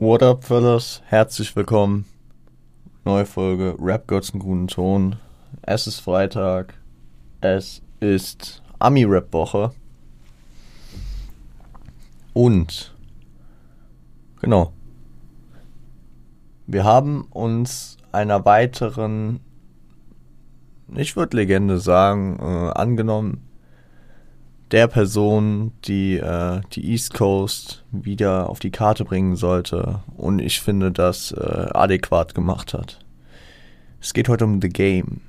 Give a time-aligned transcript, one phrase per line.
[0.00, 1.02] What up, fellas?
[1.08, 2.06] Herzlich willkommen.
[3.04, 5.16] Neue Folge Rap Gods einen guten Ton.
[5.60, 6.72] Es ist Freitag.
[7.42, 9.72] Es ist Ami-Rap-Woche.
[12.32, 12.94] Und,
[14.40, 14.72] genau.
[16.66, 19.40] Wir haben uns einer weiteren,
[20.94, 23.49] ich würde Legende sagen, äh, angenommen
[24.70, 30.60] der Person, die äh, die East Coast wieder auf die Karte bringen sollte und ich
[30.60, 33.00] finde, das äh, adäquat gemacht hat.
[34.00, 35.20] Es geht heute um The Game.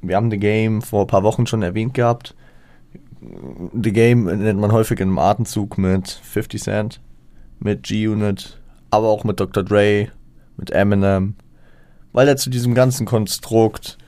[0.00, 2.34] Wir haben The Game vor ein paar Wochen schon erwähnt gehabt.
[3.20, 7.00] The Game nennt man häufig in einem Atemzug mit 50 Cent,
[7.58, 9.64] mit G-Unit, aber auch mit Dr.
[9.64, 10.08] Dre,
[10.56, 11.34] mit Eminem,
[12.12, 13.98] weil er zu diesem ganzen Konstrukt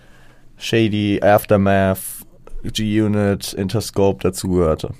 [0.56, 1.98] Shady, Aftermath,
[2.62, 4.94] G-Unit, Interscope dazugehörte.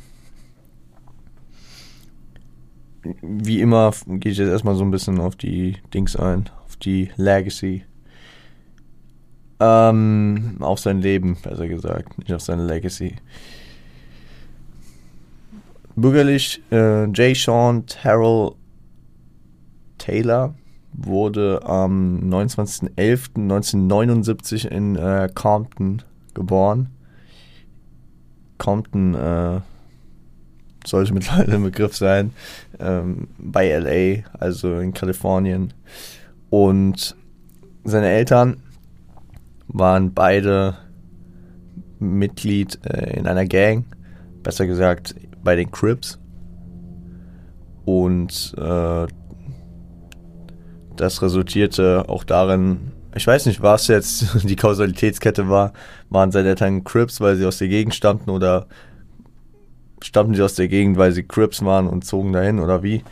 [3.23, 7.11] Wie immer gehe ich jetzt erstmal so ein bisschen auf die Dings ein, auf die
[7.17, 7.85] Legacy.
[9.61, 13.17] Ähm, auf sein Leben, besser gesagt, nicht auf seine Legacy.
[15.97, 17.37] Bürgerlich äh, J.
[17.37, 18.53] Sean Terrell
[19.99, 20.55] Taylor
[20.93, 26.03] wurde am 29.11.1979 in äh, Compton
[26.35, 26.91] geboren.
[28.59, 29.61] Compton äh,
[30.87, 32.33] sollte mittlerweile ein Begriff sein,
[32.79, 35.73] ähm, bei LA, also in Kalifornien.
[36.51, 37.17] Und
[37.85, 38.63] seine Eltern
[39.69, 40.77] waren beide
[41.99, 43.85] Mitglied äh, in einer Gang,
[44.43, 46.19] besser gesagt bei den Crips.
[47.85, 49.07] Und äh,
[50.97, 55.73] das resultierte auch darin, ich weiß nicht, was jetzt die Kausalitätskette war.
[56.11, 58.67] Waren seine Eltern Crips, weil sie aus der Gegend stammten oder
[60.03, 63.03] stammten sie aus der Gegend, weil sie Crips waren und zogen dahin oder wie?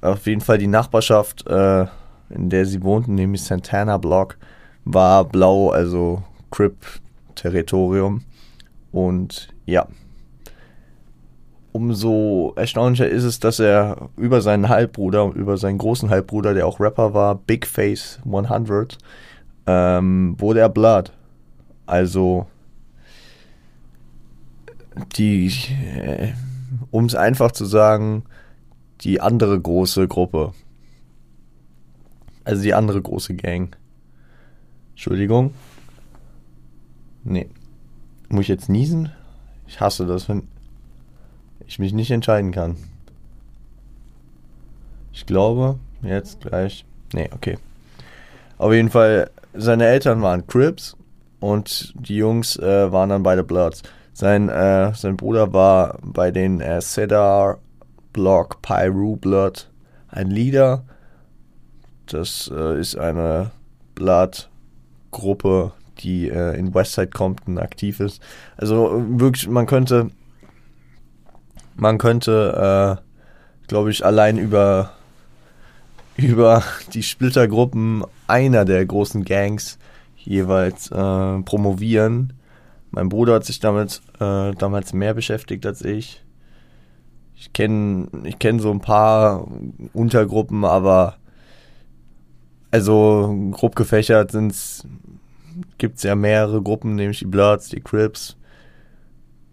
[0.00, 1.86] Auf jeden Fall die Nachbarschaft, äh,
[2.30, 4.36] in der sie wohnten, nämlich Santana Block,
[4.84, 8.22] war blau, also Crip-Territorium.
[8.92, 9.86] Und ja,
[11.76, 16.80] umso erstaunlicher ist es, dass er über seinen Halbbruder, über seinen großen Halbbruder, der auch
[16.80, 18.96] Rapper war, Big Face 100,
[19.66, 21.12] ähm, wurde er Blood.
[21.84, 22.46] Also
[25.16, 25.52] die,
[25.94, 26.32] äh,
[26.90, 28.24] um es einfach zu sagen,
[29.02, 30.54] die andere große Gruppe.
[32.44, 33.76] Also die andere große Gang.
[34.92, 35.52] Entschuldigung.
[37.22, 37.48] Nee.
[38.30, 39.12] Muss ich jetzt niesen?
[39.66, 40.48] Ich hasse das, wenn
[41.66, 42.76] ich mich nicht entscheiden kann.
[45.12, 46.84] Ich glaube, jetzt gleich.
[47.12, 47.58] Nee, okay.
[48.58, 50.96] Auf jeden Fall, seine Eltern waren Crips
[51.40, 53.82] und die Jungs äh, waren dann beide Bloods.
[54.12, 57.58] Sein, äh, sein Bruder war bei den äh, Cedar
[58.12, 59.68] Block Pyru Blood
[60.08, 60.84] ein Leader.
[62.06, 63.50] Das äh, ist eine
[63.94, 68.22] Blood-Gruppe, die äh, in Westside Compton aktiv ist.
[68.56, 70.10] Also wirklich, man könnte
[71.76, 74.92] man könnte, äh, glaube ich, allein über,
[76.16, 79.78] über die Splittergruppen einer der großen Gangs
[80.16, 82.32] jeweils äh, promovieren.
[82.90, 86.22] Mein Bruder hat sich damit äh, damals mehr beschäftigt als ich.
[87.34, 89.46] Ich kenne ich kenn so ein paar
[89.92, 91.16] Untergruppen, aber
[92.70, 94.32] also grob gefächert
[95.78, 98.36] gibt es ja mehrere Gruppen, nämlich die Bloods, die Crips,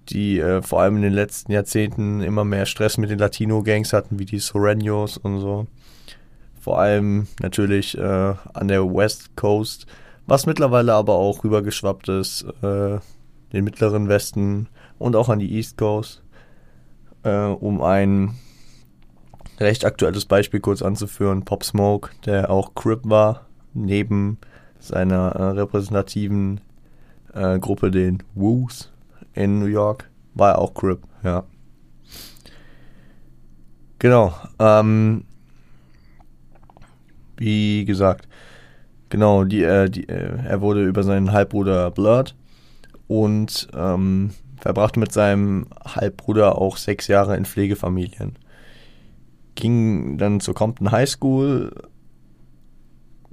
[0.09, 4.19] die äh, vor allem in den letzten Jahrzehnten immer mehr Stress mit den Latino-Gangs hatten,
[4.19, 5.67] wie die Soreños und so.
[6.59, 8.01] Vor allem natürlich äh,
[8.53, 9.85] an der West Coast,
[10.25, 12.99] was mittlerweile aber auch rübergeschwappt ist, äh,
[13.51, 16.23] den mittleren Westen und auch an die East Coast,
[17.23, 18.35] äh, um ein
[19.59, 21.43] recht aktuelles Beispiel kurz anzuführen.
[21.43, 24.37] Pop Smoke, der auch Crip war, neben
[24.79, 26.61] seiner äh, repräsentativen
[27.33, 28.92] äh, Gruppe, den Woos
[29.33, 30.09] in New York.
[30.33, 31.43] War er auch Crip, ja.
[33.99, 34.33] Genau.
[34.59, 35.23] Ähm,
[37.37, 38.27] wie gesagt,
[39.09, 42.35] genau, die, äh, die, äh, er wurde über seinen Halbbruder Blood
[43.07, 48.37] und ähm, verbrachte mit seinem Halbbruder auch sechs Jahre in Pflegefamilien.
[49.55, 51.71] Ging dann zur Compton High School,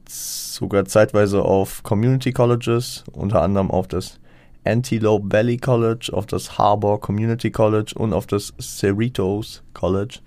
[0.09, 4.21] sogar zeitweise auf Community Colleges, unter anderem auf das
[4.65, 10.21] Antelope Valley College, auf das Harbor Community College und auf das Cerritos College,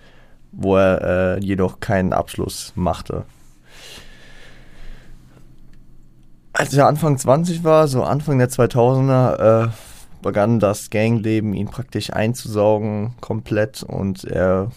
[0.52, 1.02] wo er
[1.38, 3.26] äh, jedoch keinen Abschluss machte.
[6.54, 9.70] Als er Anfang 20 war, so Anfang der 2000er, äh,
[10.22, 14.72] begann das Gangleben ihn praktisch einzusaugen komplett und er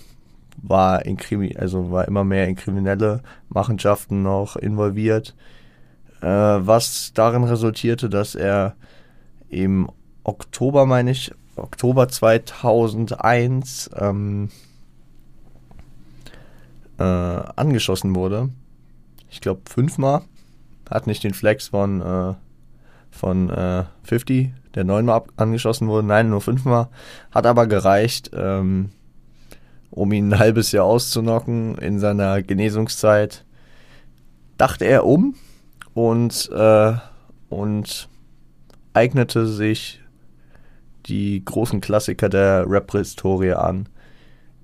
[0.62, 5.35] war in Krimi, also war immer mehr in kriminelle Machenschaften noch involviert,
[6.20, 8.75] äh, was darin resultierte, dass er
[9.49, 9.89] im
[10.25, 14.51] Oktober, meine ich, Oktober 2001 ähm,
[16.99, 18.51] äh, angeschossen wurde.
[19.31, 20.23] Ich glaube fünfmal.
[20.91, 22.35] Hat nicht den Flex von, äh,
[23.11, 26.07] von äh, 50, der neunmal angeschossen wurde.
[26.07, 26.89] Nein, nur fünfmal.
[27.31, 28.91] Hat aber gereicht, ähm,
[29.91, 33.45] um ihn ein halbes Jahr auszunocken in seiner Genesungszeit.
[34.59, 35.35] Dachte er um
[35.95, 36.93] und, äh,
[37.49, 38.09] und
[38.97, 40.01] eignete sich
[41.05, 43.89] die großen Klassiker der Rap-Historie an.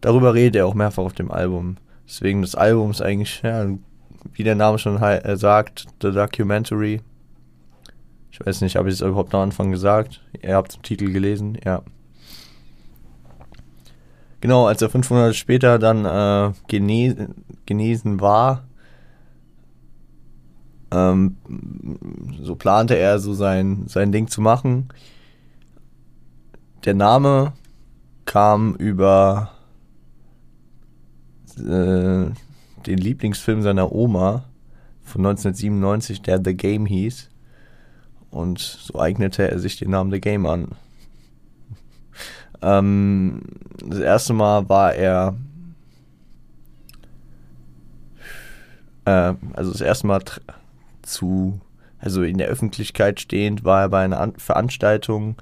[0.00, 1.76] Darüber redet er auch mehrfach auf dem Album.
[2.08, 3.66] Deswegen das Album ist eigentlich, ja,
[4.32, 7.02] wie der Name schon äh, sagt, The Documentary.
[8.30, 10.22] Ich weiß nicht, habe ich es überhaupt am Anfang gesagt?
[10.40, 11.82] Ihr habt den Titel gelesen, ja.
[14.40, 18.64] Genau, als er 500 später dann äh, genesen, genesen war,
[20.92, 21.36] ähm,
[22.42, 24.88] so plante er so sein, sein Ding zu machen.
[26.84, 27.54] Der Name
[28.26, 29.52] kam über
[31.56, 32.30] äh,
[32.86, 34.44] den Lieblingsfilm seiner Oma
[35.02, 37.30] von 1997, der The Game hieß.
[38.30, 40.68] Und so eignete er sich den Namen The Game an.
[42.62, 43.42] ähm,
[43.84, 45.36] das erste Mal war er,
[49.04, 50.22] äh, also das erste Mal
[51.02, 51.60] zu,
[51.98, 55.36] also in der Öffentlichkeit stehend, war er bei einer An Veranstaltung,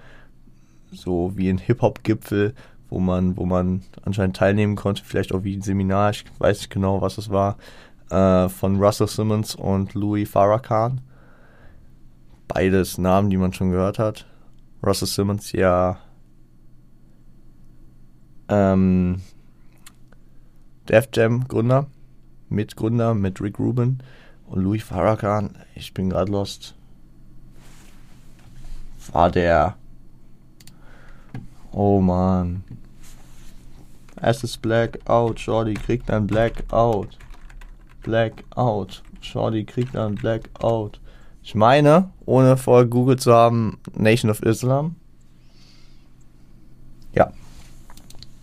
[0.93, 2.55] so wie ein Hip-Hop-Gipfel,
[2.89, 6.71] wo man, wo man anscheinend teilnehmen konnte, vielleicht auch wie ein Seminar, ich weiß nicht
[6.71, 7.57] genau, was es war,
[8.11, 11.01] äh, von Russell Simmons und Louis Farrakhan.
[12.49, 14.27] Beides Namen, die man schon gehört hat.
[14.83, 15.99] Russell Simmons ja
[18.49, 19.21] ähm,
[20.89, 21.87] Def Jam Gründer,
[22.49, 23.99] Mitgründer mit Rick Rubin
[24.51, 26.75] und Louis Farrakhan, ich bin gerade lost,
[29.13, 29.77] war der
[31.73, 32.65] Oh man.
[34.17, 35.39] Es ist Blackout.
[35.39, 37.17] Shorty kriegt ein Blackout.
[38.03, 39.03] Blackout.
[39.21, 41.01] Shorty kriegt ein Blackout.
[41.43, 44.97] Ich meine, ohne vorher googelt zu haben, Nation of Islam.
[47.15, 47.33] Ja.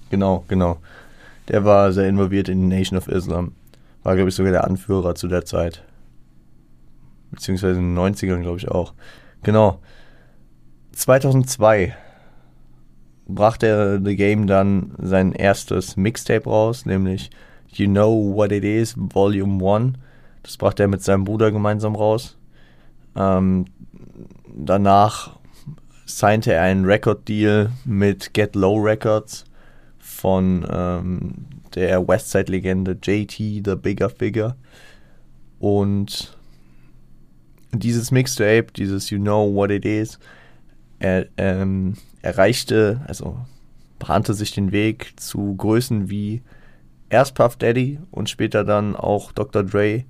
[0.10, 0.78] Genau, genau.
[1.50, 3.52] Der war sehr involviert in Nation of Islam.
[4.04, 5.84] War, glaube ich, sogar der Anführer zu der Zeit.
[7.32, 8.94] Beziehungsweise in den 90ern, glaube ich, auch.
[9.44, 9.80] Genau.
[10.94, 11.96] 2002
[13.28, 17.30] brachte The Game dann sein erstes Mixtape raus, nämlich
[17.70, 19.94] You Know What It Is Volume 1.
[20.44, 22.38] Das brachte er mit seinem Bruder gemeinsam raus.
[23.16, 23.66] Ähm,
[24.56, 25.38] danach
[26.06, 29.44] signte er einen Record-Deal mit Get Low Records
[30.00, 31.46] von ähm,
[31.76, 34.56] der Westside-Legende JT, The Bigger Figure.
[35.60, 36.37] Und
[37.72, 40.20] dieses Mixtape, dieses You Know What It Is,
[41.00, 43.40] er, ähm, erreichte, also
[44.00, 46.42] bahnte sich den Weg zu Größen wie
[47.10, 49.64] erst Puff Daddy und später dann auch Dr.
[49.64, 50.04] Dre,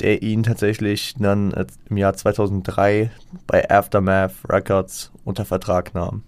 [0.00, 1.54] der ihn tatsächlich dann
[1.88, 3.10] im Jahr 2003
[3.46, 6.22] bei Aftermath Records unter Vertrag nahm.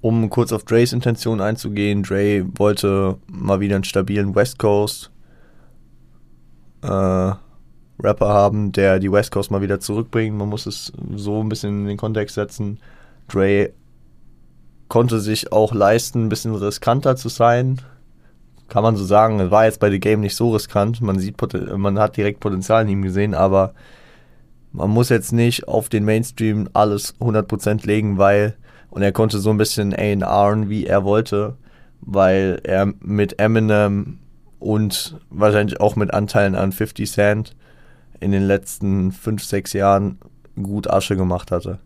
[0.00, 5.10] Um kurz auf Dre's Intention einzugehen, Dre wollte mal wieder einen stabilen West Coast
[6.84, 7.34] äh,
[8.02, 10.36] Rapper haben, der die West Coast mal wieder zurückbringt.
[10.36, 12.78] Man muss es so ein bisschen in den Kontext setzen.
[13.28, 13.70] Dre
[14.88, 17.80] konnte sich auch leisten, ein bisschen riskanter zu sein.
[18.68, 19.50] Kann man so sagen.
[19.50, 21.00] War jetzt bei The Game nicht so riskant.
[21.00, 21.36] Man sieht,
[21.76, 23.74] man hat direkt Potenzial in ihm gesehen, aber
[24.72, 28.56] man muss jetzt nicht auf den Mainstream alles 100% legen, weil,
[28.90, 31.56] und er konnte so ein bisschen A&R, wie er wollte,
[32.00, 34.18] weil er mit Eminem
[34.64, 37.54] und wahrscheinlich auch mit Anteilen an 50 Cent
[38.18, 40.18] in den letzten 5, 6 Jahren
[40.56, 41.80] gut Asche gemacht hatte.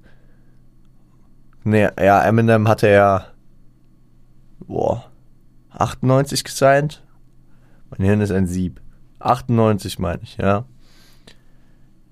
[1.65, 3.27] Nee, ja, Eminem hatte ja
[4.61, 5.11] boah,
[5.71, 7.03] 98 gesigned.
[7.91, 8.81] Mein Hirn ist ein Sieb.
[9.19, 10.65] 98 meine ich, ja.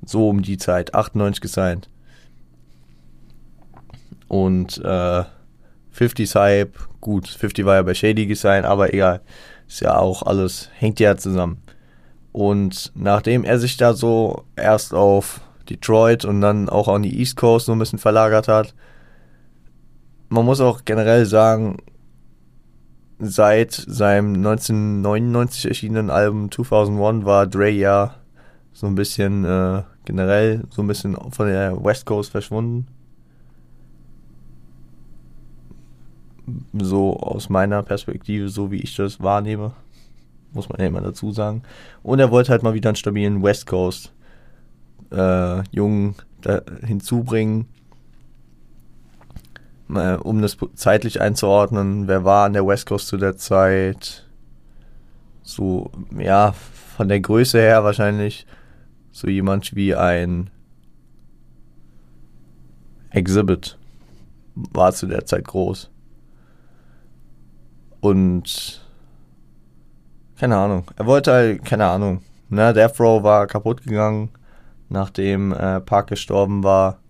[0.04, 1.88] So um die Zeit, 98 gesigned.
[4.26, 5.24] Und äh,
[5.96, 9.20] 50's Hype, gut, 50 war ja bei Shady gesigned, aber egal.
[9.68, 11.62] Ist ja auch alles, hängt ja zusammen.
[12.32, 17.36] Und nachdem er sich da so erst auf Detroit und dann auch an die East
[17.36, 18.74] Coast so ein bisschen verlagert hat,
[20.28, 21.78] man muss auch generell sagen,
[23.18, 28.16] seit seinem 1999 erschienenen Album 2001 war Dre ja
[28.72, 32.86] so ein bisschen äh, generell so ein bisschen von der West Coast verschwunden.
[36.72, 39.72] So aus meiner Perspektive, so wie ich das wahrnehme.
[40.52, 41.62] Muss man ja immer dazu sagen.
[42.02, 44.12] Und er wollte halt mal wieder einen stabilen West Coast
[45.10, 46.14] äh, Jungen
[46.84, 47.66] hinzubringen,
[49.94, 52.06] äh, um das zeitlich einzuordnen.
[52.06, 54.26] Wer war an der West Coast zu der Zeit?
[55.42, 56.52] So, ja,
[56.96, 58.46] von der Größe her wahrscheinlich
[59.12, 60.50] so jemand wie ein
[63.10, 63.78] Exhibit
[64.54, 65.90] war zu der Zeit groß.
[68.06, 68.80] Und
[70.38, 70.84] keine Ahnung.
[70.94, 72.20] Er wollte halt, keine Ahnung.
[72.48, 74.30] Ne, Death Row war kaputt gegangen,
[74.88, 77.00] nachdem äh, Park gestorben war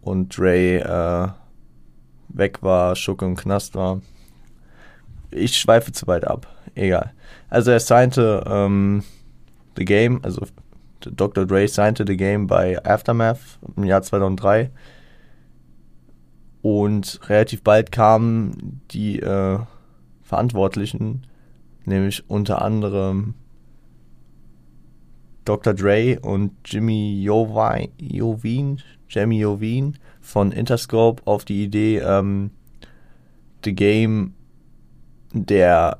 [0.00, 1.28] und Dre äh,
[2.36, 4.00] weg war, Schuck im Knast war.
[5.30, 6.48] Ich schweife zu weit ab.
[6.74, 7.12] Egal.
[7.48, 9.04] Also er signte ähm,
[9.76, 10.44] The Game, also
[10.98, 11.46] Dr.
[11.46, 14.72] Dre signte The Game bei Aftermath im Jahr 2003
[16.66, 19.60] und relativ bald kamen die äh,
[20.24, 21.24] Verantwortlichen,
[21.84, 23.34] nämlich unter anderem
[25.44, 25.74] Dr.
[25.74, 32.50] Dre und Jimmy Jovine, Jamie Jovine von Interscope auf die Idee, ähm,
[33.64, 34.34] The Game,
[35.32, 35.98] der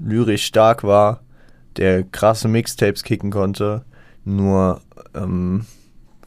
[0.00, 1.22] lyrisch stark war,
[1.76, 3.84] der krasse Mixtapes kicken konnte,
[4.24, 4.80] nur
[5.14, 5.66] ähm,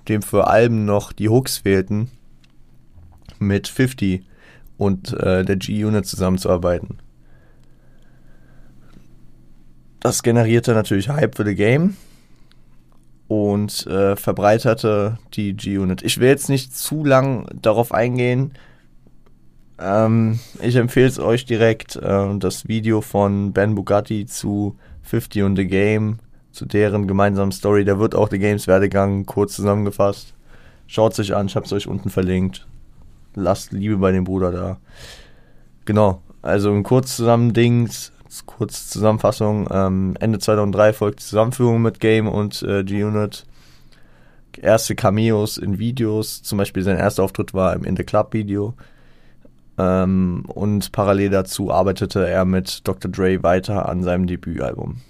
[0.07, 2.11] dem für Alben noch die Hooks fehlten,
[3.39, 4.25] mit 50
[4.77, 6.99] und äh, der G-Unit zusammenzuarbeiten.
[9.99, 11.95] Das generierte natürlich Hype für The Game
[13.27, 16.03] und äh, verbreiterte die G-Unit.
[16.03, 18.51] Ich will jetzt nicht zu lang darauf eingehen.
[19.79, 25.55] Ähm, ich empfehle es euch direkt, äh, das Video von Ben Bugatti zu 50 und
[25.55, 26.19] The Game
[26.51, 27.83] zu deren gemeinsamen Story.
[27.83, 30.33] Da wird auch The Games Werdegang kurz zusammengefasst.
[30.87, 32.67] Schaut sich an, ich habe es euch unten verlinkt.
[33.35, 34.77] Lasst Liebe bei dem Bruder da.
[35.85, 38.11] Genau, also ein kurz Zusammendings,
[38.45, 39.67] kurz Zusammenfassung.
[39.71, 43.45] Ähm, Ende 2003 folgt die Zusammenführung mit Game und äh, G-Unit.
[44.61, 48.73] Erste Cameos in Videos, zum Beispiel sein erster Auftritt war im In the Club Video.
[49.77, 53.11] Ähm, und parallel dazu arbeitete er mit Dr.
[53.11, 55.01] Dre weiter an seinem Debütalbum.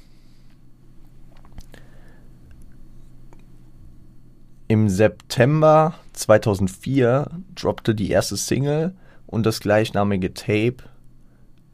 [4.67, 8.95] Im September 2004 droppte die erste Single
[9.27, 10.77] und das gleichnamige Tape,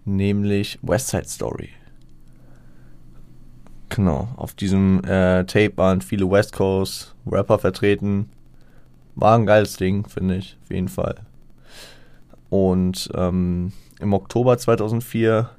[0.04, 1.70] nämlich West Side Story.
[3.88, 8.30] Genau, auf diesem äh, Tape waren viele West Coast Rapper vertreten.
[9.16, 11.16] War ein geiles Ding, finde ich, auf jeden Fall.
[12.50, 13.72] Und ähm,
[14.02, 15.50] im Oktober 2004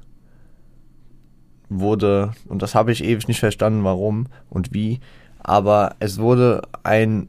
[1.70, 5.00] wurde, und das habe ich ewig nicht verstanden, warum und wie,
[5.42, 7.28] aber es wurde ein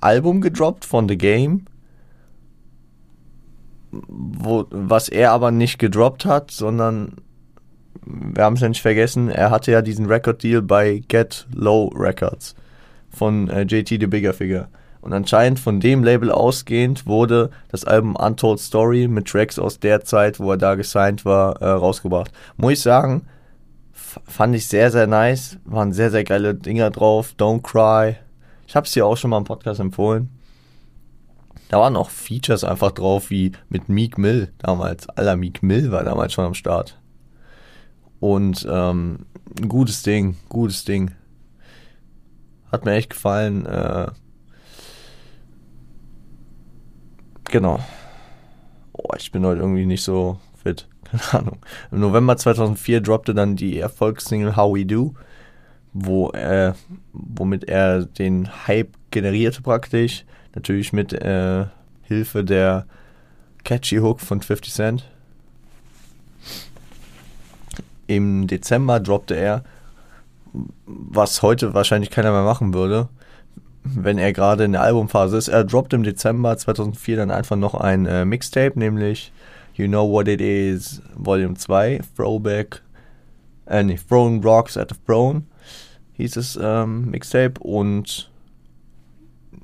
[0.00, 1.66] Album gedroppt von The Game,
[3.90, 7.16] wo, was er aber nicht gedroppt hat, sondern
[8.06, 11.88] wir haben es ja nicht vergessen, er hatte ja diesen Record Deal bei Get Low
[11.94, 12.54] Records
[13.08, 14.68] von äh, JT The Bigger Figure.
[15.00, 20.02] Und anscheinend von dem Label ausgehend wurde das Album Untold Story mit Tracks aus der
[20.02, 22.32] Zeit, wo er da gesigned war, äh, rausgebracht.
[22.56, 23.26] Muss ich sagen,
[24.26, 25.58] fand ich sehr, sehr nice.
[25.64, 27.34] Waren sehr, sehr geile Dinger drauf.
[27.38, 28.16] Don't Cry.
[28.66, 30.30] Ich habe es dir auch schon mal im Podcast empfohlen.
[31.68, 35.08] Da waren auch Features einfach drauf, wie mit Meek Mill damals.
[35.08, 36.98] Aller Meek Mill war damals schon am Start.
[38.20, 39.26] Und ähm,
[39.58, 41.12] ein gutes Ding, gutes Ding.
[42.70, 43.66] Hat mir echt gefallen.
[43.66, 44.08] Äh,
[47.44, 47.80] genau.
[48.92, 50.86] Oh, ich bin heute irgendwie nicht so fit.
[51.14, 51.58] Keine Ahnung.
[51.90, 55.14] Im November 2004 droppte dann die Erfolgssingle How We Do,
[55.92, 56.74] wo er,
[57.12, 60.24] womit er den Hype generierte praktisch.
[60.54, 61.66] Natürlich mit äh,
[62.02, 62.86] Hilfe der
[63.64, 65.10] Catchy Hook von 50 Cent.
[68.06, 69.64] Im Dezember droppte er,
[70.86, 73.08] was heute wahrscheinlich keiner mehr machen würde,
[73.82, 75.48] wenn er gerade in der Albumphase ist.
[75.48, 79.32] Er droppte im Dezember 2004 dann einfach noch ein äh, Mixtape, nämlich
[79.74, 82.82] You Know What It Is Volume 2, Throwback,
[83.66, 85.44] äh, nee, Throwing Rocks at the Throne
[86.14, 88.30] hieß es ähm, Mixtape und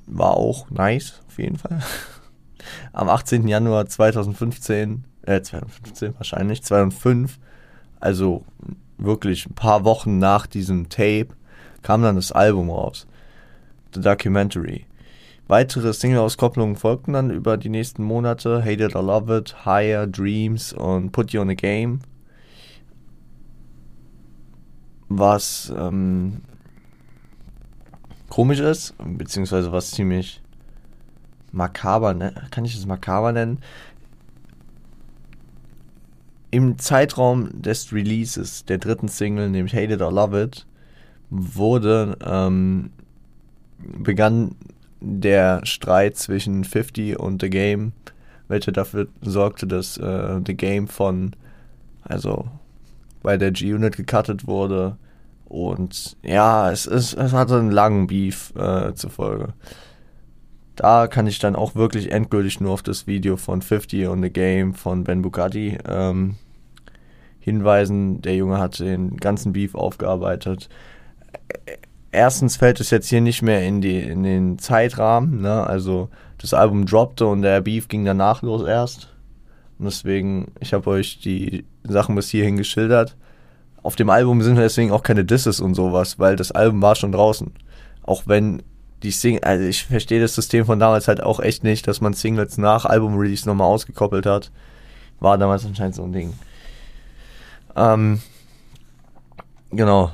[0.06, 1.80] war auch nice, auf jeden Fall.
[2.92, 3.48] Am 18.
[3.48, 7.38] Januar 2015, äh, 2015 wahrscheinlich, 2005,
[8.00, 8.44] also
[8.98, 11.28] wirklich ein paar Wochen nach diesem Tape,
[11.82, 13.06] kam dann das Album raus.
[13.94, 14.86] The Documentary.
[15.50, 18.60] Weitere Single-Auskopplungen folgten dann über die nächsten Monate.
[18.60, 21.98] Hate It or Love It, Higher, Dreams und Put You on a Game.
[25.08, 26.42] Was ähm,
[28.28, 30.40] komisch ist, beziehungsweise was ziemlich
[31.50, 32.32] makaber, ne?
[32.52, 33.58] kann ich es makaber nennen?
[36.52, 40.64] Im Zeitraum des Releases der dritten Single, nämlich Hate It or Love It,
[41.28, 42.92] wurde, ähm,
[43.80, 44.54] begann
[45.00, 47.92] der Streit zwischen 50 und The Game,
[48.48, 51.34] welcher dafür sorgte, dass äh, The Game von,
[52.02, 52.48] also
[53.22, 54.96] bei der G-Unit gecuttet wurde.
[55.46, 59.54] Und ja, es, ist, es hatte einen langen Beef äh, zur.
[60.76, 64.30] Da kann ich dann auch wirklich endgültig nur auf das Video von 50 und The
[64.30, 66.36] Game von Ben Bugatti ähm,
[67.40, 68.22] hinweisen.
[68.22, 70.68] Der Junge hat den ganzen Beef aufgearbeitet.
[72.12, 75.40] Erstens fällt es jetzt hier nicht mehr in, die, in den Zeitrahmen.
[75.40, 75.64] Ne?
[75.64, 79.08] Also das Album droppte und der Beef ging danach los erst.
[79.78, 83.16] Und deswegen, ich habe euch die Sachen bis hierhin geschildert.
[83.82, 87.12] Auf dem Album sind deswegen auch keine Disses und sowas, weil das Album war schon
[87.12, 87.52] draußen.
[88.02, 88.62] Auch wenn
[89.02, 92.12] die Sing also ich verstehe das System von damals halt auch echt nicht, dass man
[92.12, 94.50] Singles nach Album-Release nochmal ausgekoppelt hat.
[95.20, 96.34] War damals anscheinend so ein Ding.
[97.76, 98.20] Ähm,
[99.70, 100.12] genau.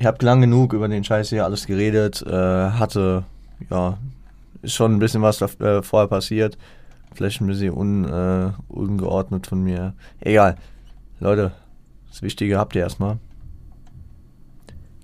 [0.00, 2.22] Ich habe lang genug über den Scheiß hier alles geredet.
[2.22, 2.30] Äh,
[2.70, 3.24] hatte,
[3.68, 3.98] ja,
[4.62, 6.56] ist schon ein bisschen was da, äh, vorher passiert.
[7.14, 9.92] Vielleicht ein bisschen un, äh, ungeordnet von mir.
[10.20, 10.56] Egal.
[11.18, 11.52] Leute,
[12.08, 13.18] das Wichtige habt ihr erstmal.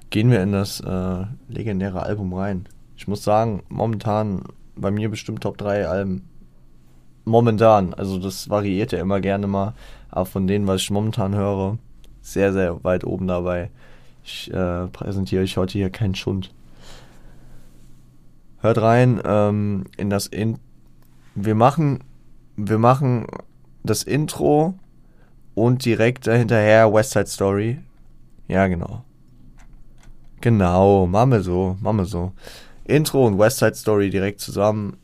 [0.08, 2.66] Gehen wir in das äh, legendäre Album rein.
[2.96, 4.44] Ich muss sagen, momentan
[4.76, 6.26] bei mir bestimmt Top 3 Alben.
[7.26, 9.74] Momentan, also das variiert ja immer gerne mal,
[10.08, 11.76] aber von denen, was ich momentan höre,
[12.22, 13.68] sehr, sehr weit oben dabei.
[14.26, 16.52] Ich äh, präsentiere euch heute hier keinen Schund.
[18.58, 20.58] Hört rein ähm, in das in
[21.36, 22.02] wir machen
[22.56, 23.26] wir machen
[23.84, 24.74] das Intro
[25.54, 27.78] und direkt dahinterher West Side Story.
[28.48, 29.04] Ja, genau.
[30.40, 32.32] Genau, machen wir so, machen wir so.
[32.84, 34.96] Intro und West Side Story direkt zusammen.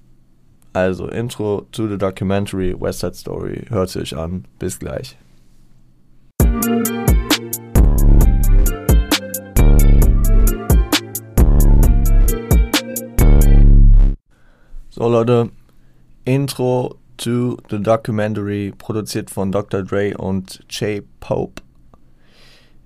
[0.73, 3.67] Also Intro to the Documentary West Side Story.
[3.69, 4.47] Hört es euch an.
[4.59, 5.17] Bis gleich.
[14.95, 15.51] So Leute,
[16.27, 19.83] Intro to the Documentary, produziert von Dr.
[19.83, 21.63] Dre und Jay Pope.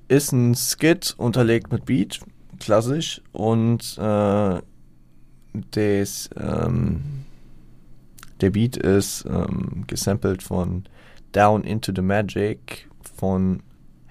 [0.06, 2.20] Ist ein Skit unterlegt mit Beat,
[2.60, 4.60] klassisch, und äh,
[5.74, 7.24] des, ähm,
[8.40, 10.84] der Beat ist ähm, gesampelt von
[11.32, 13.64] Down into the Magic von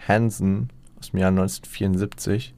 [0.05, 0.67] Hansen
[0.99, 2.53] aus dem Jahr 1974.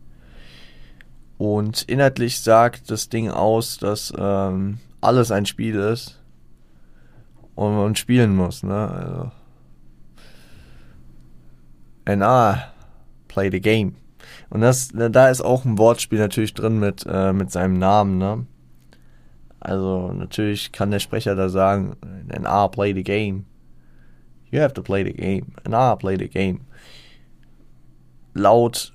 [1.38, 6.20] Und inhaltlich sagt das Ding aus, dass ähm, alles ein Spiel ist
[7.56, 8.90] und man spielen muss, ne?
[8.90, 9.32] Also.
[12.06, 12.62] And I
[13.28, 13.96] play the game.
[14.50, 18.46] Und das, da ist auch ein Wortspiel natürlich drin mit, äh, mit seinem Namen, ne?
[19.60, 21.98] Also natürlich kann der Sprecher da sagen,
[22.30, 23.46] and I play the game.
[24.52, 25.54] You have to play the game.
[25.66, 26.62] And I play the game.
[28.34, 28.94] Laut,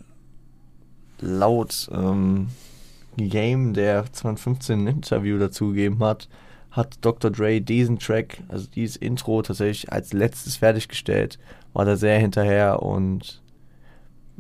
[1.21, 2.49] laut ähm,
[3.17, 6.29] Game, der 2015 ein Interview dazu gegeben hat,
[6.71, 7.31] hat Dr.
[7.31, 11.39] Dre diesen Track, also dieses Intro tatsächlich als letztes fertiggestellt,
[11.75, 13.43] war da sehr hinterher und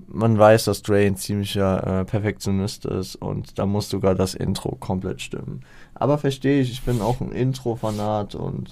[0.08, 4.76] man weiß, dass Dre ein ziemlicher äh, Perfektionist ist und da muss sogar das Intro
[4.76, 5.60] komplett stimmen.
[5.94, 8.70] Aber verstehe ich, ich bin auch ein Intro-Fanat und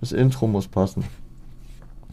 [0.00, 1.04] das Intro muss passen.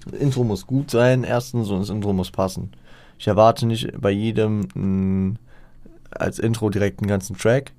[0.04, 2.72] Das Intro muss gut sein, erstens, und das Intro muss passen.
[3.18, 5.36] Ich erwarte nicht bei jedem mh,
[6.12, 7.74] als Intro direkt einen ganzen Track,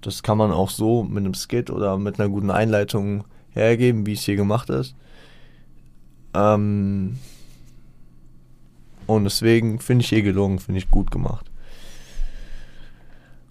[0.00, 4.12] das kann man auch so mit einem Skit oder mit einer guten Einleitung hergeben, wie
[4.12, 4.94] es hier gemacht ist.
[6.34, 7.18] Ähm
[9.06, 11.50] und deswegen finde ich hier gelungen, finde ich gut gemacht.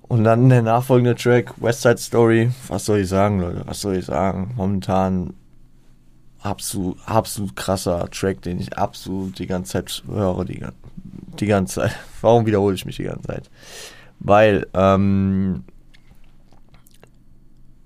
[0.03, 2.51] Und dann der nachfolgende Track, West Side Story.
[2.67, 3.63] Was soll ich sagen, Leute?
[3.65, 4.53] Was soll ich sagen?
[4.55, 5.33] Momentan
[6.41, 10.45] absolut, absolut krasser Track, den ich absolut die ganze Zeit höre.
[10.45, 10.63] Die,
[11.39, 11.95] die ganze Zeit.
[12.21, 13.49] Warum wiederhole ich mich die ganze Zeit?
[14.19, 15.63] Weil, ähm,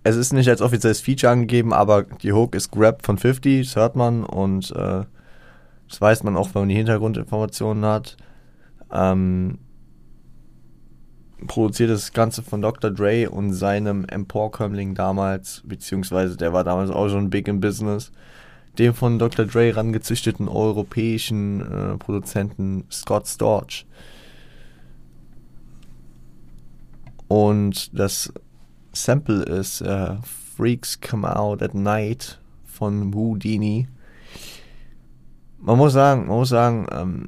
[0.04, 3.76] es ist nicht als offizielles Feature angegeben, aber die Hook ist Grab von 50, das
[3.76, 5.04] hört man und äh,
[5.88, 8.18] das weiß man auch, wenn man die Hintergrundinformationen hat.
[8.92, 9.60] Ähm,
[11.48, 12.92] produziert das Ganze von Dr.
[12.92, 18.12] Dre und seinem Emporkömmling damals, beziehungsweise der war damals auch schon big in business,
[18.78, 19.46] dem von Dr.
[19.46, 23.86] Dre rangezüchteten europäischen äh, Produzenten Scott Storch.
[27.28, 28.34] Und das
[28.94, 30.16] Sample ist äh,
[30.58, 33.88] Freaks Come Out at Night von Houdini.
[35.60, 37.28] Man muss sagen, man muss sagen, ähm,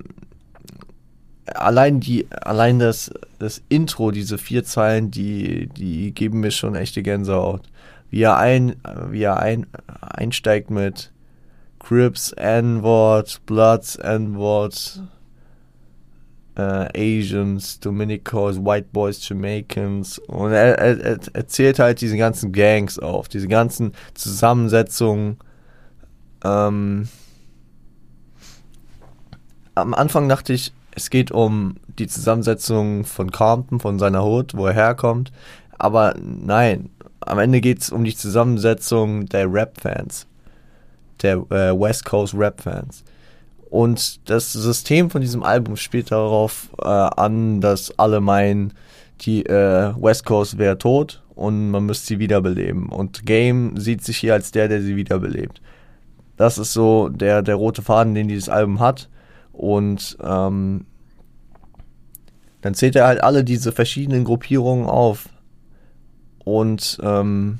[1.45, 7.03] allein die, allein das, das Intro, diese vier Zeilen, die, die geben mir schon echte
[7.03, 7.61] Gänsehaut.
[8.09, 8.75] wie er, ein,
[9.09, 9.65] wie er ein,
[10.01, 11.11] einsteigt mit
[11.79, 15.01] Crips, N-Wort, Bloods, N-Wort,
[16.55, 20.19] äh, Asians, Dominicos, White Boys, Jamaicans.
[20.19, 25.37] Und er, er, er erzählt halt diese ganzen Gangs auf, diese ganzen Zusammensetzungen.
[26.43, 27.07] Ähm,
[29.75, 34.67] am Anfang dachte ich, es geht um die Zusammensetzung von Compton, von seiner Hood, wo
[34.67, 35.31] er herkommt.
[35.77, 36.89] Aber nein,
[37.21, 40.27] am Ende geht es um die Zusammensetzung der Rap-Fans,
[41.21, 43.03] der äh, West Coast Rap-Fans.
[43.69, 48.73] Und das System von diesem Album spielt darauf äh, an, dass alle meinen,
[49.21, 52.89] die äh, West Coast wäre tot und man müsste sie wiederbeleben.
[52.89, 55.61] Und Game sieht sich hier als der, der sie wiederbelebt.
[56.37, 59.09] Das ist so der, der rote Faden, den dieses Album hat.
[59.53, 60.85] Und ähm,
[62.61, 65.29] dann zählt er halt alle diese verschiedenen Gruppierungen auf
[66.43, 67.59] und ähm,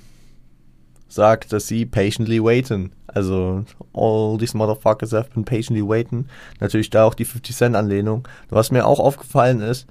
[1.08, 2.92] sagt, dass sie patiently waiten.
[3.08, 6.26] Also, all these motherfuckers have been patiently waiting.
[6.60, 8.28] Natürlich da auch die 50 Cent Anlehnung.
[8.50, 9.88] Was mir auch aufgefallen ist,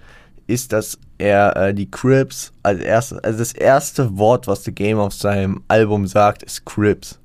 [0.48, 4.98] ist, dass er äh, die Crips als erstes, also das erste Wort, was The Game
[4.98, 7.20] auf seinem Album sagt, ist Crips.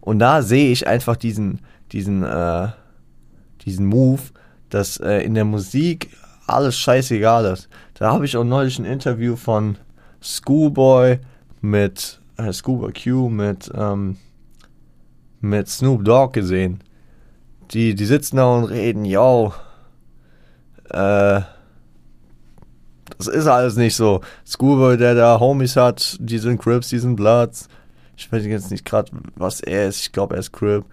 [0.00, 1.60] Und da sehe ich einfach diesen,
[1.92, 2.68] diesen, äh,
[3.64, 4.22] diesen Move,
[4.70, 6.10] dass äh, in der Musik
[6.46, 7.68] alles scheißegal ist.
[7.94, 9.78] Da habe ich auch neulich ein Interview von
[10.20, 11.18] Schoolboy
[11.60, 14.16] mit äh, Schoolboy Q mit ähm,
[15.40, 16.82] mit Snoop Dogg gesehen.
[17.72, 19.52] Die die sitzen da und reden, yo,
[20.90, 21.40] äh,
[23.18, 24.20] das ist alles nicht so.
[24.46, 27.68] Schoolboy, der da Homies hat, die sind Crips, die sind Bloods.
[28.16, 30.00] Ich weiß jetzt nicht gerade, was er ist.
[30.00, 30.84] Ich glaube, er ist Crip.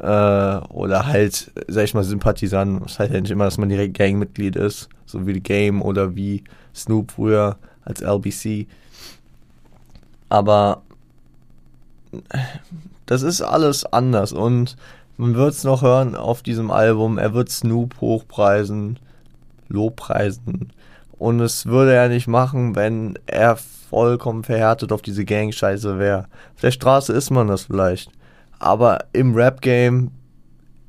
[0.00, 2.84] Äh, oder halt, sag ich mal, Sympathisant.
[2.84, 4.88] Das heißt ja nicht immer, dass man direkt Gangmitglied ist.
[5.06, 8.66] So wie die Game oder wie Snoop früher als LBC.
[10.28, 10.82] Aber
[13.06, 14.76] das ist alles anders und
[15.16, 17.18] man wird es noch hören auf diesem Album.
[17.18, 18.98] Er wird Snoop hochpreisen,
[19.68, 20.72] Lobpreisen.
[21.18, 26.26] Und es würde er nicht machen, wenn er vollkommen verhärtet auf diese Gang-Scheiße wäre.
[26.54, 28.10] Auf der Straße ist man das vielleicht.
[28.58, 30.10] Aber im Rap-Game,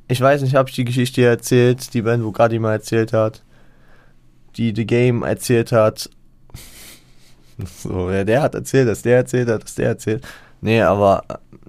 [0.07, 3.43] ich weiß nicht, habe ich die Geschichte erzählt, die Ben Bugatti mal erzählt hat,
[4.55, 6.09] die The Game erzählt hat.
[7.81, 10.23] So, ja, der hat erzählt, dass der erzählt hat, dass der erzählt.
[10.61, 11.23] Nee, aber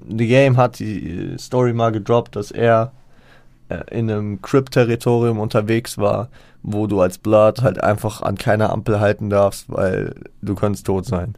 [0.07, 2.93] The Game hat die Story mal gedroppt, dass er
[3.71, 6.29] äh, in einem Crypt-Territorium unterwegs war,
[6.63, 11.07] wo du als Blood halt einfach an keiner Ampel halten darfst, weil du kannst tot
[11.07, 11.35] sein.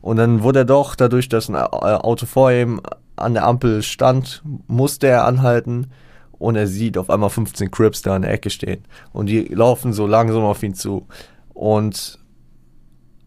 [0.00, 2.80] Und dann wurde er doch, dadurch, dass ein Auto vor ihm
[3.16, 5.88] an der Ampel stand, musste er anhalten
[6.38, 8.84] und er sieht auf einmal 15 Crips da in der Ecke stehen.
[9.12, 11.06] Und die laufen so langsam auf ihn zu.
[11.54, 12.18] Und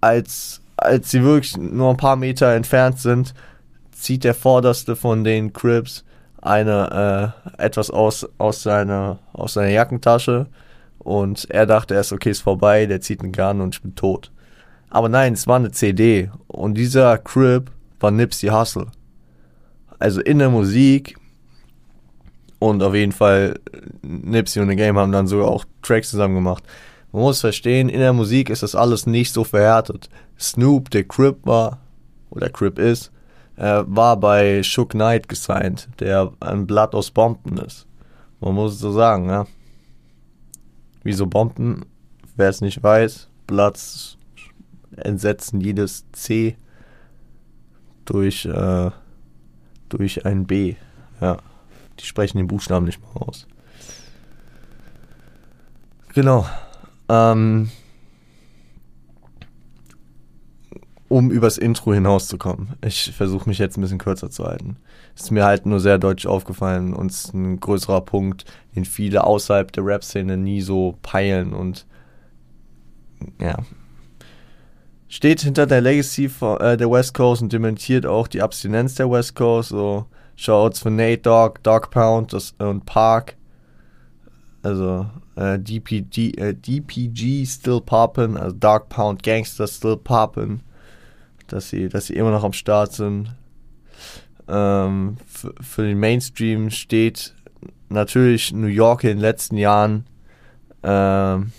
[0.02, 3.34] als, als sie wirklich nur ein paar Meter entfernt sind,
[3.91, 6.04] zieht der vorderste von den Crips
[6.45, 10.45] eine äh, etwas aus aus seiner aus seiner Jackentasche
[11.00, 14.32] und er dachte erst okay ist vorbei der zieht einen Gun und ich bin tot
[14.91, 18.91] aber nein es war eine CD und dieser Crip war Nipsey Hussle
[20.05, 21.17] also in der Musik
[22.59, 23.59] und auf jeden Fall
[24.01, 26.63] Nipsey und The Game haben dann sogar auch Tracks zusammen gemacht
[27.11, 31.37] man muss verstehen in der Musik ist das alles nicht so verhärtet Snoop der Crip
[31.45, 31.79] war
[32.29, 33.11] oder Crip ist
[33.55, 37.87] er war bei Shook Knight gesigned, der ein Blatt aus Bomben ist.
[38.41, 39.47] Man muss es so sagen, ja.
[41.03, 41.85] Wieso Bomben?
[42.35, 44.17] Wer es nicht weiß, Platz
[44.97, 46.57] entsetzen jedes C
[48.03, 48.91] durch, äh,
[49.89, 50.76] durch ein B.
[51.21, 51.38] Ja.
[52.00, 53.48] Die sprechen den Buchstaben nicht mal aus.
[56.13, 56.45] Genau.
[57.10, 57.69] Ähm,
[61.08, 62.74] um übers Intro hinauszukommen.
[62.84, 64.78] Ich versuche mich jetzt ein bisschen kürzer zu halten.
[65.15, 68.45] Ist mir halt nur sehr deutlich aufgefallen und ist ein größerer Punkt,
[68.76, 71.86] den viele außerhalb der Rap-Szene nie so peilen und
[73.39, 73.58] ja.
[75.15, 79.10] Steht hinter der Legacy von, äh, der West Coast und dementiert auch die Abstinenz der
[79.10, 79.69] West Coast.
[79.69, 83.38] So Shouts für Nate Dogg, Dog Pound das, und Park.
[84.62, 85.06] Also
[85.38, 90.60] äh, DPG, äh, DPG still poppin', also Dog Pound Gangster still poppin'
[91.47, 93.34] dass sie, dass sie immer noch am Start sind.
[94.49, 97.34] Ähm, für, den Mainstream steht
[97.88, 100.08] natürlich New York in den letzten Jahren
[100.84, 101.54] ähm,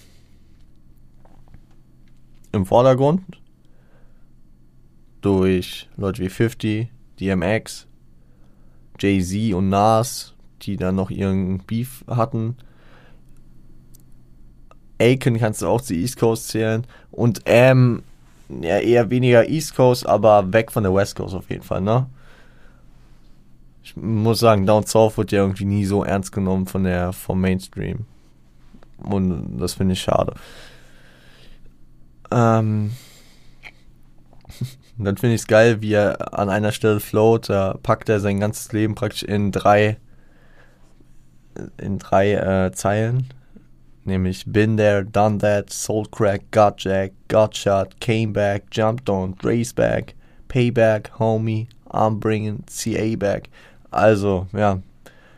[2.52, 3.22] im Vordergrund
[5.26, 7.88] durch Leute wie 50, DMX,
[9.00, 12.56] Jay-Z und Nas, die dann noch ihren Beef hatten.
[15.00, 18.04] Aiken kannst du auch zu East Coast zählen und M
[18.48, 22.06] ja, eher weniger East Coast, aber weg von der West Coast auf jeden Fall, ne?
[23.82, 27.40] Ich muss sagen, Down South wird ja irgendwie nie so ernst genommen von der, vom
[27.40, 28.06] Mainstream.
[28.98, 30.34] Und das finde ich schade.
[32.30, 32.92] Ähm,
[35.04, 38.40] dann finde ich es geil, wie er an einer Stelle float, da packt er sein
[38.40, 39.98] ganzes Leben praktisch in drei
[41.78, 43.28] in drei äh, Zeilen.
[44.04, 49.34] Nämlich Been there, done that, soul crack, got jack, got shot, came back, jumped on,
[49.42, 50.14] race back,
[50.48, 53.48] payback, homie, I'm bringing CA back.
[53.90, 54.80] Also, ja.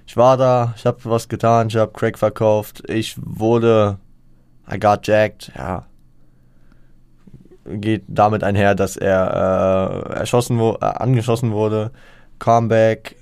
[0.07, 3.99] Ich war da, ich habe was getan, ich habe Crack verkauft, ich wurde,
[4.71, 5.87] I got jacked, ja.
[7.71, 11.91] Geht damit einher, dass er äh, erschossen wo, äh, angeschossen wurde,
[12.39, 13.17] kam back,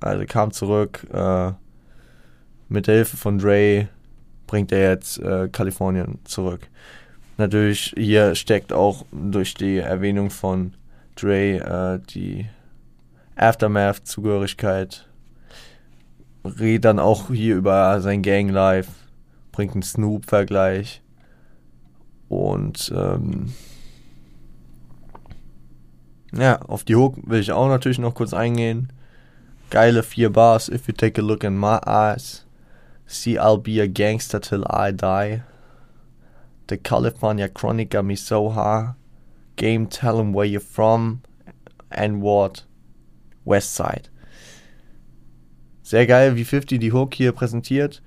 [0.00, 1.52] also kam zurück, äh,
[2.68, 3.88] mit der Hilfe von Dre
[4.46, 6.68] bringt er jetzt äh, Kalifornien zurück.
[7.36, 10.74] Natürlich, hier steckt auch durch die Erwähnung von
[11.16, 12.46] Dre äh, die
[13.36, 15.06] Aftermath-Zugehörigkeit.
[16.44, 18.90] Redet dann auch hier über sein Gang-Life,
[19.52, 21.01] bringt einen Snoop-Vergleich.
[22.32, 23.52] Und ähm,
[26.32, 28.90] ja, auf die Hook will ich auch natürlich noch kurz eingehen.
[29.68, 32.46] Geile vier Bars, if you take a look in my eyes.
[33.06, 35.42] See, I'll be a gangster till I die.
[36.70, 38.94] The California Chronic got me so high.
[39.56, 41.20] Game, tell him where you're from
[41.90, 42.64] and what.
[43.44, 44.08] West Side.
[45.82, 48.00] Sehr geil, wie 50 die Hook hier präsentiert.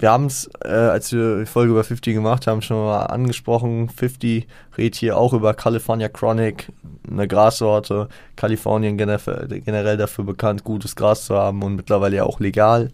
[0.00, 3.90] Wir haben es, äh, als wir die Folge über 50 gemacht haben, schon mal angesprochen.
[3.90, 4.46] 50
[4.78, 6.72] redet hier auch über California Chronic,
[7.06, 8.08] eine Grassorte.
[8.34, 12.88] Kalifornien generell dafür bekannt, gutes Gras zu haben und mittlerweile ja auch legal.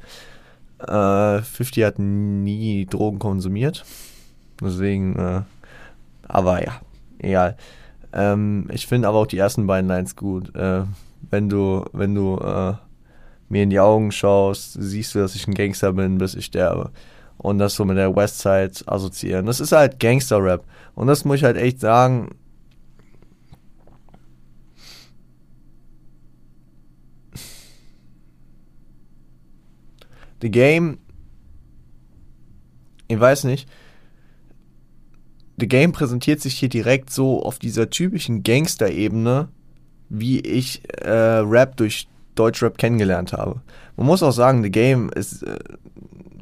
[0.80, 3.84] Äh, 50 hat nie Drogen konsumiert.
[4.60, 5.42] Deswegen, äh,
[6.26, 6.80] aber ja,
[7.18, 7.56] egal.
[8.12, 10.52] Ähm, ich finde aber auch die ersten beiden Lines gut.
[10.56, 10.82] Äh,
[11.30, 12.74] wenn du, wenn du äh,
[13.48, 16.90] mir in die Augen schaust, siehst du, dass ich ein Gangster bin, bis ich sterbe.
[17.38, 19.46] Und das so mit der Westside assoziieren.
[19.46, 20.64] Das ist halt Gangster-Rap.
[20.94, 22.30] Und das muss ich halt echt sagen,
[30.42, 30.98] The Game,
[33.08, 33.68] ich weiß nicht,
[35.58, 39.48] The Game präsentiert sich hier direkt so auf dieser typischen Gangster-Ebene,
[40.08, 43.60] wie ich äh, Rap durch Deutschrap kennengelernt habe.
[43.96, 45.58] Man muss auch sagen, The Game ist äh,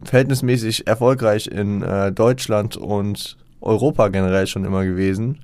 [0.04, 5.40] verhältnismäßig erfolgreich in äh, Deutschland und Europa generell schon immer gewesen.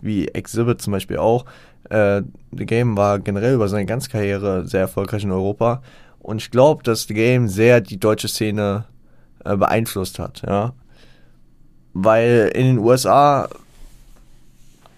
[0.00, 1.44] Wie Exhibit zum Beispiel auch.
[1.90, 5.82] Äh, The Game war generell über seine ganze Karriere sehr erfolgreich in Europa.
[6.20, 8.84] Und ich glaube, dass The Game sehr die deutsche Szene
[9.44, 10.72] äh, beeinflusst hat, ja.
[11.94, 13.48] Weil in den USA,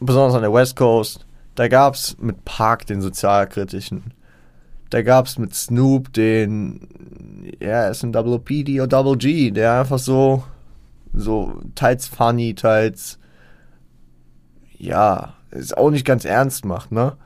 [0.01, 4.13] besonders an der West Coast, da gab es mit Park den sozialkritischen.
[4.91, 6.89] Da gab es mit Snoop den,
[7.61, 10.43] ja, ist ein Double PD oder Double G, der einfach so,
[11.13, 13.19] so teils funny, teils,
[14.77, 17.17] ja, ist auch nicht ganz ernst macht, ne?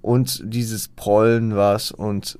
[0.00, 2.38] Und dieses Prollen was und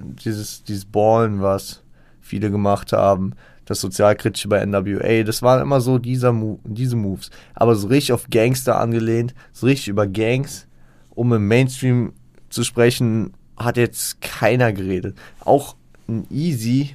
[0.00, 1.82] dieses, dieses Ballen, was
[2.20, 7.30] viele gemacht haben, das Sozialkritische bei NWA, das waren immer so dieser Mo diese Moves.
[7.54, 10.66] Aber so richtig auf Gangster angelehnt, so richtig über Gangs,
[11.10, 12.12] um im Mainstream
[12.48, 15.16] zu sprechen, hat jetzt keiner geredet.
[15.40, 15.76] Auch
[16.08, 16.94] ein Easy,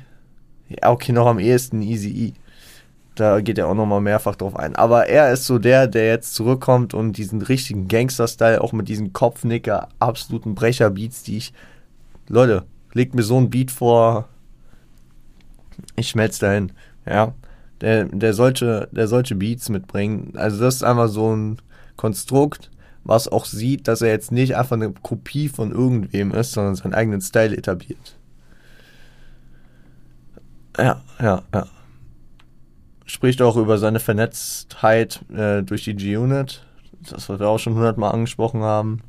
[0.68, 2.34] ja, okay, noch am ehesten Easy E.
[3.14, 4.76] Da geht er auch nochmal mehrfach drauf ein.
[4.76, 9.14] Aber er ist so der, der jetzt zurückkommt und diesen richtigen Gangster-Style, auch mit diesen
[9.14, 11.54] Kopfnicker, absoluten Brecher-Beats, die ich.
[12.28, 14.28] Leute, legt mir so ein Beat vor,
[15.96, 16.72] ich schmelze dahin.
[17.06, 17.34] Ja,
[17.80, 20.36] der, der, solche, der solche Beats mitbringt.
[20.36, 21.62] Also das ist einfach so ein
[21.96, 22.70] Konstrukt,
[23.06, 26.96] was auch sieht, dass er jetzt nicht einfach eine Kopie von irgendwem ist, sondern seinen
[26.96, 28.18] eigenen Style etabliert.
[30.78, 31.68] Ja, ja, ja.
[33.06, 36.66] Spricht auch über seine Vernetztheit äh, durch die G-Unit.
[37.10, 39.02] Das, wir auch schon hundertmal angesprochen haben.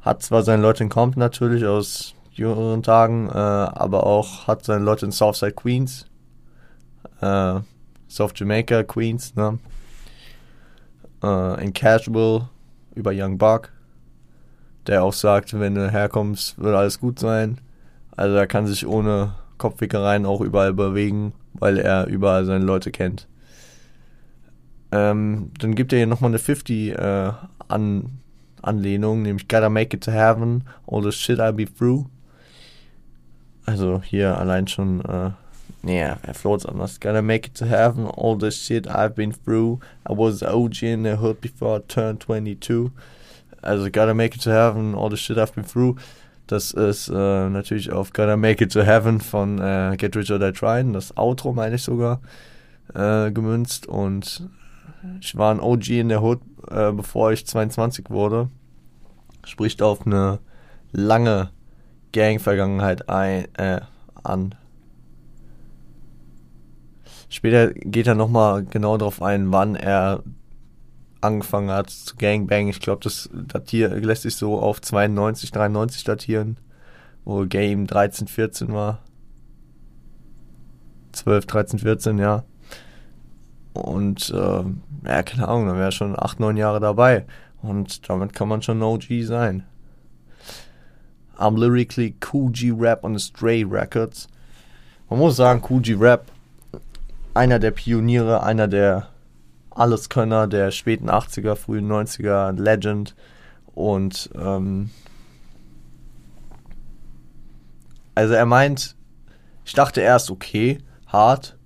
[0.00, 4.84] Hat zwar seine Leute in Comp natürlich aus jüngeren Tagen, äh, aber auch hat seine
[4.84, 6.06] Leute in Southside Queens,
[7.20, 7.60] äh,
[8.08, 9.60] South Jamaica Queens, ne?
[11.22, 12.48] Äh, in Casual
[12.94, 13.70] über Young Buck,
[14.86, 17.58] der auch sagt, wenn du herkommst, wird alles gut sein.
[18.16, 23.28] Also er kann sich ohne Kopfwickereien auch überall bewegen, weil er überall seine Leute kennt.
[24.92, 27.32] Ähm, dann gibt er hier nochmal eine 50 äh,
[27.68, 28.20] an
[28.62, 32.06] Anlehnung, nämlich Gotta make it to heaven, all the shit I'll be through.
[33.66, 35.30] Also hier allein schon äh,
[35.84, 36.98] Nee, er floats anders.
[36.98, 39.80] Gotta make it to heaven, all the shit I've been through.
[40.08, 42.90] I was OG in the hood before I turned 22.
[43.62, 45.96] Also Gotta make it to heaven, all the shit I've been through.
[46.46, 50.38] Das ist äh, natürlich auf Gotta Make It to Heaven von äh, Get Rich or
[50.38, 52.20] Die Trying, das Outro meine ich sogar,
[52.94, 53.86] äh, gemünzt.
[53.86, 54.48] Und
[55.20, 58.48] ich war ein OG in der Hood, äh, bevor ich 22 wurde.
[59.44, 60.38] Spricht auf eine
[60.92, 61.50] lange
[62.12, 63.80] Gang-Vergangenheit äh,
[64.22, 64.54] an.
[67.34, 70.22] Später geht er nochmal genau darauf ein, wann er
[71.20, 72.68] angefangen hat zu Gangbang.
[72.68, 76.58] Ich glaube, das datiert, lässt sich so auf 92, 93 datieren,
[77.24, 79.00] wo Game 13, 14 war.
[81.10, 82.44] 12, 13, 14, ja.
[83.72, 84.64] Und äh,
[85.04, 87.26] ja, keine Ahnung, dann wäre schon 8, 9 Jahre dabei.
[87.62, 89.64] Und damit kann man schon OG sein.
[91.36, 94.28] I'm lyrically Cool G Rap on the Stray Records.
[95.10, 96.30] Man muss sagen, Cool G Rap,
[97.34, 99.08] einer der Pioniere, einer der
[99.70, 103.14] Alleskönner der späten 80er, frühen 90er, Legend.
[103.74, 104.90] Und ähm,
[108.14, 108.94] also er meint,
[109.64, 111.58] ich dachte erst, okay, hart.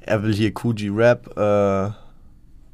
[0.00, 1.90] Er will hier Kuji Rap äh,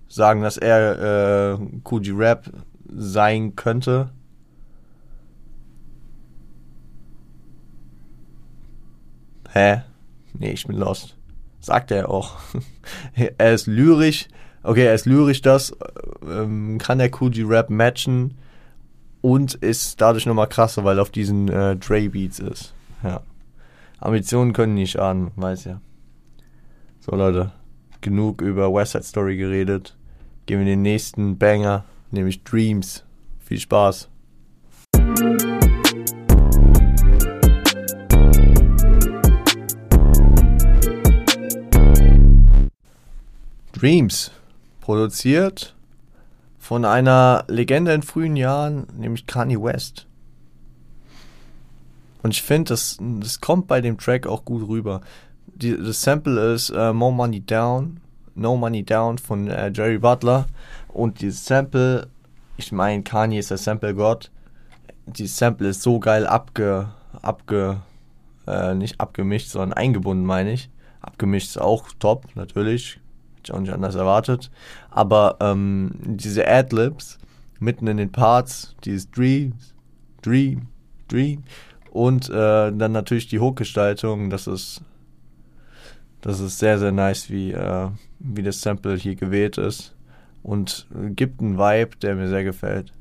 [0.08, 2.50] sagen, dass er äh, Kuji Rap
[2.88, 4.10] sein könnte.
[9.52, 9.82] Hä?
[10.38, 11.15] Nee, ich bin lost.
[11.66, 12.36] Sagt er auch.
[13.38, 14.28] er ist lyrisch,
[14.62, 15.76] okay, er ist lyrisch, das
[16.24, 18.34] ähm, kann der Kuji Rap matchen
[19.20, 22.72] und ist dadurch nochmal krasser, weil er auf diesen äh, Dre Beats ist.
[23.02, 23.22] Ja.
[23.98, 25.80] Ambitionen können nicht an, weiß ja.
[27.00, 27.50] So Leute,
[28.00, 29.96] genug über West Side Story geredet.
[30.46, 33.04] Gehen wir den nächsten Banger, nämlich Dreams.
[33.40, 34.08] Viel Spaß.
[43.76, 44.30] Dreams
[44.80, 45.74] Produziert
[46.58, 50.06] von einer Legende in frühen Jahren, nämlich Kanye West.
[52.22, 55.02] Und ich finde, das, das kommt bei dem Track auch gut rüber.
[55.46, 58.00] Die, das Sample ist uh, More Money Down,
[58.34, 60.46] No Money Down von uh, Jerry Butler.
[60.88, 62.08] Und dieses Sample,
[62.56, 64.30] ich meine, Kanye ist der Sample-Gott.
[65.04, 66.88] Dieses Sample ist so geil abge,
[67.20, 67.82] abge,
[68.46, 70.70] äh, nicht abgemischt, sondern eingebunden, meine ich.
[71.02, 73.00] Abgemischt ist auch top, natürlich
[73.52, 74.50] auch nicht anders erwartet.
[74.90, 77.18] Aber ähm, diese Adlibs
[77.60, 79.74] mitten in den Parts, dieses Dreams,
[80.22, 80.68] Dream,
[81.08, 81.44] Dream
[81.90, 84.82] und äh, dann natürlich die Hochgestaltung, das ist
[86.26, 89.94] das ist sehr, sehr nice, wie, äh, wie das Sample hier gewählt ist
[90.42, 92.92] und gibt einen Vibe, der mir sehr gefällt.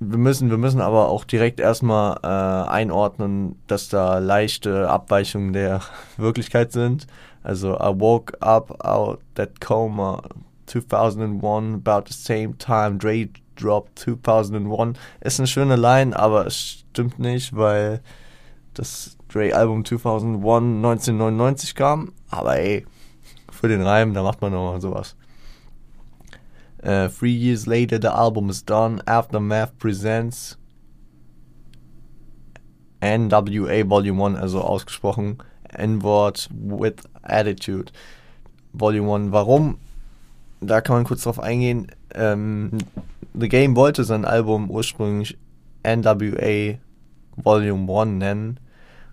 [0.00, 5.82] Wir müssen, wir müssen aber auch direkt erstmal äh, einordnen, dass da leichte Abweichungen der
[6.16, 7.06] Wirklichkeit sind.
[7.42, 10.22] Also, I woke up out that coma
[10.66, 14.98] 2001, about the same time Dre dropped 2001.
[15.20, 18.00] Ist eine schöne Line, aber es stimmt nicht, weil
[18.74, 22.12] das Dre-Album 2001 1999 kam.
[22.30, 22.86] Aber ey,
[23.50, 25.16] für den Reim, da macht man nochmal sowas.
[26.80, 29.02] Uh, three years later, the album is done.
[29.06, 30.56] Aftermath presents
[33.00, 35.38] NWA Volume 1, also ausgesprochen
[35.72, 37.92] N-Word with Attitude.
[38.72, 39.32] Volume 1.
[39.32, 39.78] Warum?
[40.60, 41.88] Da kann man kurz drauf eingehen.
[42.14, 42.70] Ähm,
[43.34, 45.38] The Game wollte sein Album ursprünglich
[45.84, 46.78] NWA
[47.36, 48.60] Volume 1 nennen,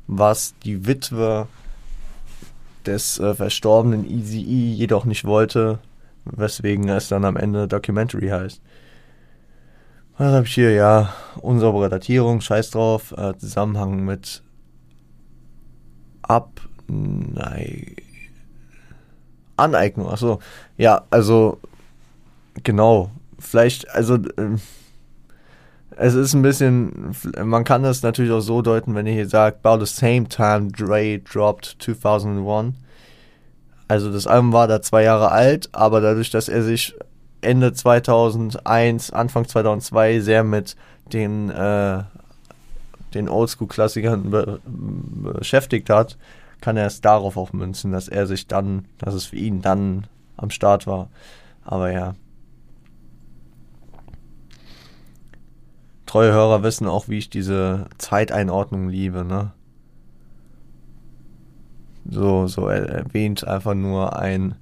[0.07, 1.47] was die Witwe
[2.85, 5.79] des äh, verstorbenen Easy E jedoch nicht wollte,
[6.25, 8.61] weswegen es dann am Ende Documentary heißt.
[10.17, 10.71] Was habe ich hier?
[10.71, 14.43] Ja, unsaubere Datierung, scheiß drauf, äh, Zusammenhang mit
[16.27, 16.61] Ab.
[16.87, 17.95] Nein.
[19.57, 20.39] Aneignung, achso.
[20.77, 21.59] Ja, also,
[22.63, 23.09] genau.
[23.39, 24.57] Vielleicht, also, äh,
[25.97, 29.65] es ist ein bisschen, man kann das natürlich auch so deuten, wenn ihr hier sagt,
[29.65, 32.75] about the same time Dre dropped 2001.
[33.87, 36.95] Also das Album war da zwei Jahre alt, aber dadurch, dass er sich
[37.41, 40.75] Ende 2001, Anfang 2002 sehr mit
[41.13, 42.03] den, äh,
[43.15, 46.17] den Oldschool-Klassikern be beschäftigt hat,
[46.61, 50.07] kann er es darauf auch münzen, dass er sich dann, dass es für ihn dann
[50.37, 51.09] am Start war.
[51.63, 52.15] Aber ja.
[56.05, 59.51] Treue Hörer wissen auch, wie ich diese Zeiteinordnung liebe, ne?
[62.09, 64.55] So, so erwähnt einfach nur ein,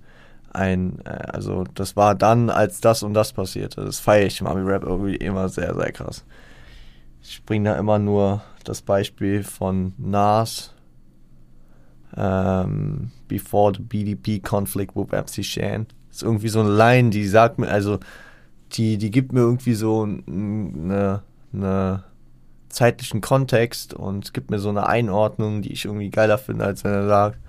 [0.54, 3.84] ein, äh, also das war dann, als das und das passierte.
[3.84, 6.24] Das feiere ich im Ami-Rap irgendwie immer sehr, sehr krass.
[7.24, 10.74] Ich bringe da immer nur das Beispiel von Nas,
[12.15, 15.88] ähm, before the BDP conflict with MC Shan.
[16.09, 17.99] Das ist irgendwie so eine Line, die sagt mir, also
[18.74, 22.03] die, die gibt mir irgendwie so eine, eine
[22.69, 26.91] zeitlichen Kontext und gibt mir so eine Einordnung, die ich irgendwie geiler finde, als wenn
[26.91, 27.39] er sagt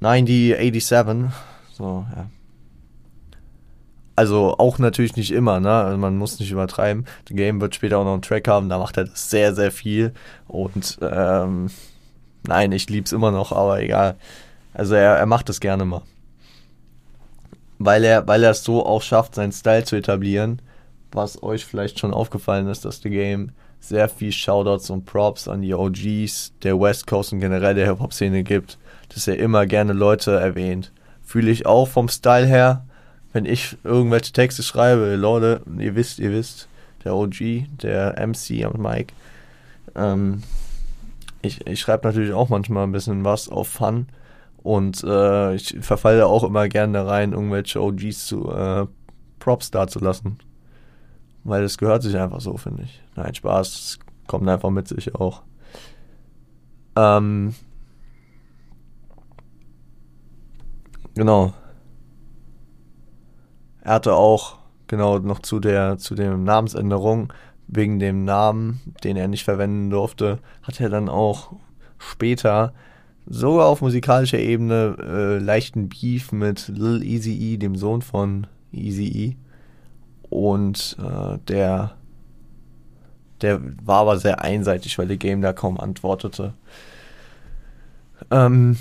[0.00, 1.30] 9087.
[1.72, 2.30] So, ja.
[4.20, 5.70] Also auch natürlich nicht immer, ne?
[5.70, 7.06] Also man muss nicht übertreiben.
[7.26, 9.70] The Game wird später auch noch einen Track haben, da macht er das sehr, sehr
[9.70, 10.12] viel.
[10.46, 11.70] Und ähm,
[12.46, 14.16] nein, ich lieb's immer noch, aber egal.
[14.74, 16.02] Also er, er macht das gerne mal.
[17.78, 20.60] Weil er, weil er es so auch schafft, seinen Style zu etablieren,
[21.12, 25.62] was euch vielleicht schon aufgefallen ist, dass The Game sehr viel Shoutouts und Props an
[25.62, 28.76] die OGs der West Coast und generell der Hip-Hop-Szene gibt,
[29.14, 30.92] dass er immer gerne Leute erwähnt.
[31.22, 32.84] Fühle ich auch vom Style her,
[33.32, 36.68] wenn ich irgendwelche Texte schreibe, Leute, ihr wisst, ihr wisst,
[37.04, 39.14] der OG, der MC am Mike,
[39.94, 40.42] ähm,
[41.42, 44.06] ich, ich schreibe natürlich auch manchmal ein bisschen was auf Fun
[44.62, 48.86] und äh, ich verfalle auch immer gerne da rein, irgendwelche OGs zu äh,
[49.38, 50.38] Props dazulassen.
[51.42, 53.00] Weil es gehört sich einfach so, finde ich.
[53.16, 55.42] Nein, Spaß, das kommt einfach mit sich auch.
[56.96, 57.54] Ähm,
[61.14, 61.54] genau.
[63.90, 67.32] Er hatte auch, genau, noch zu der, zu dem Namensänderung,
[67.66, 71.54] wegen dem Namen, den er nicht verwenden durfte, hat er dann auch
[71.98, 72.72] später
[73.26, 79.08] sogar auf musikalischer Ebene äh, leichten Beef mit Lil Easy E, dem Sohn von Easy
[79.08, 79.36] E
[80.32, 81.96] und äh, der,
[83.40, 86.54] der war aber sehr einseitig, weil der Game da kaum antwortete.
[88.30, 88.76] Ähm,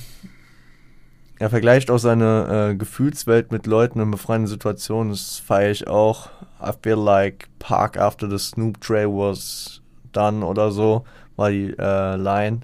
[1.39, 5.11] er vergleicht auch seine äh, Gefühlswelt mit Leuten in befreienden Situationen.
[5.11, 6.29] Das feiere ich auch.
[6.61, 9.81] I feel like Park after the Snoop Tray was
[10.11, 12.61] done oder so, war die äh, Line.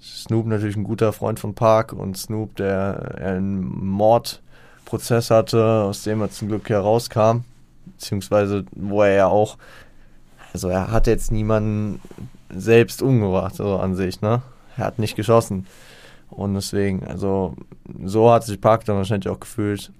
[0.00, 6.20] Snoop natürlich ein guter Freund von Park und Snoop, der einen Mordprozess hatte, aus dem
[6.20, 7.44] er zum Glück herauskam
[7.86, 9.56] beziehungsweise wo er ja auch,
[10.52, 12.00] also er hat jetzt niemanden
[12.50, 14.42] selbst umgebracht, so an sich, ne?
[14.76, 15.66] Er hat nicht geschossen.
[16.30, 17.54] Und deswegen, also
[18.04, 19.92] so hat sich Park dann wahrscheinlich auch gefühlt,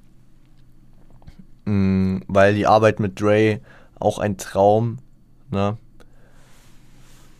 [1.65, 3.61] mh, mm, weil die Arbeit mit Dre
[3.99, 4.99] auch ein Traum,
[5.51, 5.77] ne?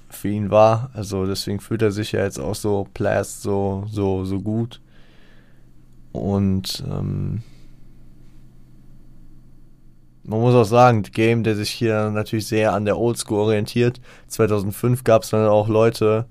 [0.09, 0.91] Für ihn war.
[0.95, 4.81] Also deswegen fühlt er sich ja jetzt auch so plast, so, so, so gut.
[6.13, 7.43] Und ähm,
[10.25, 14.01] man muss auch sagen, Game, der sich hier natürlich sehr an der Oldschool orientiert.
[14.29, 16.27] 2005 gab es dann auch Leute,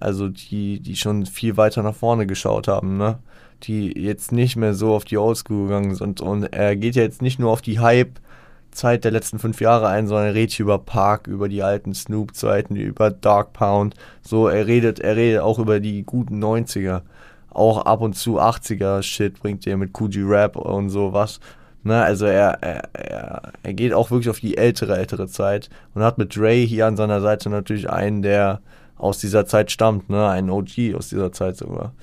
[0.00, 3.18] also die, die schon viel weiter nach vorne geschaut haben, ne?
[3.62, 6.20] Die jetzt nicht mehr so auf die Oldschool gegangen sind.
[6.22, 10.06] Und er geht ja jetzt nicht nur auf die Hype-Zeit der letzten fünf Jahre ein,
[10.06, 13.94] sondern er redet hier über Park, über die alten Snoop-Zeiten, über Dark Pound.
[14.22, 17.02] So, er redet, er redet auch über die guten 90er.
[17.50, 21.40] Auch ab und zu 80er-Shit bringt er mit Coogee Rap und sowas.
[21.82, 26.02] Ne, also er, er, er, er geht auch wirklich auf die ältere, ältere Zeit und
[26.02, 28.60] hat mit Dre hier an seiner Seite natürlich einen, der
[29.00, 31.94] aus dieser Zeit stammt, ne, einen OG aus dieser Zeit sogar.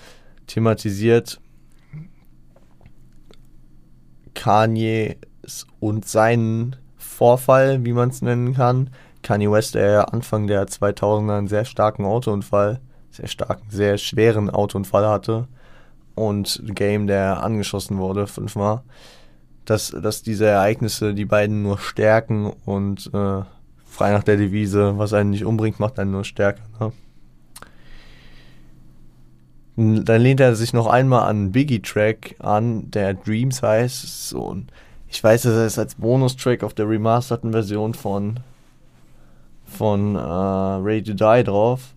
[0.48, 1.40] Thematisiert
[4.34, 5.18] Kanye
[5.80, 8.90] und seinen Vorfall, wie man es nennen kann.
[9.24, 12.80] Kanye West, der Anfang der 2000er einen sehr starken Autounfall,
[13.10, 15.48] sehr starken, sehr schweren Autounfall hatte
[16.16, 18.84] und Game, der angeschossen wurde fünfmal
[19.68, 23.42] dass, dass diese Ereignisse die beiden nur stärken und äh,
[23.98, 26.62] frei nach der Devise, was einen nicht umbringt, macht einen nur stärker.
[26.80, 26.92] Ne?
[30.04, 34.30] Dann lehnt er sich noch einmal an Biggie-Track an, der Dreams heißt.
[34.30, 34.72] So, und
[35.08, 38.40] ich weiß, dass er es als Bonustrack auf der remasterten Version von,
[39.66, 41.96] von äh, Ready to Die drauf.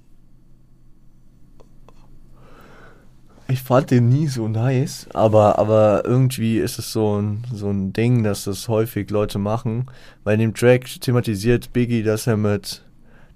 [3.50, 7.92] Ich fand den nie so nice, aber, aber irgendwie ist es so ein, so ein
[7.92, 9.86] Ding, dass das häufig Leute machen.
[10.22, 12.84] Weil in dem Track thematisiert Biggie, dass er mit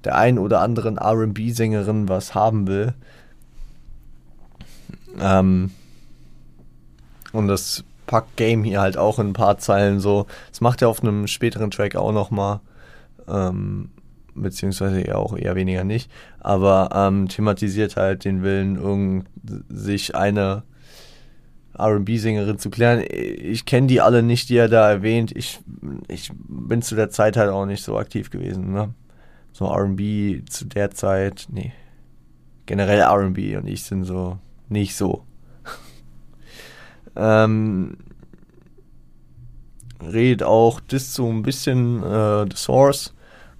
[0.05, 2.95] der einen oder anderen RB-Sängerin was haben will.
[5.19, 5.73] Ähm,
[7.33, 10.27] und das packt Game hier halt auch in ein paar Zeilen so.
[10.51, 12.61] Das macht er auf einem späteren Track auch nochmal.
[13.27, 13.89] Ähm,
[14.35, 16.11] beziehungsweise eher auch eher weniger nicht,
[16.41, 19.25] aber ähm, thematisiert halt den Willen,
[19.69, 20.63] sich eine
[21.79, 23.05] RB-Sängerin zu klären.
[23.11, 25.33] Ich kenne die alle nicht, die er da erwähnt.
[25.35, 25.61] Ich,
[26.09, 28.73] ich bin zu der Zeit halt auch nicht so aktiv gewesen.
[28.73, 28.95] Ne?
[29.53, 31.73] So RB zu der Zeit, nee.
[32.67, 35.25] Generell RB und ich sind so nicht so.
[37.17, 37.97] ähm,
[40.01, 43.14] redet auch das so ein bisschen äh, The Source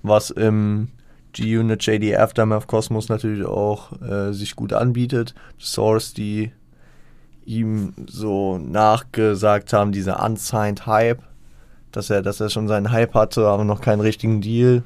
[0.05, 0.89] was im
[1.33, 5.35] G-Unit JD Aftermath Cosmos natürlich auch äh, sich gut anbietet.
[5.59, 6.53] Source, die
[7.45, 11.23] ihm so nachgesagt haben, dieser unsigned Hype,
[11.91, 14.85] dass er, dass er schon seinen Hype hatte, aber noch keinen richtigen Deal.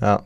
[0.00, 0.22] Ja.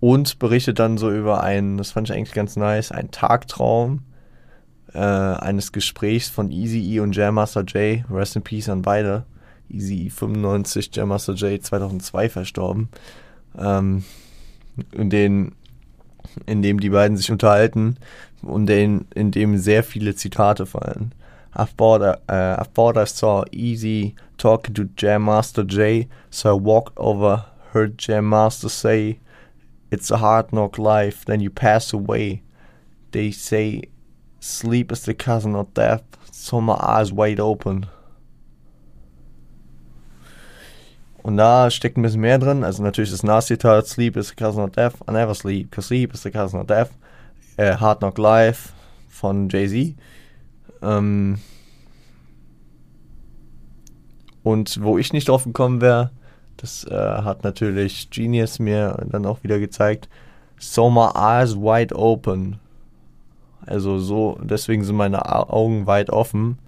[0.00, 4.02] Und berichtet dann so über einen, das fand ich eigentlich ganz nice, einen Tagtraum
[4.94, 8.04] äh, eines Gesprächs von Easy E und Jam Master J.
[8.10, 9.24] Rest in Peace an beide.
[9.70, 12.88] Easy E 95, Jam Master J 2002 verstorben.
[13.58, 14.04] Ähm,
[14.92, 15.52] in, den,
[16.46, 17.96] in dem die beiden sich unterhalten
[18.42, 21.12] und in, in dem sehr viele Zitate fallen.
[21.54, 26.60] I've thought, uh, I thought I saw Easy talking to Jam Master J, so I
[26.60, 29.18] walked over, heard Jam Master say,
[29.90, 32.42] It's a hard knock life, then you pass away.
[33.10, 33.82] They say
[34.38, 37.86] sleep is the cousin of death, so my eyes wide open.
[41.22, 42.64] Und da steckt ein bisschen mehr drin.
[42.64, 46.14] Also natürlich das Nas-Zitat, Sleep is the cousin of death, I never sleep, cause sleep
[46.14, 46.90] is the cousin of death.
[47.56, 48.70] Äh, Hard Knock Life
[49.08, 49.94] von Jay-Z.
[50.82, 51.38] Ähm
[54.42, 56.10] und wo ich nicht drauf gekommen wäre,
[56.56, 60.08] das äh, hat natürlich Genius mir dann auch wieder gezeigt.
[60.58, 62.58] So my eyes wide open.
[63.66, 66.58] Also so, deswegen sind meine Augen weit offen.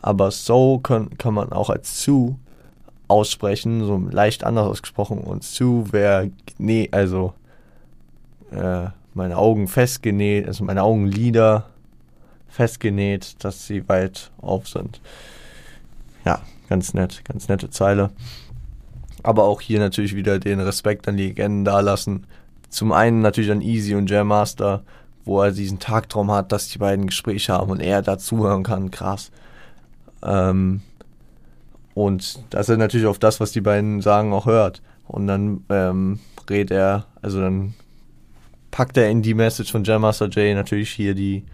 [0.00, 2.38] Aber so kann, kann man auch als zu
[3.08, 5.18] aussprechen, so leicht anders ausgesprochen.
[5.18, 7.32] Und zu wäre, nee, also
[8.52, 11.66] äh, meine Augen festgenäht, also meine Augenlider
[12.48, 15.00] festgenäht, dass sie weit auf sind.
[16.24, 18.10] Ja, ganz nett, ganz nette Zeile.
[19.22, 22.26] Aber auch hier natürlich wieder den Respekt an die Legenden dalassen.
[22.68, 24.82] Zum einen natürlich an Easy und Jam Master,
[25.24, 28.90] wo er diesen Tagtraum hat, dass die beiden Gespräche haben und er dazuhören kann.
[28.90, 29.30] Krass.
[30.22, 30.82] Ähm,
[31.98, 34.82] und dass er natürlich auf das, was die beiden sagen, auch hört.
[35.08, 37.74] Und dann ähm, redet er, also dann
[38.70, 41.44] packt er in die Message von Jam Master Jay natürlich hier die,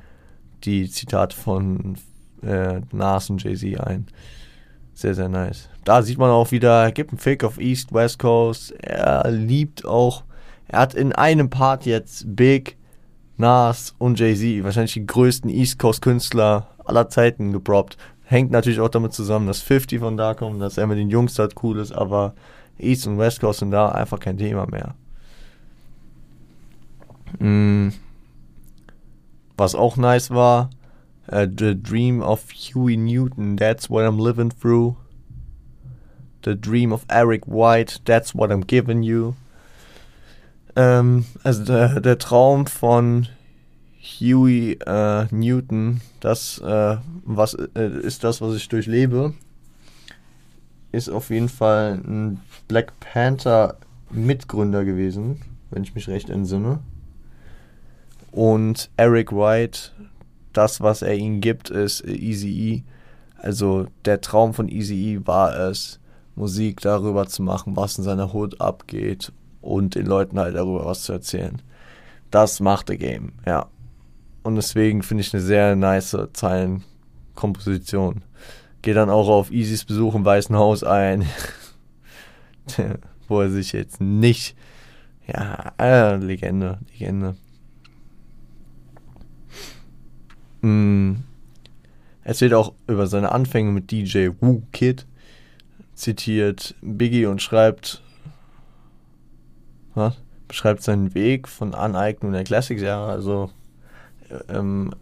[0.64, 1.96] die Zitate von
[2.42, 4.06] äh, Nas und Jay-Z ein.
[4.92, 5.70] Sehr, sehr nice.
[5.82, 8.72] Da sieht man auch wieder, er gibt einen Fick auf East, West Coast.
[8.82, 10.24] Er liebt auch,
[10.68, 12.76] er hat in einem Part jetzt Big,
[13.38, 17.96] Nas und Jay-Z, wahrscheinlich die größten East Coast Künstler aller Zeiten geprobt.
[18.24, 21.34] Hängt natürlich auch damit zusammen, dass 50 von da kommt, dass er mit den Jungs
[21.34, 22.34] dort cool ist, aber
[22.78, 24.94] East und West Coast sind da einfach kein Thema mehr.
[27.38, 27.92] Mm.
[29.56, 30.70] Was auch nice war,
[31.26, 34.96] Uh, the dream of Huey Newton, that's what I'm living through.
[36.42, 39.34] The dream of Eric White, that's what I'm giving you.
[40.76, 43.28] Ähm, also der, der, Traum von
[44.04, 49.32] Huey äh, Newton, das äh, was äh, ist das, was ich durchlebe,
[50.92, 53.78] ist auf jeden Fall ein Black Panther
[54.10, 55.40] Mitgründer gewesen,
[55.70, 56.80] wenn ich mich recht entsinne.
[58.30, 59.92] Und Eric White
[60.54, 62.82] das, was er ihnen gibt, ist Easy E.
[63.36, 66.00] Also der Traum von Easy E war es,
[66.36, 71.02] Musik darüber zu machen, was in seiner Hood abgeht und den Leuten halt darüber was
[71.02, 71.60] zu erzählen.
[72.30, 73.66] Das macht The Game, ja.
[74.44, 78.22] Und deswegen finde ich eine sehr nice Zeilenkomposition.
[78.82, 81.24] Geht dann auch auf Easys Besuch im Weißen Haus ein,
[83.28, 84.54] wo er sich jetzt nicht,
[85.26, 87.36] ja, äh, Legende, Legende.
[90.60, 91.14] Mm.
[92.22, 95.06] Erzählt auch über seine Anfänge mit DJ Woo Kid,
[95.94, 98.02] zitiert Biggie und schreibt,
[99.94, 100.20] was?
[100.48, 103.50] beschreibt seinen Weg von Aneignung der Classics-Jahre, also
[104.48, 104.92] ähm,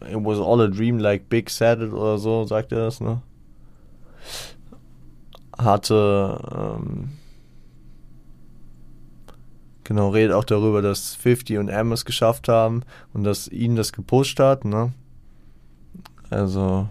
[0.00, 3.22] It was all a dream like Big said it oder so, sagt er das, ne?
[5.56, 7.10] Hatte, ähm,
[9.84, 12.82] Genau, redet auch darüber, dass 50 und M es geschafft haben
[13.12, 14.94] und dass ihn das gepusht hat, ne?
[16.30, 16.88] Also.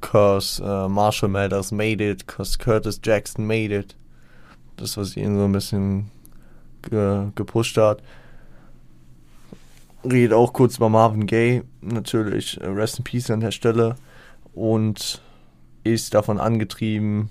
[0.00, 3.94] Cause uh, Marshall Mathers made it, cause Curtis Jackson made it.
[4.76, 6.10] Das, was ihn so ein bisschen
[6.82, 8.02] ge gepusht hat.
[10.04, 13.96] Redet auch kurz über Marvin Gaye, natürlich, äh, Rest in Peace an der Stelle.
[14.54, 15.22] Und
[15.84, 17.30] ist davon angetrieben,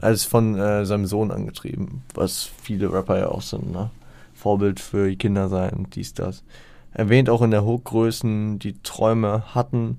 [0.00, 3.90] als von äh, seinem Sohn angetrieben, was viele Rapper ja auch sind, ne?
[4.34, 6.44] Vorbild für die Kinder sein, dies, das.
[6.92, 9.98] Erwähnt auch in der Hochgrößen, die Träume hatten.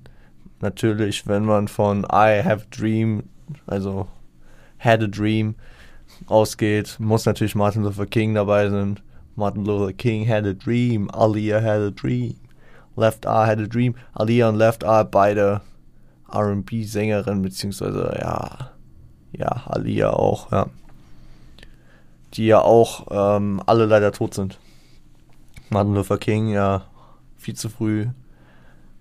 [0.60, 3.24] Natürlich, wenn man von I have dream,
[3.66, 4.06] also
[4.78, 5.56] had a dream,
[6.26, 9.00] ausgeht, muss natürlich Martin Luther King dabei sein.
[9.34, 12.36] Martin Luther King had a dream, Aliyah had a dream,
[12.96, 13.94] Left Eye had a dream.
[14.14, 15.60] Aliyah und Left Eye beide
[16.32, 18.70] RB-Sängerin, beziehungsweise ja,
[19.32, 20.66] ja, Alia auch, ja.
[22.34, 24.58] Die ja auch ähm, alle leider tot sind.
[25.70, 26.86] Martin Luther King, ja,
[27.36, 28.06] viel zu früh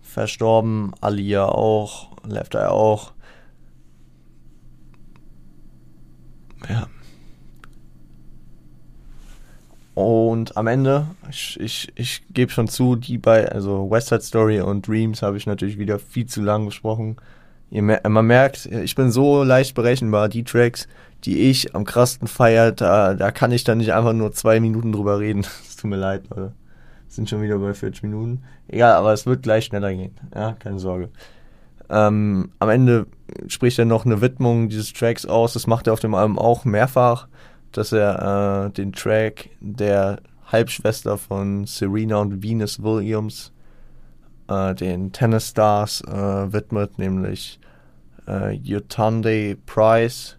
[0.02, 3.12] verstorben, Alia auch, Left Eye auch.
[6.70, 6.88] Ja.
[9.96, 14.60] Und am Ende, ich, ich, ich gebe schon zu, die bei, also West Side Story
[14.60, 17.16] und Dreams habe ich natürlich wieder viel zu lang gesprochen.
[17.72, 20.90] man merkt, ich bin so leicht berechenbar, die Tracks,
[21.24, 24.92] die ich am krassten feiert, da, da kann ich dann nicht einfach nur zwei Minuten
[24.92, 25.46] drüber reden.
[25.68, 26.52] Es tut mir leid, Leute.
[27.08, 28.44] Sind schon wieder bei 40 Minuten.
[28.68, 30.16] Egal, aber es wird gleich schneller gehen.
[30.34, 31.10] Ja, keine Sorge.
[31.90, 33.06] Ähm, am Ende
[33.48, 35.54] spricht er noch eine Widmung dieses Tracks aus.
[35.54, 37.28] Das macht er auf dem Album auch mehrfach
[37.78, 40.22] dass er äh, den Track der
[40.52, 43.52] Halbschwester von Serena und Venus Williams
[44.48, 47.60] äh, den Tennis Stars äh, widmet, nämlich
[48.28, 50.38] äh, Yutunde Price,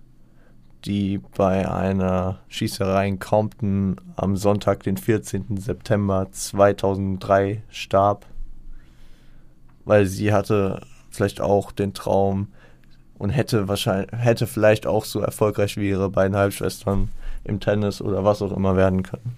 [0.84, 5.56] die bei einer Schießerei in Compton am Sonntag, den 14.
[5.58, 8.26] September 2003 starb,
[9.84, 10.80] weil sie hatte
[11.10, 12.48] vielleicht auch den Traum
[13.18, 17.10] und hätte wahrscheinlich hätte vielleicht auch so erfolgreich wie ihre beiden Halbschwestern
[17.46, 19.36] im Tennis oder was auch immer werden können.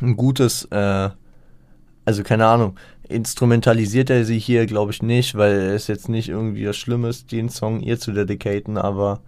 [0.00, 1.10] Ein gutes, äh,
[2.04, 2.76] also keine Ahnung,
[3.08, 7.30] instrumentalisiert er sie hier, glaube ich, nicht, weil es jetzt nicht irgendwie das Schlimme ist,
[7.32, 9.20] den Song ihr zu dedicaten, aber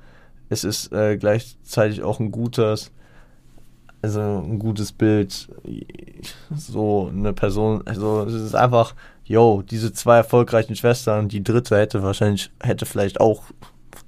[0.48, 2.90] es ist äh, gleichzeitig auch ein gutes,
[4.02, 5.48] also ein gutes Bild,
[6.54, 8.94] so eine Person, also es ist einfach,
[9.24, 13.44] yo, diese zwei erfolgreichen Schwestern, die dritte hätte wahrscheinlich, hätte vielleicht auch,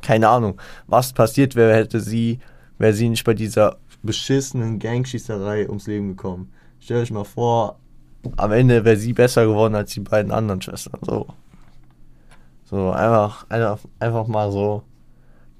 [0.02, 2.40] keine Ahnung, was passiert wäre, hätte sie
[2.78, 6.52] wäre sie nicht bei dieser beschissenen Gangschießerei ums Leben gekommen.
[6.80, 7.78] Stellt euch mal vor,
[8.36, 11.00] am Ende wäre sie besser geworden als die beiden anderen Schwestern.
[11.02, 11.26] So.
[12.64, 14.82] So, einfach, einfach, einfach mal so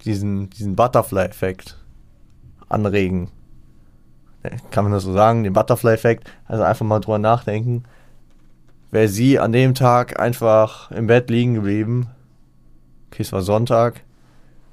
[0.04, 1.76] diesen, diesen Butterfly-Effekt
[2.68, 3.30] anregen.
[4.70, 5.44] Kann man das so sagen?
[5.44, 6.30] Den Butterfly-Effekt.
[6.46, 7.84] Also einfach mal drüber nachdenken.
[8.90, 12.08] Wäre sie an dem Tag einfach im Bett liegen geblieben.
[13.10, 14.02] Okay, es war Sonntag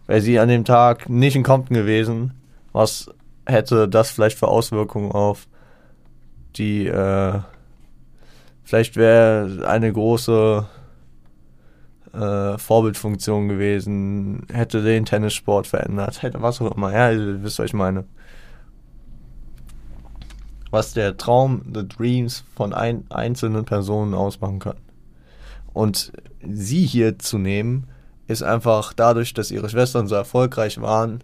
[0.08, 2.34] wäre sie an dem Tag nicht in Compton gewesen,
[2.72, 3.10] was
[3.46, 5.48] hätte das vielleicht für Auswirkungen auf
[6.56, 7.40] die, äh,
[8.64, 10.68] vielleicht wäre eine große
[12.14, 17.68] äh, Vorbildfunktion gewesen, hätte den Tennissport verändert, hätte was auch immer, ja, ihr wisst, was
[17.68, 18.06] ich meine.
[20.70, 24.78] Was der Traum, the Dreams von ein, einzelnen Personen ausmachen kann.
[25.72, 26.12] Und
[26.48, 27.88] sie hier zu nehmen,
[28.34, 31.24] ist einfach dadurch, dass ihre Schwestern so erfolgreich waren,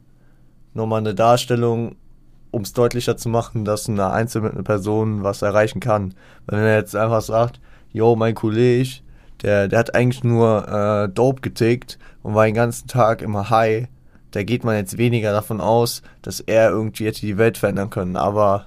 [0.74, 1.96] nochmal eine Darstellung,
[2.52, 6.14] um es deutlicher zu machen, dass eine einzelne Person was erreichen kann.
[6.48, 7.60] Wenn er jetzt einfach sagt,
[7.92, 9.02] yo, mein Kollege,
[9.42, 13.88] der, der hat eigentlich nur äh, Dope getickt und war den ganzen Tag immer high,
[14.32, 18.16] da geht man jetzt weniger davon aus, dass er irgendwie hätte die Welt verändern können.
[18.16, 18.66] Aber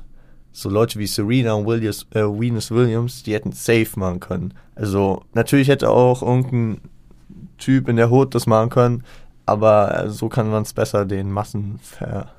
[0.52, 4.54] so Leute wie Serena und Williams, äh, Venus Williams, die hätten safe machen können.
[4.74, 6.80] Also natürlich hätte auch irgendein
[7.62, 9.04] Typ in der Hut das machen können,
[9.46, 12.32] aber so kann man es besser den Massen ver,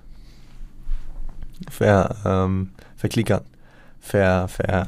[1.70, 3.46] ver ähm, verklickern.
[4.02, 4.88] Ver, ver,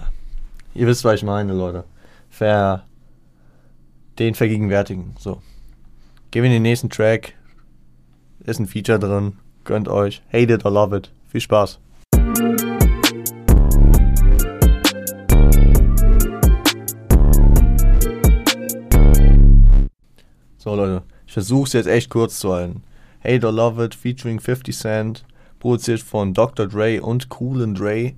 [0.73, 1.85] ihr wisst, was ich meine, Leute.
[2.29, 2.83] Ver,
[4.19, 5.15] den vergegenwärtigen.
[5.17, 5.41] So.
[6.31, 7.33] Gehen wir in den nächsten Track.
[8.41, 9.37] Ist ein Feature drin.
[9.63, 10.21] Gönnt euch.
[10.33, 11.11] Hate it or love it.
[11.29, 11.79] Viel Spaß.
[20.65, 22.81] So, Leute, ich versuche es jetzt echt kurz zu halten.
[23.23, 25.23] Hate or Love It featuring 50 Cent,
[25.59, 26.65] produziert von Dr.
[26.65, 28.15] Dre und Cool Dre.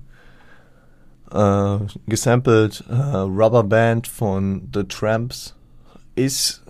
[1.30, 5.56] Äh, gesampelt äh, Rubber Band von The Tramps.
[6.14, 6.62] Ist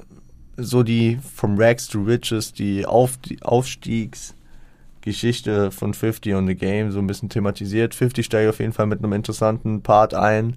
[0.57, 6.91] so die from Rags to Riches, die, Auf die Aufstiegsgeschichte von 50 on the Game
[6.91, 7.95] so ein bisschen thematisiert.
[7.95, 10.57] 50 steigt auf jeden Fall mit einem interessanten Part ein,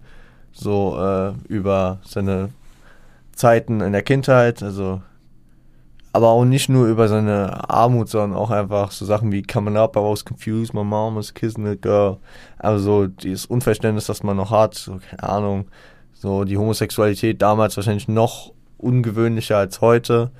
[0.51, 2.49] so äh, über seine
[3.35, 5.03] Zeiten in der Kindheit, also
[6.13, 9.95] aber auch nicht nur über seine Armut, sondern auch einfach so Sachen wie Coming Up,
[9.95, 12.17] I was confused, my mom was kissing a girl.
[12.57, 15.67] Also dieses Unverständnis, das man noch hat, so, keine Ahnung,
[16.13, 20.31] so die Homosexualität damals wahrscheinlich noch ungewöhnlicher als heute.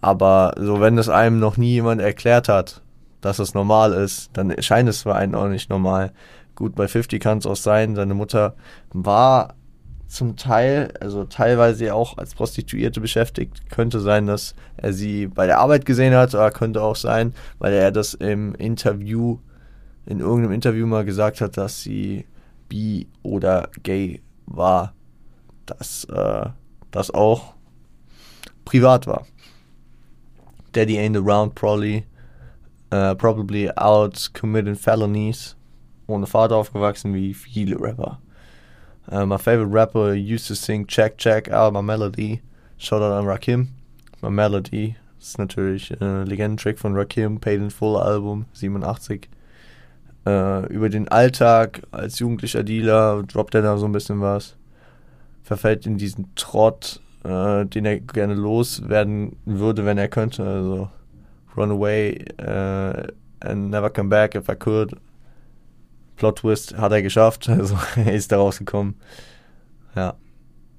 [0.00, 2.82] Aber so, wenn das einem noch nie jemand erklärt hat,
[3.20, 6.12] dass es normal ist, dann scheint es für einen auch nicht normal.
[6.56, 8.54] Gut, bei 50 kann es auch sein, seine Mutter
[8.92, 9.54] war
[10.12, 13.70] zum Teil, also teilweise auch als Prostituierte beschäftigt.
[13.70, 17.72] Könnte sein, dass er sie bei der Arbeit gesehen hat, oder könnte auch sein, weil
[17.72, 19.38] er das im Interview,
[20.06, 22.26] in irgendeinem Interview mal gesagt hat, dass sie
[22.68, 24.94] bi oder gay war.
[25.66, 26.46] Das, äh,
[26.90, 27.54] das auch.
[28.64, 29.26] privat war.
[30.72, 32.04] Daddy ain't around, probably,
[32.92, 35.56] uh, probably out committing felonies.
[36.06, 38.18] Ohne Vater aufgewachsen wie viele Rapper.
[39.10, 42.40] Uh, my favorite rapper used to sing Check Check out my melody.
[42.78, 43.68] Shoutout an Rakim.
[44.22, 49.28] My Melody ist natürlich äh, Legendentrack von Rakim, Paid in Full Album 87.
[50.26, 54.56] Äh, über den Alltag als jugendlicher Dealer droppt er da so ein bisschen was.
[55.42, 60.44] Verfällt in diesen Trott, äh, den er gerne loswerden würde, wenn er könnte.
[60.44, 60.88] Also
[61.56, 63.06] Run away uh,
[63.40, 64.96] and never come back if I could.
[66.16, 68.96] Plot Twist hat er geschafft, also er ist da rausgekommen.
[69.94, 70.14] Ja.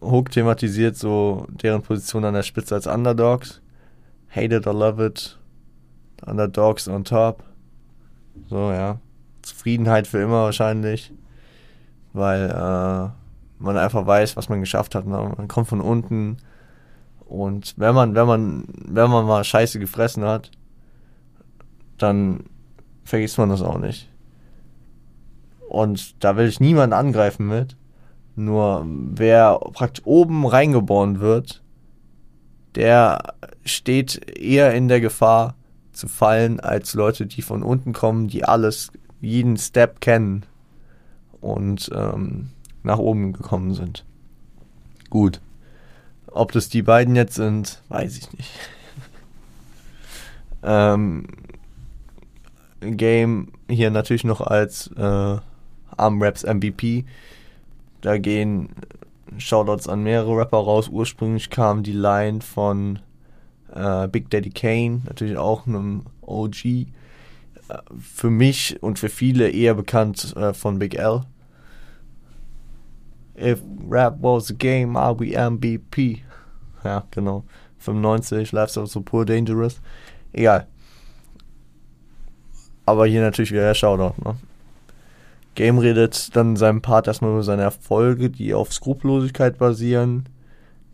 [0.02, 3.62] Hook thematisiert so deren Position an der Spitze als Underdogs.
[4.30, 5.40] Hate it or love it.
[6.26, 7.44] Underdogs on top.
[8.50, 9.00] So, ja.
[9.42, 11.14] Zufriedenheit für immer wahrscheinlich.
[12.12, 13.10] Weil äh,
[13.64, 15.06] man einfach weiß, was man geschafft hat.
[15.06, 15.34] Ne?
[15.38, 16.38] Man kommt von unten.
[17.26, 20.52] Und wenn man, wenn man, wenn man mal Scheiße gefressen hat,
[21.98, 22.44] dann
[23.04, 24.10] vergisst man das auch nicht.
[25.74, 27.76] Und da will ich niemanden angreifen mit.
[28.36, 31.64] Nur wer praktisch oben reingeboren wird,
[32.76, 33.34] der
[33.66, 35.56] steht eher in der Gefahr
[35.92, 40.46] zu fallen als Leute, die von unten kommen, die alles, jeden Step kennen
[41.42, 42.50] und ähm,
[42.84, 44.06] nach oben gekommen sind.
[45.10, 45.42] Gut.
[46.28, 48.52] Ob das die beiden jetzt sind, weiß ich nicht.
[50.64, 51.26] ähm,
[52.80, 55.38] Game hier natürlich noch als äh,
[56.04, 57.06] Armraps MVP
[58.04, 58.70] da gehen
[59.38, 60.89] Shoutouts an mehrere Rapper raus.
[60.89, 62.99] Ursprünglich kam die Line von
[63.74, 66.66] äh, Big Daddy Kane, natürlich auch einem OG.
[66.66, 66.86] Äh,
[67.97, 71.22] für mich und für viele eher bekannt äh, von Big L.
[73.36, 76.24] If rap was a game, I'll be MVP.
[76.84, 77.45] Ja, genau.
[77.80, 79.82] 95, Life's so poor dangerous.
[80.34, 80.68] Egal.
[82.86, 84.36] Aber hier natürlich wieder der Shoutout, ne?
[85.56, 90.28] Game redet dann in seinem Part erstmal über seine Erfolge, die auf Skrupellosigkeit basieren,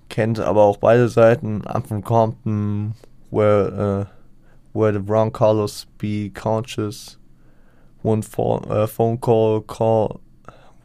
[0.10, 1.62] kennt aber auch beide Seiten.
[1.62, 2.94] I'm from Compton,
[3.32, 7.18] where, uh, where the brown colors be conscious.
[8.04, 10.20] One phone, uh, phone call, call,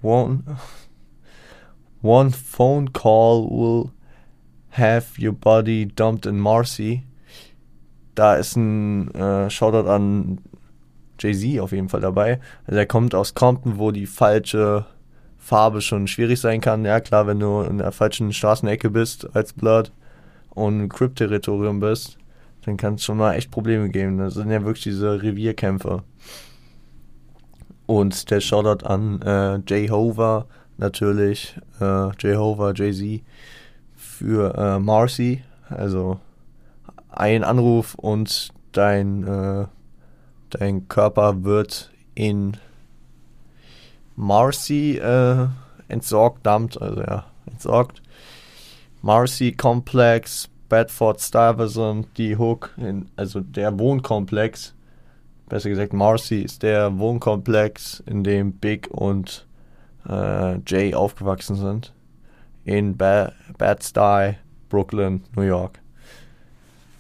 [0.03, 0.45] one,
[2.01, 3.93] one phone call will
[4.71, 7.05] have your body dumped in Marcy.
[8.15, 10.39] Da ist ein äh, Shoutout an
[11.19, 12.41] Jay-Z auf jeden Fall dabei.
[12.67, 14.87] Also er kommt aus Compton, wo die falsche
[15.39, 16.85] Farbe schon schwierig sein kann.
[16.85, 19.93] Ja klar, wenn du in der falschen Straßenecke bist als Blood
[20.51, 22.19] und Crypt-Territorium bist,
[22.65, 24.19] dann kann es schon mal echt Probleme geben.
[24.19, 26.03] Das sind ja wirklich diese Revierkämpfe.
[27.87, 30.47] Und der Shoutout an äh, Jay Hover
[30.79, 33.23] natürlich, äh, Jay Hover, Jay-Z
[33.95, 36.19] für äh, Marcy, also
[37.11, 39.67] ein Anruf und dein äh,
[40.59, 42.57] Dein Körper wird in
[44.15, 45.49] Marcy äh,
[45.89, 48.01] entsorgt, dammt, also ja, entsorgt.
[49.03, 54.75] Marcy Komplex, Bedford Stuyvesant, die Hook, in, also der Wohnkomplex,
[55.49, 59.49] besser gesagt Marcy ist der Wohnkomplex, in dem Big und
[60.09, 61.93] äh, Jay aufgewachsen sind.
[62.65, 64.37] In ba Bed-Stuy,
[64.69, 65.81] Brooklyn, New York.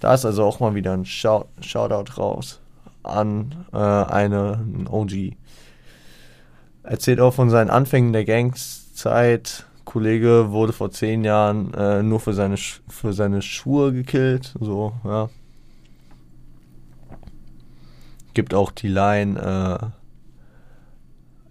[0.00, 2.60] Da ist also auch mal wieder ein Shout Shoutout raus
[3.04, 5.36] an äh, einen OG.
[6.82, 9.66] Erzählt auch von seinen Anfängen der Gangszeit.
[9.84, 14.54] Kollege wurde vor zehn Jahren äh, nur für seine, für seine Schuhe gekillt.
[14.60, 15.28] So, ja.
[18.34, 19.92] Gibt auch die Line,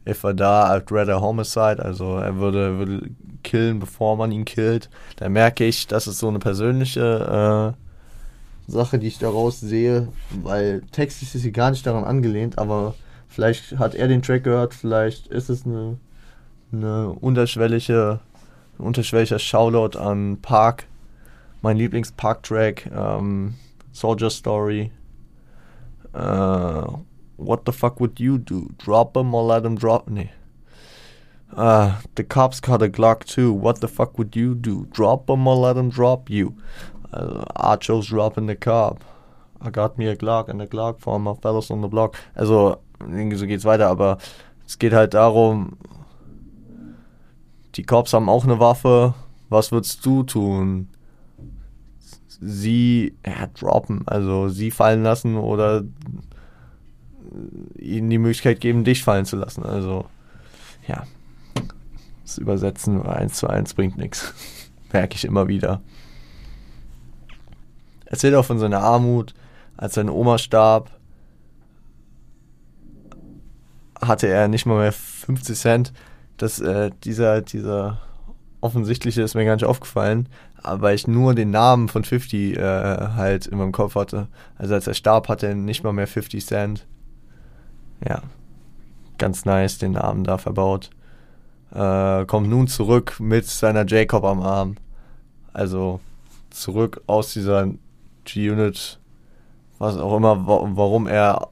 [0.06, 1.84] äh, if I die, I'd rather homicide.
[1.84, 3.10] Also er würde, würde
[3.44, 4.90] killen, bevor man ihn killt.
[5.16, 7.83] Da merke ich, das ist so eine persönliche äh,
[8.68, 10.08] Sache, die ich daraus sehe,
[10.42, 12.96] weil textlich ist sie gar nicht daran angelehnt, aber
[13.28, 15.98] vielleicht hat er den Track gehört, vielleicht ist es eine,
[16.72, 18.20] eine unterschwellige,
[18.78, 20.86] unterschwelliger Shoutout an Park,
[21.62, 23.56] mein Lieblings-Park-Track, ähm,
[23.92, 24.92] Soldier Story.
[26.14, 27.00] Uh,
[27.38, 28.70] what the fuck would you do?
[28.78, 30.10] Drop him or let him drop?
[30.10, 30.32] Nee.
[31.56, 33.54] Uh, the cops caught a Glock too.
[33.54, 34.88] What the fuck would you do?
[34.92, 36.56] Drop him or let him drop you?
[37.14, 39.00] Also, Archos drop in the Carb.
[39.66, 42.18] I got me a Glock and a Glock for my fellows on the block.
[42.36, 44.18] Also, so geht's weiter, aber
[44.66, 45.78] es geht halt darum,
[47.76, 49.14] die Cops haben auch eine Waffe.
[49.50, 50.90] Was würdest du tun?
[52.28, 55.84] Sie ja, droppen, also sie fallen lassen oder
[57.78, 59.64] ihnen die Möglichkeit geben, dich fallen zu lassen.
[59.64, 60.06] Also,
[60.88, 61.04] ja.
[62.24, 64.34] Das Übersetzen eins zu eins bringt nichts.
[64.92, 65.82] Merke ich immer wieder.
[68.14, 69.34] Erzählt auch von seiner Armut.
[69.76, 70.92] Als seine Oma starb,
[74.00, 75.94] hatte er nicht mal mehr 50 Cent.
[76.38, 78.02] Das, äh, dieser, dieser
[78.62, 80.30] offensichtliche ist mir gar nicht aufgefallen,
[80.62, 82.62] aber ich nur den Namen von 50 äh,
[83.16, 84.28] halt in meinem Kopf hatte.
[84.58, 86.86] Also als er starb, hatte er nicht mal mehr 50 Cent.
[88.08, 88.22] Ja,
[89.18, 90.92] ganz nice, den Namen da verbaut.
[91.74, 94.76] Äh, kommt nun zurück mit seiner Jacob am Arm.
[95.52, 96.00] Also
[96.52, 97.70] zurück aus dieser
[98.26, 99.00] G-Unit,
[99.80, 101.48] was auch immer, warum er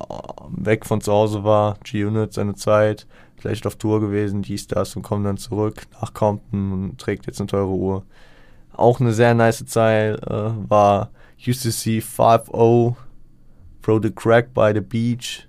[0.49, 3.07] weg von zu Hause war, G-Unit seine Zeit,
[3.37, 7.39] vielleicht auf Tour gewesen, dies, das und kommt dann zurück nach Compton und trägt jetzt
[7.39, 8.03] eine teure Uhr.
[8.73, 11.09] Auch eine sehr nice Zeit äh, war
[11.43, 12.95] see 5-0
[13.81, 15.47] Throw the crack by the beach.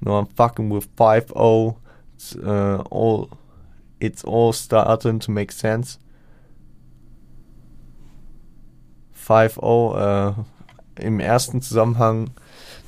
[0.00, 1.76] No I'm fucking with 5-0
[2.14, 3.28] it's, uh, all,
[4.00, 5.98] it's all starting to make sense.
[9.14, 10.44] 5-0 äh,
[10.98, 12.30] im ersten Zusammenhang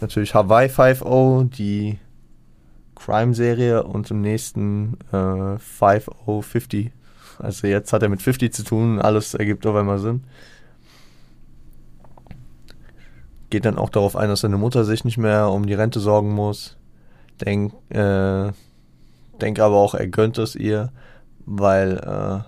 [0.00, 1.98] natürlich Hawaii 5-0, die
[2.94, 6.90] Crime-Serie und im nächsten äh, 5-0-50.
[7.38, 10.24] Also jetzt hat er mit 50 zu tun, alles ergibt auf einmal Sinn.
[13.50, 16.34] Geht dann auch darauf ein, dass seine Mutter sich nicht mehr um die Rente sorgen
[16.34, 16.76] muss.
[17.40, 18.52] Denk, äh,
[19.40, 20.90] denk aber auch, er gönnt es ihr,
[21.44, 22.40] weil äh,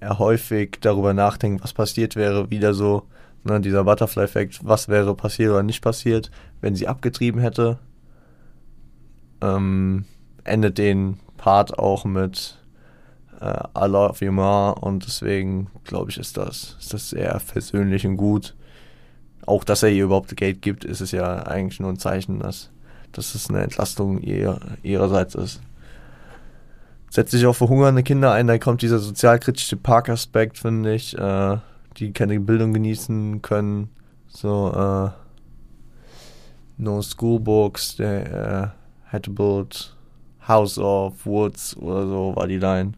[0.00, 3.04] er häufig darüber nachdenkt, was passiert wäre, wieder so,
[3.44, 6.30] ne, dieser Butterfly-Effekt, was wäre passiert oder nicht passiert,
[6.60, 7.78] wenn sie abgetrieben hätte.
[9.40, 10.04] Ähm,
[10.44, 12.58] endet den Part auch mit
[13.40, 18.06] äh, I love you ma und deswegen glaube ich, ist das, ist das sehr versöhnlich
[18.06, 18.54] und gut.
[19.46, 22.70] Auch dass er ihr überhaupt Geld gibt, ist es ja eigentlich nur ein Zeichen, dass,
[23.12, 25.60] dass es eine Entlastung ihr, ihrerseits ist
[27.14, 28.48] setzt sich auch für hungernde Kinder ein.
[28.48, 31.58] Da kommt dieser sozialkritische Parkaspekt, finde ich, äh,
[31.96, 33.90] die keine Bildung genießen können.
[34.28, 35.10] So, äh,
[36.76, 38.68] no school books, they uh,
[39.04, 39.94] had to build
[40.40, 42.94] house of woods oder so war die Line.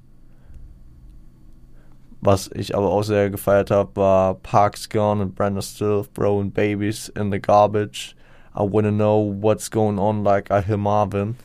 [2.20, 7.08] Was ich aber auch sehr gefeiert habe, war Parks Gone and Brenda Still throwing babies
[7.10, 8.16] in the garbage.
[8.54, 11.36] I wanna know what's going on like I hear Marvin.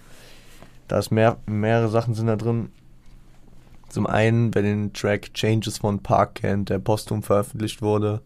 [0.87, 2.69] Da ist mehr, mehrere Sachen sind da drin.
[3.91, 8.21] Zum einen, wer den Track Changes von Park kennt, der posthum veröffentlicht wurde.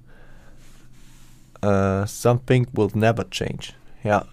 [1.66, 3.74] Uh, Something will never change.
[4.04, 4.26] Ja.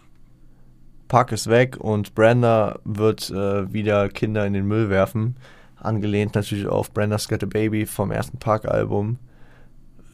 [1.08, 5.36] Park ist weg und Brenda wird äh, wieder Kinder in den Müll werfen.
[5.76, 9.16] Angelehnt natürlich auf Brenda's Got a Baby vom ersten Park-Album,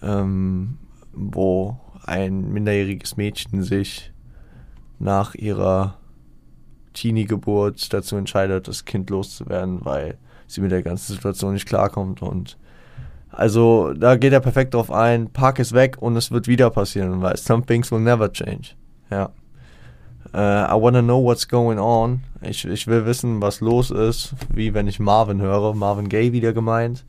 [0.03, 0.79] ähm,
[1.13, 4.13] wo ein minderjähriges Mädchen sich
[5.01, 5.99] nach ihrer
[6.95, 10.17] Teenie-Geburt dazu entscheidet, das Kind loszuwerden, weil
[10.49, 12.23] sie mit der ganzen Situation nicht klarkommt.
[12.23, 12.59] Und
[13.31, 15.31] also da geht er perfekt drauf ein.
[15.31, 18.75] Park ist weg und es wird wieder passieren, weil some things will never change.
[19.11, 19.31] Ja.
[20.35, 22.23] Uh, I wanna know what's going on.
[22.43, 25.75] Ich, ich will wissen, was los ist, wie wenn ich Marvin höre.
[25.75, 27.05] Marvin Gaye wieder gemeint.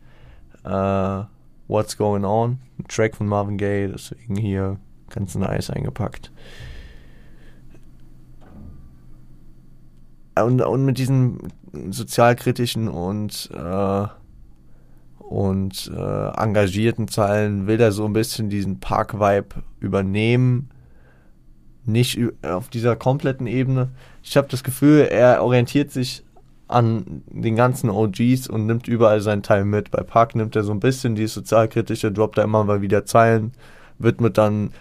[0.63, 1.23] Uh,
[1.67, 2.59] what's going on?
[2.77, 4.77] Ein Track von Marvin Gaye, deswegen hier
[5.09, 6.31] ganz nice eingepackt.
[10.43, 11.37] und, und mit diesen
[11.89, 14.07] sozialkritischen und äh,
[15.29, 20.71] und äh, engagierten Zeilen will er so ein bisschen diesen Park-Vibe übernehmen.
[21.85, 23.89] Nicht auf dieser kompletten Ebene.
[24.23, 26.23] Ich habe das Gefühl, er orientiert sich
[26.67, 29.91] an den ganzen OGs und nimmt überall seinen Teil mit.
[29.91, 33.51] Bei Park nimmt er so ein bisschen die sozialkritische, droppt er immer mal wieder Zeilen,
[33.99, 34.71] widmet dann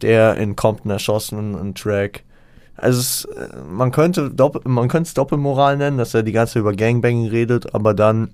[0.00, 2.24] der in Compton erschossenen Track
[2.80, 3.28] also es,
[3.70, 7.28] man könnte doppel, man könnte es Doppelmoral nennen, dass er die ganze Zeit über Gangbanging
[7.28, 8.30] redet, aber dann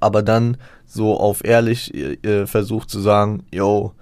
[0.00, 0.56] aber dann
[0.86, 3.92] so auf ehrlich äh, versucht zu sagen, yo,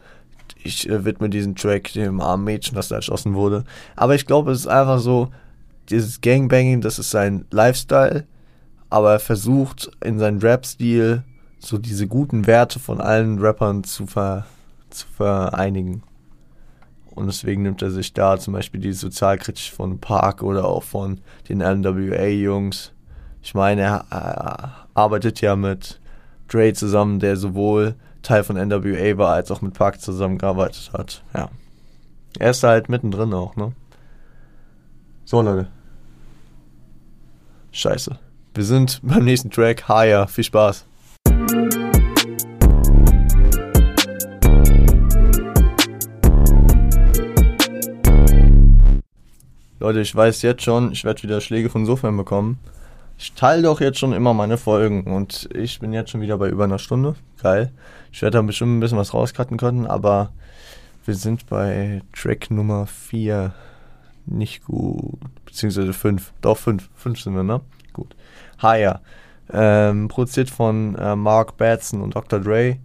[0.62, 3.64] ich äh, widme diesen Track dem armen Mädchen, das da erschossen wurde.
[3.97, 5.29] Aber ich glaube, es ist einfach so,
[5.91, 8.26] dieses Gangbanging, das ist sein Lifestyle,
[8.91, 11.24] aber er versucht in seinem Rap-Stil
[11.59, 14.47] so diese guten Werte von allen Rappern zu, ver,
[14.91, 16.03] zu vereinigen.
[17.19, 21.21] Und deswegen nimmt er sich da zum Beispiel die sozialkritisch von Park oder auch von
[21.49, 22.93] den NWA-Jungs.
[23.43, 26.01] Ich meine, er, arbeitet ja mit
[26.47, 31.25] Dre zusammen, der sowohl Teil von NWA war, als auch mit Park zusammengearbeitet hat.
[31.35, 31.51] Ja.
[32.39, 33.73] Er ist halt mittendrin auch, ne?
[35.25, 35.66] So, Leute.
[37.73, 38.16] Scheiße.
[38.55, 39.89] Wir sind beim nächsten Track.
[39.89, 40.29] Higher.
[40.29, 40.88] Viel Spaß.
[49.81, 52.59] Leute, ich weiß jetzt schon, ich werde wieder Schläge von Sofern bekommen.
[53.16, 56.49] Ich teile doch jetzt schon immer meine Folgen und ich bin jetzt schon wieder bei
[56.49, 57.14] über einer Stunde.
[57.41, 57.70] Geil.
[58.12, 60.33] Ich werde da bestimmt ein bisschen was rauscutten können, aber
[61.05, 63.55] wir sind bei Track Nummer 4
[64.26, 65.20] nicht gut.
[65.45, 66.33] Beziehungsweise 5.
[66.41, 66.89] Doch 5.
[66.97, 67.61] 5 sind wir, ne?
[67.93, 68.16] Gut.
[68.61, 69.01] Higher.
[69.53, 72.41] Ähm, produziert von äh, Mark Batson und Dr.
[72.41, 72.79] Dre.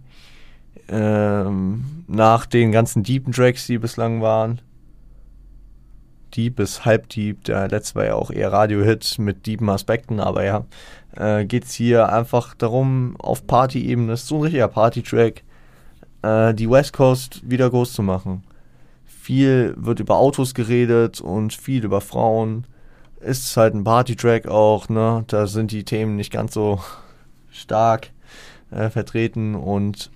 [0.88, 4.60] Ähm, nach den ganzen deepen Tracks, die bislang waren.
[6.36, 7.44] Deep ist halb deep.
[7.44, 10.64] Der letzte war ja auch eher Radio-Hit mit deepen Aspekten, aber ja,
[11.16, 15.44] äh, geht es hier einfach darum, auf Party-Ebene, das ist so ein richtiger Party-Track,
[16.22, 18.42] äh, die West Coast wieder groß zu machen.
[19.04, 22.66] Viel wird über Autos geredet und viel über Frauen.
[23.20, 25.24] Ist halt ein Party-Track auch, ne?
[25.28, 26.80] Da sind die Themen nicht ganz so
[27.50, 28.10] stark
[28.70, 30.10] äh, vertreten und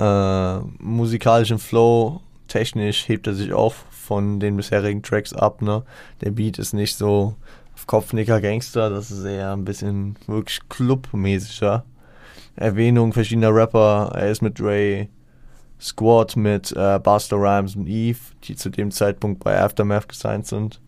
[0.00, 2.22] äh, musikalischen Flow
[2.52, 5.62] technisch hebt er sich auch von den bisherigen Tracks ab.
[5.62, 5.82] Ne?
[6.20, 7.34] Der Beat ist nicht so
[7.74, 11.84] auf Kopfnicker Gangster, das ist eher ein bisschen wirklich clubmäßiger.
[12.54, 15.08] Erwähnung verschiedener Rapper, er ist mit Dre,
[15.80, 20.80] Squad mit äh, Buster Rhymes und Eve, die zu dem Zeitpunkt bei Aftermath gesigned sind.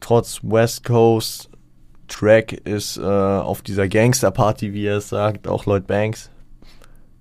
[0.00, 1.48] Trotz West Coast
[2.08, 6.30] Track ist äh, auf dieser Gangster-Party, wie er es sagt, auch Lloyd Banks.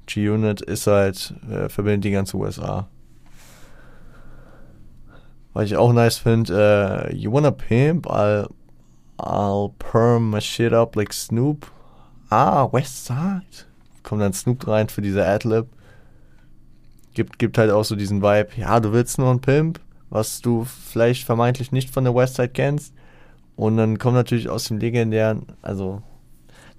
[0.05, 2.87] G-Unit ist halt, äh, verbindet die ganze USA.
[5.53, 8.07] Was ich auch nice finde, äh, You wanna pimp?
[8.07, 8.49] I'll,
[9.17, 11.71] I'll perm my shit up like Snoop.
[12.29, 13.67] Ah, West Side.
[14.01, 15.67] Kommt dann Snoop rein für diese Adlib.
[17.13, 19.79] Gibt, gibt halt auch so diesen Vibe, ja, du willst nur ein Pimp,
[20.09, 22.93] was du vielleicht vermeintlich nicht von der West Side kennst.
[23.55, 26.01] Und dann kommt natürlich aus dem legendären, also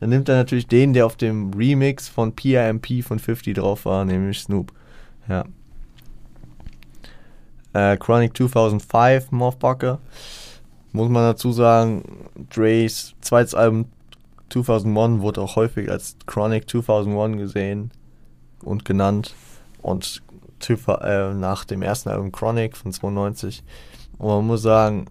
[0.05, 4.05] dann nimmt er natürlich den, der auf dem Remix von PIMP von 50 drauf war,
[4.05, 4.71] nämlich Snoop.
[5.31, 5.47] Ja.
[7.73, 10.01] Äh, Chronic 2005, Motherfucker.
[10.93, 13.87] Muss man dazu sagen, Dre's zweites Album
[14.51, 17.91] 2001 wurde auch häufig als Chronic 2001 gesehen
[18.63, 19.35] und genannt.
[19.81, 20.23] Und
[20.69, 23.65] äh, nach dem ersten Album Chronic von 92.
[24.19, 25.07] Und man muss sagen,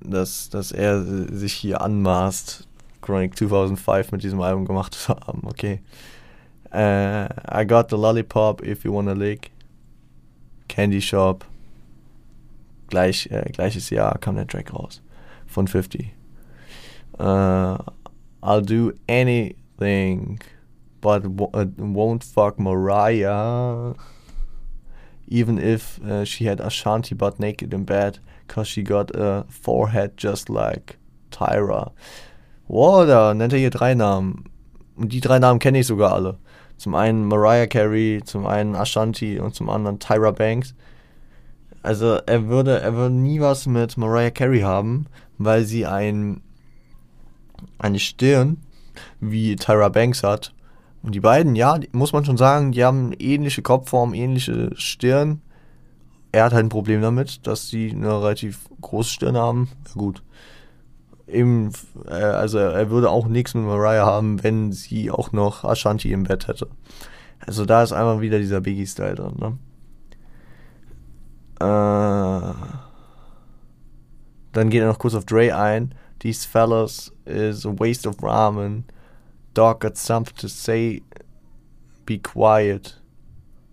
[0.00, 2.68] dass, dass er sich hier anmaßt,
[3.04, 5.42] Chronic 2005 mit diesem Album gemacht haben.
[5.44, 5.80] Okay.
[6.72, 9.50] Uh, I Got the Lollipop, If You Wanna Lick.
[10.68, 11.44] Candy Shop.
[12.88, 15.02] Gleich, äh, gleiches Jahr kam der Track raus.
[15.46, 16.14] Von 50.
[17.18, 17.76] Uh,
[18.42, 20.40] I'll do anything
[21.00, 23.94] but uh, won't fuck Mariah.
[25.28, 30.48] Even if she had Ashanti butt naked in bed, cause she got a forehead just
[30.48, 30.96] like
[31.30, 31.92] Tyra.
[32.66, 34.44] Wow, da nennt er hier drei Namen.
[34.96, 36.38] Und die drei Namen kenne ich sogar alle.
[36.76, 40.74] Zum einen Mariah Carey, zum einen Ashanti und zum anderen Tyra Banks.
[41.82, 45.06] Also er würde, er würde nie was mit Mariah Carey haben,
[45.36, 46.40] weil sie ein,
[47.78, 48.58] eine Stirn
[49.20, 50.54] wie Tyra Banks hat.
[51.02, 55.42] Und die beiden, ja, muss man schon sagen, die haben ähnliche Kopfform, ähnliche Stirn.
[56.32, 59.68] Er hat halt ein Problem damit, dass sie eine relativ große Stirn haben.
[59.88, 60.22] Ja, gut
[61.26, 61.72] eben,
[62.06, 66.24] äh, also er würde auch nichts mit Mariah haben, wenn sie auch noch Ashanti im
[66.24, 66.68] Bett hätte.
[67.46, 69.58] Also da ist einmal wieder dieser Biggie-Style drin, ne?
[71.60, 72.54] Äh,
[74.52, 75.94] dann geht er noch kurz auf Dre ein.
[76.20, 78.84] These fellas is a waste of ramen.
[79.52, 81.02] Dog got something to say.
[82.06, 83.00] Be quiet.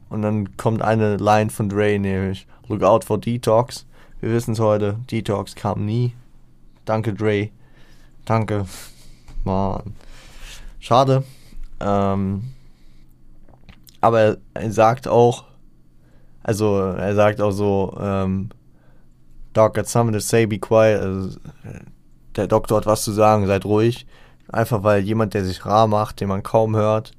[0.09, 3.85] Und dann kommt eine Line von Dre, nämlich Look out for Detox.
[4.19, 6.13] Wir wissen es heute, Detox kam nie.
[6.85, 7.49] Danke, Dre.
[8.25, 8.65] Danke.
[9.43, 9.93] Mann.
[10.79, 11.23] Schade.
[11.79, 12.53] Ähm,
[13.99, 15.45] aber er sagt auch,
[16.43, 18.49] also er sagt auch so, ähm,
[19.53, 21.01] Doc got something to say, be quiet.
[21.01, 21.39] Also,
[22.35, 24.07] der Doktor hat was zu sagen, seid ruhig.
[24.47, 27.11] Einfach weil jemand, der sich rar macht, den man kaum hört,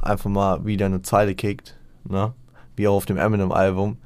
[0.00, 1.76] einfach mal wieder eine Zeile kickt.
[2.04, 2.32] Ne?
[2.76, 3.98] Wie auch auf dem Eminem-Album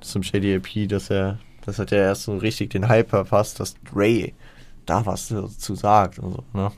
[0.00, 3.74] zum Shady AP, dass er das hat ja erst so richtig den Hype verpasst, dass
[3.94, 4.34] Ray
[4.86, 6.70] da was dazu sagt und so, ne?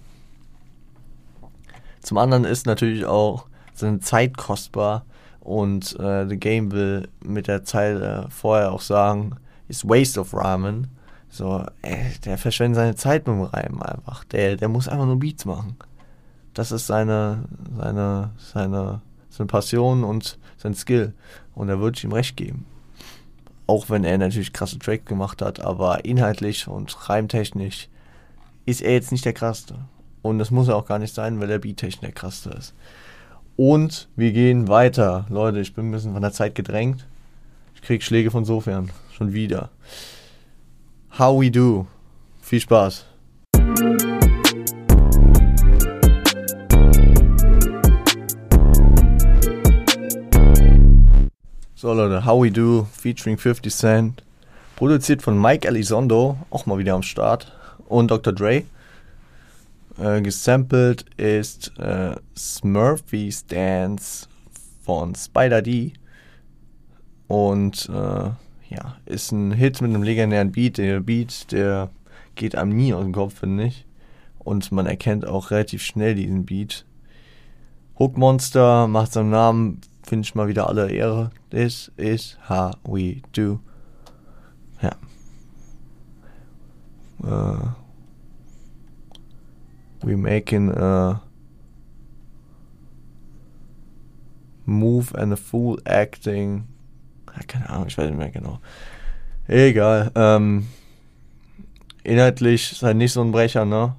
[2.01, 5.05] Zum anderen ist natürlich auch seine Zeit kostbar
[5.41, 10.33] und äh, The Game will mit der Zeit äh, vorher auch sagen, ist Waste of
[10.33, 10.87] Ramen.
[11.29, 14.23] So, ey, der verschwendet seine Zeit mit dem Reimen einfach.
[14.25, 15.77] Der, der muss einfach nur Beats machen.
[16.55, 17.45] Das ist seine,
[17.77, 21.13] seine, seine, seine Passion und sein Skill.
[21.55, 22.67] Und da würde ich ihm recht geben.
[23.67, 27.89] Auch wenn er natürlich krasse Track gemacht hat, aber inhaltlich und reimtechnisch
[28.65, 29.77] ist er jetzt nicht der krasseste.
[30.23, 32.75] Und das muss er auch gar nicht sein, weil der Beat-technisch der krasseste ist.
[33.57, 35.27] Und wir gehen weiter.
[35.31, 37.07] Leute, ich bin ein bisschen von der Zeit gedrängt.
[37.75, 38.91] Ich krieg Schläge von sofern.
[39.13, 39.71] Schon wieder.
[41.19, 41.87] How We Do.
[42.43, 43.07] Viel Spaß.
[51.79, 54.23] So Leute, How We Do featuring 50 Cent.
[54.77, 57.53] Produziert von Mike Elizondo, auch mal wieder am Start.
[57.87, 58.33] Und Dr.
[58.33, 58.63] Dre.
[59.99, 64.27] Äh, gesampelt ist äh, Smurfy's Dance
[64.87, 65.93] von Spider D.
[67.29, 68.31] Und äh,
[68.71, 70.79] ja, ist ein Hit mit einem legendären Beat.
[70.79, 71.91] Der Beat, der
[72.37, 73.85] geht einem nie aus dem Kopf, finde ich.
[74.39, 76.87] Und man erkennt auch relativ schnell diesen Beat.
[77.99, 81.31] Hook Monster macht seinem Namen, finde ich mal wieder alle Ehre.
[81.51, 83.61] This is how we do.
[84.81, 84.93] Ja.
[87.23, 87.73] Uh,
[90.03, 91.21] we making a
[94.65, 96.69] move and a fool acting
[97.45, 98.61] keine Ahnung, ich weiß nicht mehr genau.
[99.47, 100.11] Egal.
[100.15, 100.67] Ähm,
[102.03, 103.95] inhaltlich ist halt nicht so ein Brecher, ne?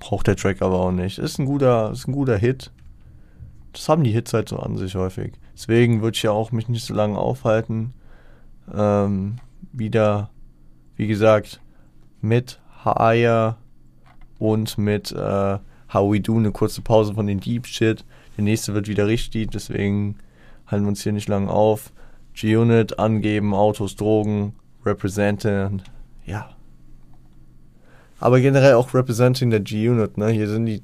[0.00, 1.18] Braucht der Track aber auch nicht.
[1.18, 2.72] Ist ein guter, ist ein guter Hit.
[3.74, 5.34] Das haben die Hits halt so an sich häufig.
[5.52, 7.92] Deswegen würde ich ja auch mich nicht so lange aufhalten.
[8.72, 9.36] Ähm,
[9.72, 10.30] wieder,
[10.96, 11.60] wie gesagt,
[12.20, 13.58] mit Haya
[14.38, 15.58] und mit äh,
[15.92, 18.04] How We Do eine kurze Pause von den Deep Shit.
[18.36, 20.16] Der nächste wird wieder richtig, deswegen
[20.66, 21.92] halten wir uns hier nicht lang auf.
[22.34, 24.54] G-Unit angeben, Autos, Drogen,
[24.84, 25.82] Representing,
[26.24, 26.53] ja.
[28.24, 30.30] Aber generell auch Representing der G-Unit, ne?
[30.30, 30.82] Hier sind die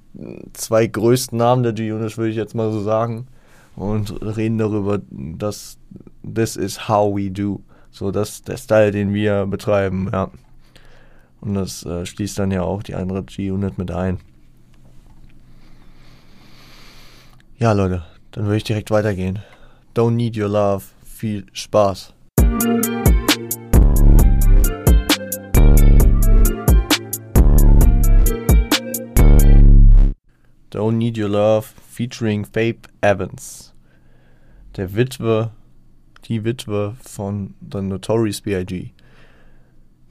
[0.53, 3.28] zwei größten Namen der G-Unit, würde ich jetzt mal so sagen.
[3.76, 5.78] Und reden darüber, dass
[6.22, 7.62] this is how we do.
[7.91, 10.30] So, das ist der Style, den wir betreiben, ja.
[11.41, 14.18] Und das äh, schließt dann ja auch die andere G-Unit mit ein.
[17.57, 19.38] Ja, Leute, dann würde ich direkt weitergehen.
[19.97, 20.84] Don't Need Your Love.
[21.07, 22.12] Viel Spaß.
[30.71, 33.75] Don't Need Your Love featuring Faith Evans.
[34.77, 35.51] Der Witwe,
[36.27, 38.93] die Witwe von The Notorious B.I.G.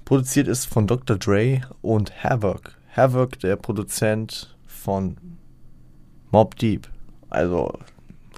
[0.03, 1.15] Produziert ist von Dr.
[1.15, 2.77] Dre und Havoc.
[2.93, 5.15] Havoc, der Produzent von
[6.29, 6.89] Mob Deep.
[7.29, 7.79] Also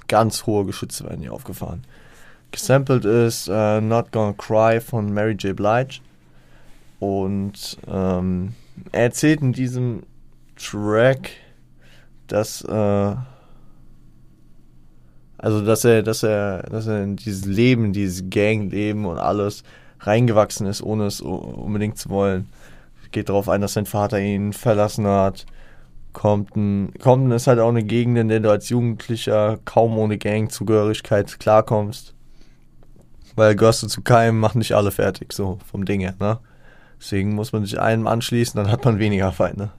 [0.06, 1.82] ganz hohe Geschütze werden hier aufgefahren.
[2.52, 5.56] Gesampelt ist uh, Not Gonna Cry von Mary J.
[5.56, 6.00] Blige.
[7.00, 8.54] Und ähm,
[8.92, 10.04] er erzählt in diesem
[10.54, 11.30] Track,
[12.32, 13.14] dass äh,
[15.38, 19.64] also dass er, dass er, dass er in dieses Leben, dieses Gangleben und alles
[20.00, 22.48] reingewachsen ist, ohne es unbedingt zu wollen.
[23.10, 25.44] Geht darauf ein, dass sein Vater ihn verlassen hat
[26.12, 31.38] Compton, Compton ist halt auch eine Gegend, in der du als Jugendlicher kaum ohne Gangzugehörigkeit
[31.38, 32.14] klarkommst.
[33.34, 36.38] Weil gehörst du zu keinem, machen nicht alle fertig, so vom Ding her, ne?
[37.00, 39.70] Deswegen muss man sich einem anschließen, dann hat man weniger Feinde.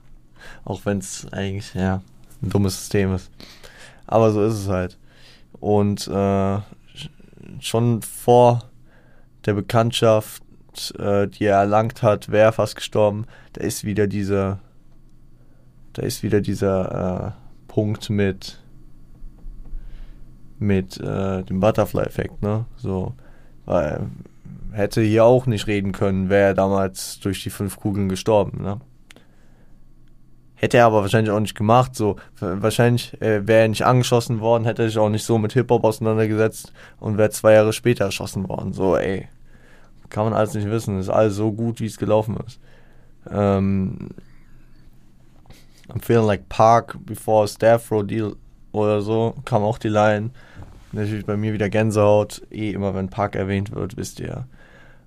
[0.64, 2.02] Auch wenn es eigentlich, ja,
[2.42, 3.30] ein dummes System ist.
[4.06, 4.98] Aber so ist es halt.
[5.60, 6.58] Und äh,
[7.60, 8.64] schon vor
[9.46, 10.42] der Bekanntschaft,
[10.98, 14.58] äh, die er erlangt hat, wäre er fast gestorben, da ist wieder diese
[15.94, 18.60] da ist wieder dieser äh, Punkt mit
[20.58, 22.66] mit äh, dem Butterfly-Effekt, ne?
[22.76, 23.14] So,
[23.64, 24.06] weil
[24.72, 28.80] hätte hier auch nicht reden können, wäre er damals durch die fünf Kugeln gestorben, ne?
[30.56, 34.64] Hätte er aber wahrscheinlich auch nicht gemacht, so, wahrscheinlich äh, wäre er nicht angeschossen worden,
[34.64, 38.48] hätte er sich auch nicht so mit Hip-Hop auseinandergesetzt und wäre zwei Jahre später erschossen
[38.48, 39.28] worden, so, ey.
[40.10, 42.60] Kann man alles nicht wissen, ist alles so gut, wie es gelaufen ist.
[43.30, 44.10] Ähm,
[45.88, 48.36] I'm feeling like Park before Staff Row Deal
[48.72, 50.30] oder so, kam auch die Line.
[50.92, 52.42] Natürlich bei mir wieder Gänsehaut.
[52.50, 54.46] Eh immer, wenn Park erwähnt wird, wisst ihr.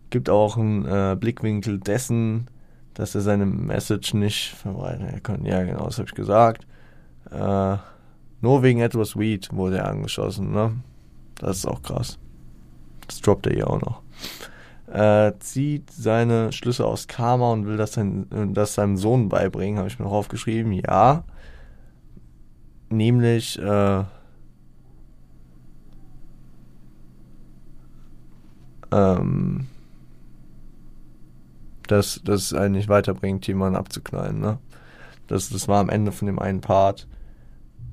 [0.10, 2.48] Gibt auch einen äh, Blickwinkel dessen,
[2.98, 5.46] dass er seine Message nicht verbreiten kann.
[5.46, 6.66] Ja, genau, das habe ich gesagt.
[7.32, 7.78] Äh,
[8.42, 10.76] nur wegen etwas Weed wurde er angeschossen, ne?
[11.36, 12.18] Das ist auch krass.
[13.06, 14.02] Das droppt er hier auch noch
[14.88, 19.90] äh, zieht seine Schlüsse aus Karma und will das, sein, das seinem Sohn beibringen, habe
[19.90, 20.72] ich mir noch aufgeschrieben.
[20.72, 21.24] Ja.
[22.90, 24.04] Nämlich, äh,
[28.92, 29.68] ähm,
[31.92, 34.60] dass das eigentlich weiterbringt, jemanden abzuknallen, ne?
[35.28, 37.08] Das, das war am Ende von dem einen Part.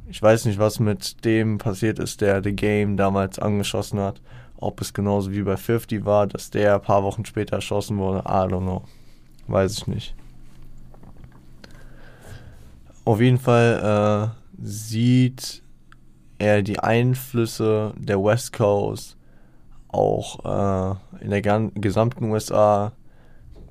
[0.09, 4.21] Ich weiß nicht, was mit dem passiert ist, der The Game damals angeschossen hat.
[4.57, 8.21] Ob es genauso wie bei 50 war, dass der ein paar Wochen später erschossen wurde,
[8.21, 8.85] I don't know.
[9.49, 10.15] Weiß ich nicht.
[13.05, 15.63] Auf jeden Fall äh, sieht
[16.39, 19.17] er die Einflüsse der West Coast
[19.89, 22.93] auch äh, in der gesamten USA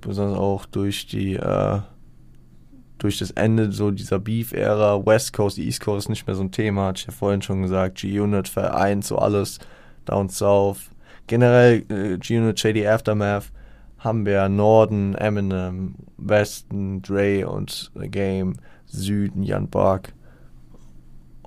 [0.07, 1.79] besonders auch durch die, äh,
[2.97, 6.87] durch das Ende so dieser Beef-Ära, West Coast, East Coast nicht mehr so ein Thema,
[6.87, 9.59] hatte ich ja vorhin schon gesagt, G-Unit vereint so alles,
[10.05, 10.89] Down South.
[11.27, 13.51] Generell äh, G-Unit, Shady Aftermath
[13.97, 18.55] haben wir Norden, Eminem, Westen, Dre und The Game,
[18.85, 20.13] Süden, Jan Bark,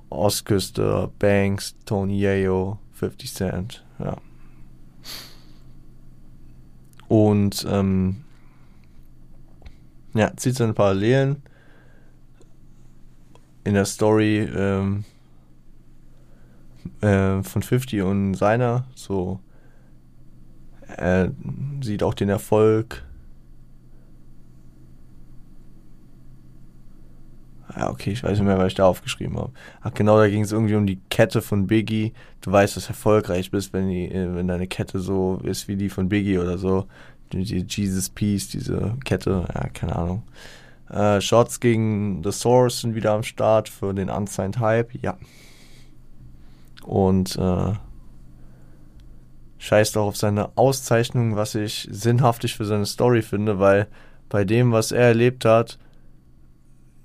[0.09, 4.17] Ostküste, Banks, Tony Yayo, 50 Cent, ja.
[7.07, 8.17] Und ähm,
[10.17, 11.43] ja, zieht seine Parallelen
[13.63, 15.03] in der Story ähm,
[17.01, 18.85] äh, von 50 und seiner.
[18.95, 19.39] So,
[20.95, 21.31] er
[21.81, 23.03] sieht auch den Erfolg.
[27.75, 29.51] Ja, okay, ich weiß nicht mehr, was ich da aufgeschrieben habe.
[29.81, 32.13] Ach genau, da ging es irgendwie um die Kette von Biggie.
[32.41, 35.89] Du weißt, dass du erfolgreich bist, wenn, die, wenn deine Kette so ist wie die
[35.89, 36.87] von Biggie oder so.
[37.33, 40.23] Die Jesus Peace, diese Kette, ja, keine Ahnung.
[40.89, 45.17] Äh, Shots gegen The Source sind wieder am Start für den Unsigned Hype, ja.
[46.83, 47.73] Und äh,
[49.59, 53.87] scheißt auch auf seine Auszeichnung, was ich sinnhaftig für seine Story finde, weil
[54.29, 55.77] bei dem, was er erlebt hat,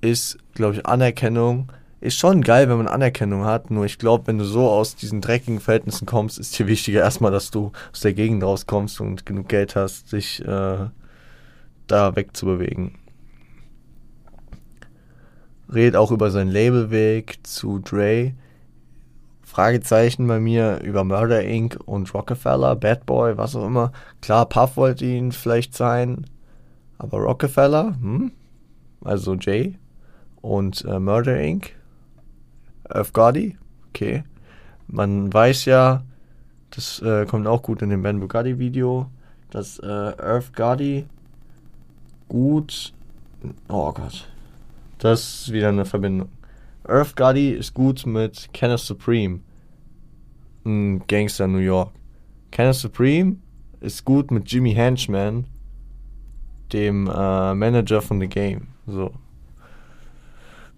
[0.01, 1.73] ist, glaube ich, Anerkennung.
[2.03, 5.21] Ist schon geil, wenn man Anerkennung hat, nur ich glaube, wenn du so aus diesen
[5.21, 9.49] dreckigen Verhältnissen kommst, ist dir wichtiger erstmal, dass du aus der Gegend rauskommst und genug
[9.49, 10.89] Geld hast, dich äh,
[11.87, 12.99] da wegzubewegen.
[15.73, 18.33] Redet auch über seinen Labelweg zu Dre.
[19.43, 21.79] Fragezeichen bei mir über Murder Inc.
[21.85, 23.93] und Rockefeller, Bad Boy, was auch immer.
[24.21, 26.27] Klar, Puff wollte ihn vielleicht sein,
[26.99, 28.33] aber Rockefeller, hm?
[29.05, 29.79] Also Jay
[30.41, 31.77] und äh, Murder Inc.
[33.13, 33.57] Gotti,
[33.89, 34.25] okay.
[34.89, 36.03] Man weiß ja,
[36.71, 39.07] das äh, kommt auch gut in dem Ben Bugatti Video,
[39.51, 41.07] dass äh, Gotti
[42.29, 42.93] gut.
[43.69, 44.29] Oh Gott.
[44.99, 46.29] Das ist wieder eine Verbindung.
[46.85, 49.41] Earth Gotti ist gut mit Kenneth Supreme,
[50.65, 51.91] ein Gangster New York.
[52.51, 53.37] Kenneth Supreme
[53.81, 55.47] ist gut mit Jimmy Henchman,
[56.73, 58.69] dem äh, Manager von The Game.
[58.87, 59.13] So.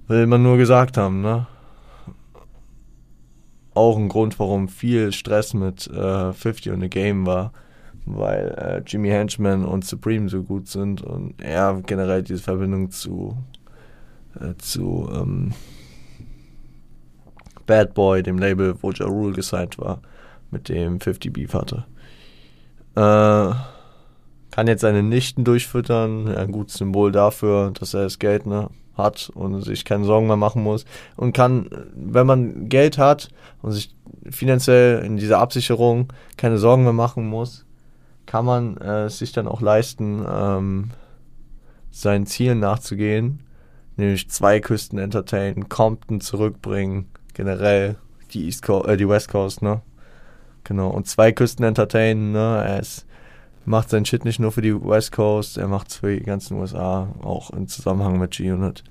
[0.09, 1.47] Will man nur gesagt haben, ne?
[3.75, 7.53] Auch ein Grund, warum viel Stress mit äh, 50 und The Game war,
[8.07, 13.37] weil äh, Jimmy Henchman und Supreme so gut sind und er generell diese Verbindung zu,
[14.41, 15.53] äh, zu ähm,
[17.67, 20.01] Bad Boy, dem Label, wo Ja Rule gesigned war,
[20.51, 21.85] mit dem 50 Beef hatte.
[22.95, 23.55] Äh,
[24.51, 29.31] kann jetzt seine Nichten durchfüttern, ein gutes Symbol dafür, dass er das Geld ne, hat
[29.35, 30.85] und sich keine Sorgen mehr machen muss.
[31.17, 33.29] Und kann, wenn man Geld hat
[33.63, 33.95] und sich
[34.31, 37.65] finanziell in dieser Absicherung keine Sorgen mehr machen muss,
[38.27, 40.91] kann man äh, sich dann auch leisten, ähm,
[41.91, 43.41] seinen Zielen nachzugehen,
[43.97, 47.97] nämlich zwei Küsten entertainen, Compton zurückbringen, generell
[48.33, 49.83] die East Coast, äh, die West Coast, ne?
[50.65, 50.89] Genau.
[50.89, 52.65] Und zwei Küsten entertainen, ne?
[52.67, 53.07] Er ist,
[53.65, 56.59] macht sein Shit nicht nur für die West Coast, er macht es für die ganzen
[56.59, 58.85] USA, auch im Zusammenhang mit G-Unit.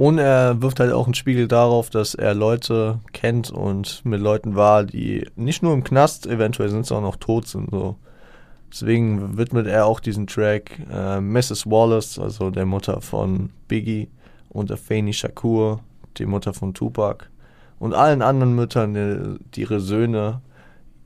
[0.00, 4.56] Und er wirft halt auch einen Spiegel darauf, dass er Leute kennt und mit Leuten
[4.56, 7.70] war, die nicht nur im Knast eventuell sind, sondern auch tot sind.
[7.70, 7.96] So.
[8.72, 11.66] Deswegen widmet er auch diesen Track äh, Mrs.
[11.66, 14.08] Wallace, also der Mutter von Biggie,
[14.48, 15.80] und Afeni Shakur,
[16.16, 17.26] die Mutter von Tupac,
[17.78, 20.40] und allen anderen Müttern, die ihre Söhne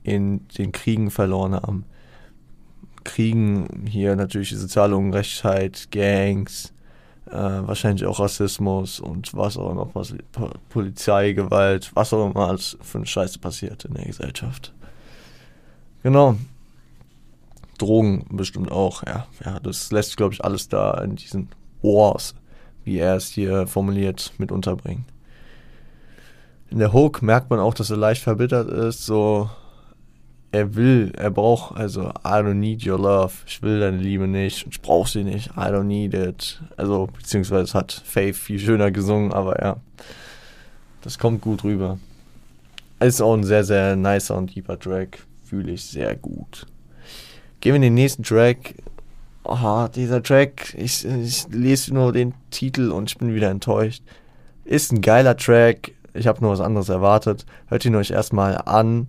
[0.05, 1.85] in den Kriegen verloren haben.
[3.03, 6.73] Kriegen hier natürlich die soziale Unrechtheit, Gangs,
[7.27, 10.15] äh, wahrscheinlich auch Rassismus und was auch immer, was,
[10.69, 14.73] Polizeigewalt, was auch immer alles für eine Scheiße passiert in der Gesellschaft.
[16.03, 16.37] Genau.
[17.77, 19.27] Drogen bestimmt auch, ja.
[19.43, 21.49] Ja, das lässt, glaube ich, alles da in diesen
[21.81, 22.35] Wars
[22.85, 25.05] wie er es hier formuliert, mit unterbringen.
[26.69, 29.49] In der Hook merkt man auch, dass er leicht verbittert ist, so
[30.55, 34.65] er will, er braucht, also I don't need your love, ich will deine Liebe nicht,
[34.69, 36.61] ich brauch sie nicht, I don't need it.
[36.77, 39.75] Also, beziehungsweise hat Faith viel schöner gesungen, aber ja,
[41.01, 41.99] das kommt gut rüber.
[43.01, 46.65] Ist auch ein sehr, sehr nicer und deeper Track, fühle ich sehr gut.
[47.59, 48.75] Gehen wir in den nächsten Track,
[49.43, 54.03] oh, dieser Track, ich, ich lese nur den Titel und ich bin wieder enttäuscht.
[54.63, 57.45] Ist ein geiler Track, ich habe nur was anderes erwartet.
[57.67, 59.07] Hört ihn euch erstmal an.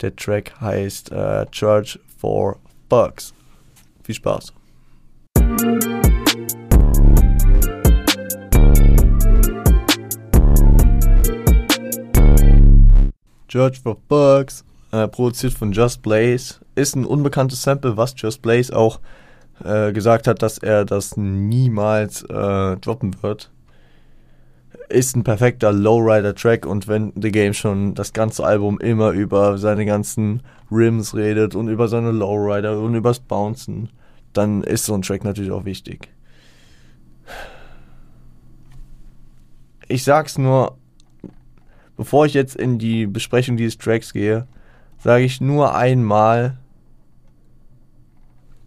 [0.00, 2.56] Der Track heißt äh, Church for
[2.88, 3.34] Bugs.
[4.04, 4.52] Viel Spaß.
[13.48, 18.76] Church for Bugs, äh, produziert von Just Blaze, ist ein unbekanntes Sample, was Just Blaze
[18.76, 19.00] auch
[19.64, 23.50] äh, gesagt hat, dass er das niemals äh, droppen wird.
[24.88, 29.84] Ist ein perfekter Lowrider-Track und wenn The Game schon das ganze Album immer über seine
[29.84, 33.90] ganzen Rims redet und über seine Lowrider und übers Bouncen,
[34.32, 36.08] dann ist so ein Track natürlich auch wichtig.
[39.88, 40.76] Ich sag's nur,
[41.96, 44.46] bevor ich jetzt in die Besprechung dieses Tracks gehe,
[44.98, 46.58] sage ich nur einmal,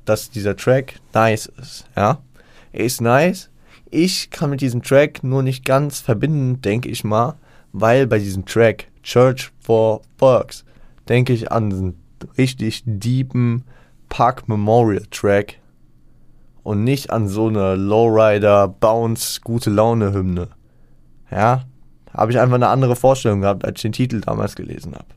[0.06, 1.86] dass dieser Track nice ist.
[1.96, 2.24] Ja,
[2.72, 3.51] er ist nice.
[3.94, 7.36] Ich kann mit diesem Track nur nicht ganz verbinden, denke ich mal,
[7.74, 10.64] weil bei diesem Track Church for Works
[11.10, 11.96] denke ich an einen
[12.38, 13.66] richtig deepen
[14.08, 15.60] Park Memorial Track
[16.64, 20.48] und nicht an so eine Lowrider Bounce gute Laune Hymne.
[21.30, 21.66] Ja,
[22.14, 25.08] habe ich einfach eine andere Vorstellung gehabt, als ich den Titel damals gelesen habe.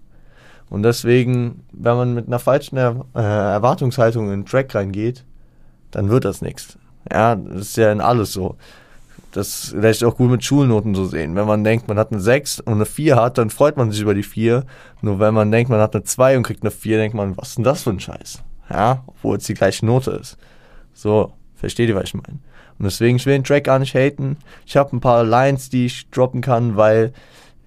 [0.69, 5.25] Und deswegen, wenn man mit einer falschen er äh, Erwartungshaltung in den Track reingeht,
[5.93, 6.77] dann wird das nichts.
[7.11, 8.57] Ja, das ist ja in alles so.
[9.33, 11.35] Das lässt sich auch gut mit Schulnoten so sehen.
[11.35, 14.01] Wenn man denkt, man hat eine 6 und eine 4 hat, dann freut man sich
[14.01, 14.65] über die 4.
[15.03, 17.49] Nur wenn man denkt, man hat eine 2 und kriegt eine 4, denkt man, was
[17.49, 18.43] ist denn das für ein Scheiß?
[18.71, 20.39] Ja, obwohl es die gleiche Note ist.
[20.93, 22.39] So, versteht ihr, was ich meine?
[22.79, 24.37] Und deswegen, ich will den Track gar nicht haten.
[24.67, 27.13] Ich habe ein paar Lines, die ich droppen kann, weil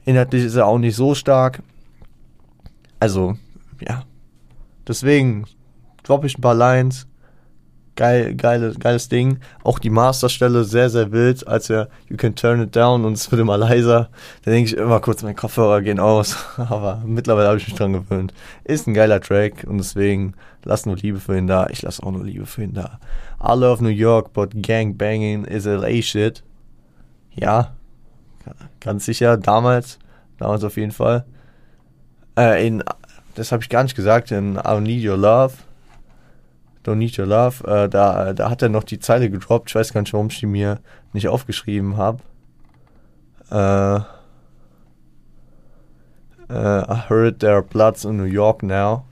[0.06, 1.62] inhaltlich ist er auch nicht so stark.
[3.00, 3.36] Also,
[3.88, 4.04] ja.
[4.88, 5.46] Deswegen
[6.04, 7.08] droppe ich ein paar Lines.
[7.98, 9.40] Geil, geile, geiles Ding.
[9.64, 13.32] Auch die Masterstelle sehr, sehr wild, als er You Can Turn It Down und es
[13.32, 14.10] wird immer leiser.
[14.46, 16.38] Da denke ich immer kurz, mein Kopfhörer gehen aus.
[16.58, 18.36] Aber mittlerweile habe ich mich dran gewöhnt.
[18.64, 21.68] Ist ein geiler Track und deswegen lass nur Liebe für ihn da.
[21.72, 23.00] Ich lasse auch nur Liebe für ihn da.
[23.44, 26.44] I love New York, but gang banging is LA shit.
[27.34, 27.74] Ja,
[28.80, 29.98] ganz sicher, damals.
[30.38, 31.26] Damals auf jeden Fall.
[32.38, 32.84] Äh, in,
[33.34, 35.54] das habe ich gar nicht gesagt, in I Don't Need Your Love.
[36.88, 39.70] Don't Need Your Love, äh, da, da hat er noch die Zeile gedroppt.
[39.70, 40.80] Ich weiß gar nicht, warum ich die mir
[41.12, 42.24] nicht aufgeschrieben habe.
[43.52, 43.98] Äh,
[46.50, 49.04] äh, I heard there are bloods in New York now.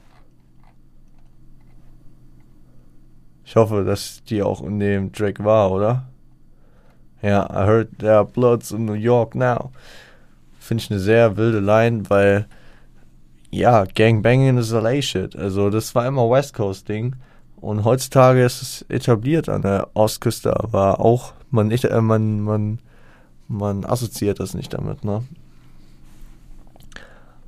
[3.43, 6.07] Ich hoffe, dass die auch in dem Track war, oder?
[7.21, 9.71] Ja, I heard there are bloods in New York now.
[10.59, 12.47] Finde ich eine sehr wilde Line, weil
[13.51, 15.35] ja, Gangbanging ist LA Shit.
[15.35, 17.15] Also das war immer West Coast Ding.
[17.65, 22.77] Und heutzutage ist es etabliert an der Ostküste, aber auch man nicht, äh, man, man,
[23.47, 25.23] man assoziiert das nicht damit, ne?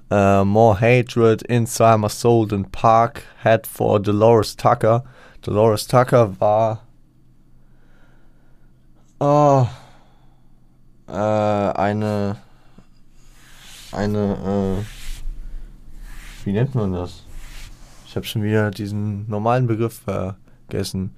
[0.09, 5.03] Uh, more hatred inside my soul than Park had for Dolores Tucker.
[5.43, 6.79] Dolores Tucker war
[9.19, 9.67] oh,
[11.07, 12.37] äh, eine
[13.91, 17.26] eine äh, wie nennt man das?
[18.17, 21.11] Habe schon wieder diesen normalen Begriff vergessen.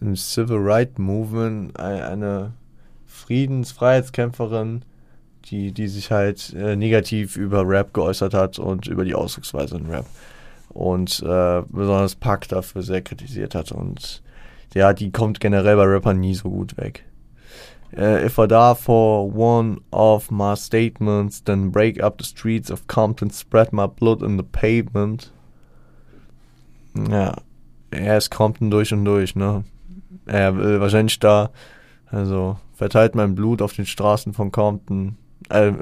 [0.00, 2.52] Im Civil Rights Movement eine
[3.06, 4.82] Friedensfreiheitskämpferin,
[5.46, 9.86] die, die sich halt äh, negativ über Rap geäußert hat und über die Ausdrucksweise in
[9.86, 10.04] Rap.
[10.68, 13.72] Und äh, besonders Pack dafür sehr kritisiert hat.
[13.72, 14.22] Und
[14.74, 17.04] ja, die kommt generell bei Rappern nie so gut weg.
[17.96, 22.88] Uh, if I die for one of my statements, then break up the streets of
[22.88, 25.30] Compton, spread my blood in the pavement.
[27.08, 27.36] Ja,
[27.90, 29.64] er ist Compton durch und durch, ne?
[30.26, 31.50] Er will wahrscheinlich da,
[32.06, 35.16] also verteilt mein Blut auf den Straßen von Compton.
[35.48, 35.72] Äh,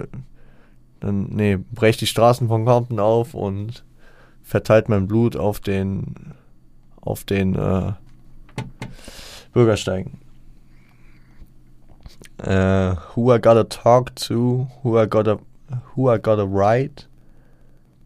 [1.00, 3.84] dann, nee, brecht die Straßen von Compton auf und
[4.42, 6.34] verteilt mein Blut auf den,
[7.00, 7.92] auf den äh,
[9.52, 10.21] Bürgersteigen.
[12.42, 15.38] Uh, who I gotta talk to, who I gotta,
[15.94, 17.06] who I gotta write,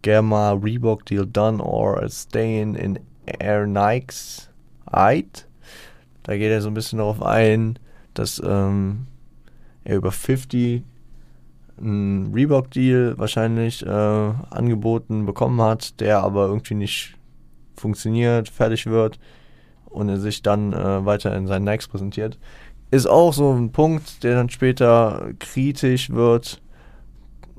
[0.02, 2.98] get my Reebok deal done or staying in
[3.40, 4.48] Air Nikes.
[4.92, 5.46] Eid.
[6.22, 7.78] Da geht er so ein bisschen darauf ein,
[8.14, 9.06] dass ähm,
[9.84, 10.82] er über 50
[11.78, 17.16] einen Reebok-Deal wahrscheinlich äh, angeboten bekommen hat, der aber irgendwie nicht
[17.76, 19.18] funktioniert, fertig wird
[19.84, 22.38] und er sich dann äh, weiter in seinen Nikes präsentiert
[22.90, 26.60] ist auch so ein Punkt, der dann später kritisch wird,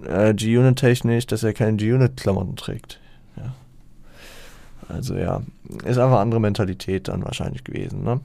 [0.05, 2.99] äh, G-Unit-technisch, dass er keine G-Unit-Klamotten trägt.
[3.35, 3.53] Ja.
[4.89, 5.41] Also ja,
[5.85, 8.19] ist einfach andere Mentalität dann wahrscheinlich gewesen, ne?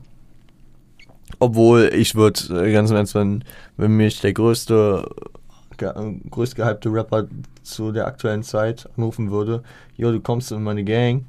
[1.38, 3.42] Obwohl ich würde äh, ganz im Ernst, wenn,
[3.76, 5.08] wenn mich der größte,
[5.78, 5.90] ge,
[6.30, 7.26] größt gehypte Rapper
[7.62, 9.62] zu der aktuellen Zeit anrufen würde,
[9.96, 11.24] jo, du kommst in meine Gang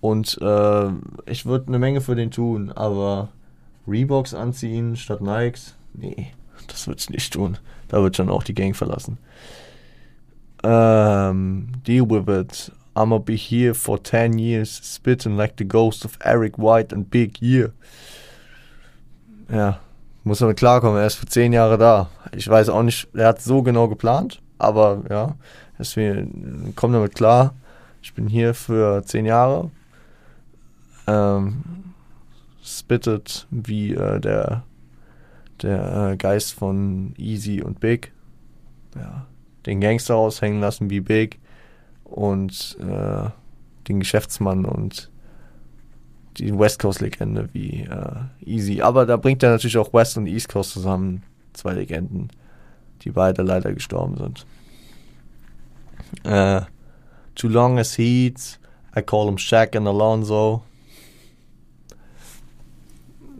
[0.00, 0.88] und äh,
[1.26, 3.28] ich würde eine Menge für den tun, aber
[3.86, 5.74] Reeboks anziehen statt Nikes?
[5.92, 6.28] Nee,
[6.66, 7.58] das wird's nicht tun.
[7.88, 9.18] Da wird schon auch die Gang verlassen.
[10.62, 12.72] Ähm, deal with it.
[12.94, 17.42] I'ma be here for 10 years, spitting like the ghost of Eric White and Big
[17.42, 17.72] Year.
[19.52, 19.80] Ja,
[20.22, 22.08] muss damit klarkommen, er ist für 10 Jahre da.
[22.34, 25.34] Ich weiß auch nicht, er hat so genau geplant, aber ja,
[25.78, 27.54] deswegen komm damit klar.
[28.00, 29.70] Ich bin hier für 10 Jahre.
[31.06, 31.83] Ähm,
[32.64, 34.64] spittet wie äh, der,
[35.62, 38.12] der äh, Geist von Easy und Big.
[38.96, 39.26] Ja,
[39.66, 41.40] den Gangster raushängen lassen wie Big
[42.04, 43.28] und äh,
[43.88, 45.10] den Geschäftsmann und
[46.38, 48.14] die West Coast Legende wie äh,
[48.44, 48.80] Easy.
[48.80, 51.22] Aber da bringt er natürlich auch West und East Coast zusammen.
[51.52, 52.30] Zwei Legenden,
[53.02, 54.46] die beide leider gestorben sind.
[56.24, 56.62] Äh,
[57.34, 58.58] Too Long as Heat,
[58.96, 60.62] I call him Shaq and Alonzo.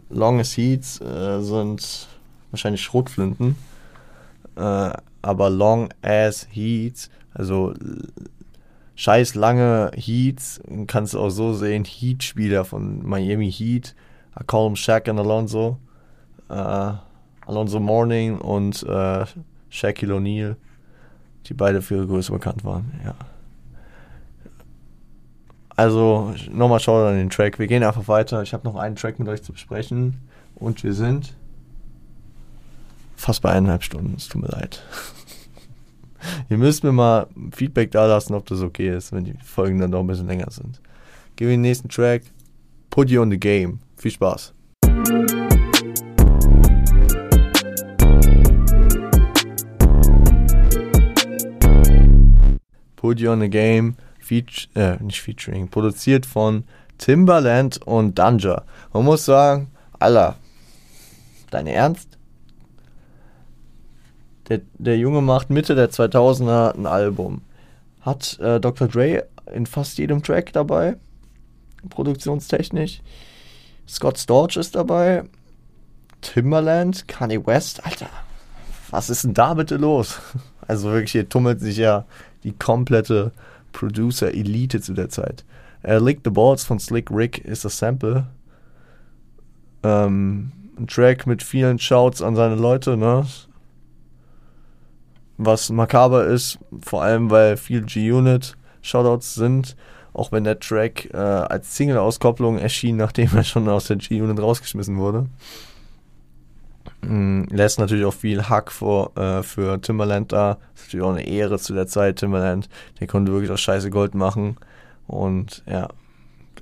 [0.09, 2.07] Long as Heats äh, sind
[2.51, 3.55] wahrscheinlich Schrotflinten.
[4.55, 4.91] Äh,
[5.21, 7.73] aber Long as Heats, also
[8.95, 13.95] scheiß lange Heats, kannst du auch so sehen, Heat-Spieler von Miami Heat,
[14.39, 15.77] I call him Shaq and Alonso,
[16.49, 16.93] äh,
[17.47, 19.25] Alonso Morning und äh,
[19.69, 20.55] Shaquille O'Neal,
[21.47, 23.15] die beide für ihre Größe bekannt waren, ja.
[25.77, 27.59] Also, nochmal schaut an den Track.
[27.59, 28.41] Wir gehen einfach weiter.
[28.41, 30.21] Ich habe noch einen Track mit euch zu besprechen.
[30.55, 31.33] Und wir sind
[33.17, 34.13] fast bei eineinhalb Stunden.
[34.15, 34.81] Es tut mir leid.
[36.49, 39.91] Ihr müsst mir mal Feedback da lassen, ob das okay ist, wenn die Folgen dann
[39.91, 40.81] doch ein bisschen länger sind.
[41.35, 42.23] Gehen wir den nächsten Track.
[42.89, 43.79] Put you on the game.
[43.97, 44.53] Viel Spaß.
[52.95, 53.97] Put you on the game.
[54.25, 56.63] Feature, äh, nicht featuring, produziert von
[56.97, 58.63] Timbaland und Danja.
[58.91, 59.69] Man muss sagen,
[59.99, 60.35] Alter,
[61.51, 62.17] dein Ernst?
[64.49, 67.41] Der, der Junge macht Mitte der 2000er ein Album.
[68.01, 68.87] Hat äh, Dr.
[68.87, 70.97] Dre in fast jedem Track dabei,
[71.89, 73.01] produktionstechnisch.
[73.87, 75.23] Scott Storch ist dabei.
[76.21, 78.09] Timberland, Kanye West, Alter,
[78.89, 80.19] was ist denn da bitte los?
[80.67, 82.05] Also wirklich, hier tummelt sich ja
[82.43, 83.31] die komplette
[83.75, 85.43] Producer-Elite zu der Zeit.
[85.83, 88.25] Äh, Lick the Balls von Slick Rick ist das Sample.
[89.83, 93.25] Ähm, ein Track mit vielen Shouts an seine Leute, ne?
[95.37, 99.75] Was makaber ist, vor allem weil viel G-Unit Shoutouts sind,
[100.13, 104.97] auch wenn der Track äh, als Single-Auskopplung erschien, nachdem er schon aus der G-Unit rausgeschmissen
[104.97, 105.27] wurde.
[107.07, 110.57] Mm, lässt natürlich auch viel Hack vor, äh, für Timberland da.
[110.73, 112.69] ist natürlich auch eine Ehre zu der Zeit, Timberland.
[112.99, 114.57] Der konnte wirklich auch scheiße Gold machen.
[115.07, 115.89] Und ja,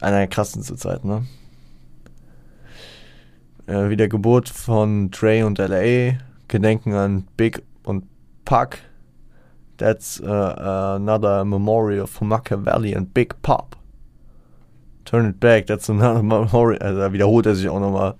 [0.01, 1.25] einer der krassen zur Zeit, ne?
[3.67, 6.17] Äh, wie der Geburt von Dre und LA,
[6.49, 8.05] Gedenken an Big und
[8.43, 8.79] Puck.
[9.77, 13.75] That's uh, another memorial for Machiavelli and Big Pop.
[15.05, 16.81] Turn it back, that's another memorial.
[16.81, 18.15] Also da wiederholt er sich auch nochmal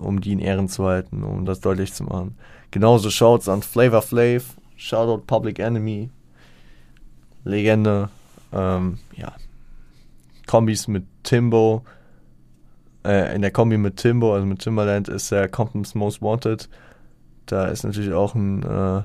[0.00, 2.36] um die in Ehren zu halten, um das deutlich zu machen.
[2.70, 6.10] Genauso Shouts an Flavor Flav, Shoutout Public Enemy,
[7.44, 8.08] Legende,
[8.52, 9.32] ähm, ja,
[10.46, 11.84] Kombis mit Timbo,
[13.04, 16.68] äh, in der Kombi mit Timbo, also mit Timberland, ist der Compton's Most Wanted.
[17.46, 19.02] Da ist natürlich auch ein, äh,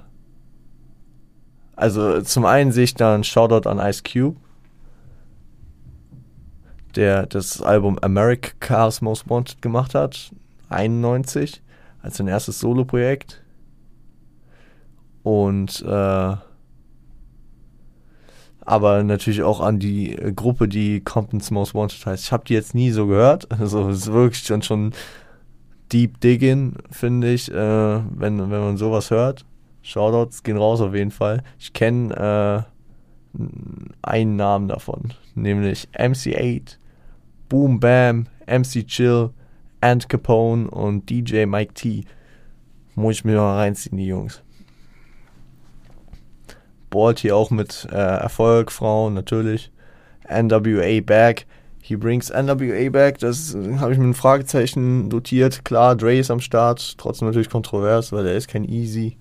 [1.76, 4.38] also zum einen sehe ich da ein Shoutout an Ice Cube,
[6.96, 10.32] der das Album America's Most Wanted gemacht hat.
[10.76, 11.62] 91
[12.02, 13.42] als sein erstes Solo-Projekt.
[15.24, 16.36] Und äh,
[18.68, 22.26] aber natürlich auch an die Gruppe, die Compton's Most Wanted heißt.
[22.26, 23.48] Ich habe die jetzt nie so gehört.
[23.60, 24.94] Also es ist wirklich schon, schon
[25.92, 29.46] Deep Digging, finde ich, äh, wenn, wenn man sowas hört.
[29.84, 31.44] Shoutouts gehen raus auf jeden Fall.
[31.60, 32.66] Ich kenne
[33.38, 33.40] äh,
[34.02, 36.78] einen Namen davon, nämlich MC8,
[37.50, 39.30] Boom Bam, MC Chill,
[39.82, 42.06] Ant Capone und DJ Mike T.
[42.96, 44.42] Muss ich mir mal reinziehen, die Jungs.
[46.90, 49.72] Ballt hier auch mit äh, Erfolg, Frauen natürlich.
[50.30, 51.46] NWA Back.
[51.88, 53.20] He brings NWA back.
[53.20, 55.64] Das habe ich mit einem Fragezeichen dotiert.
[55.66, 56.98] Klar, Dre ist am Start.
[56.98, 59.18] Trotzdem natürlich kontrovers, weil er ist kein Easy.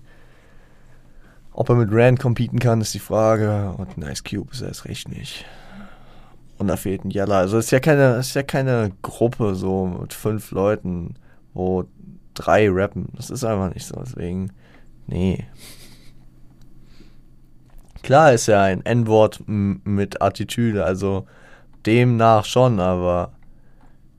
[1.51, 3.75] Ob er mit Rand competen kann, ist die Frage.
[3.77, 5.45] Und Nice Cube ist er erst recht nicht.
[6.57, 7.39] Und da fehlt ein Yella.
[7.39, 11.15] Also ist ja keine, ist ja keine Gruppe so mit fünf Leuten,
[11.53, 11.85] wo
[12.33, 13.09] drei rappen.
[13.15, 13.99] Das ist einfach nicht so.
[13.99, 14.51] Deswegen,
[15.07, 15.45] nee.
[18.03, 21.25] Klar ist ja ein N-Wort mit Attitüde, also
[21.85, 23.31] demnach schon, aber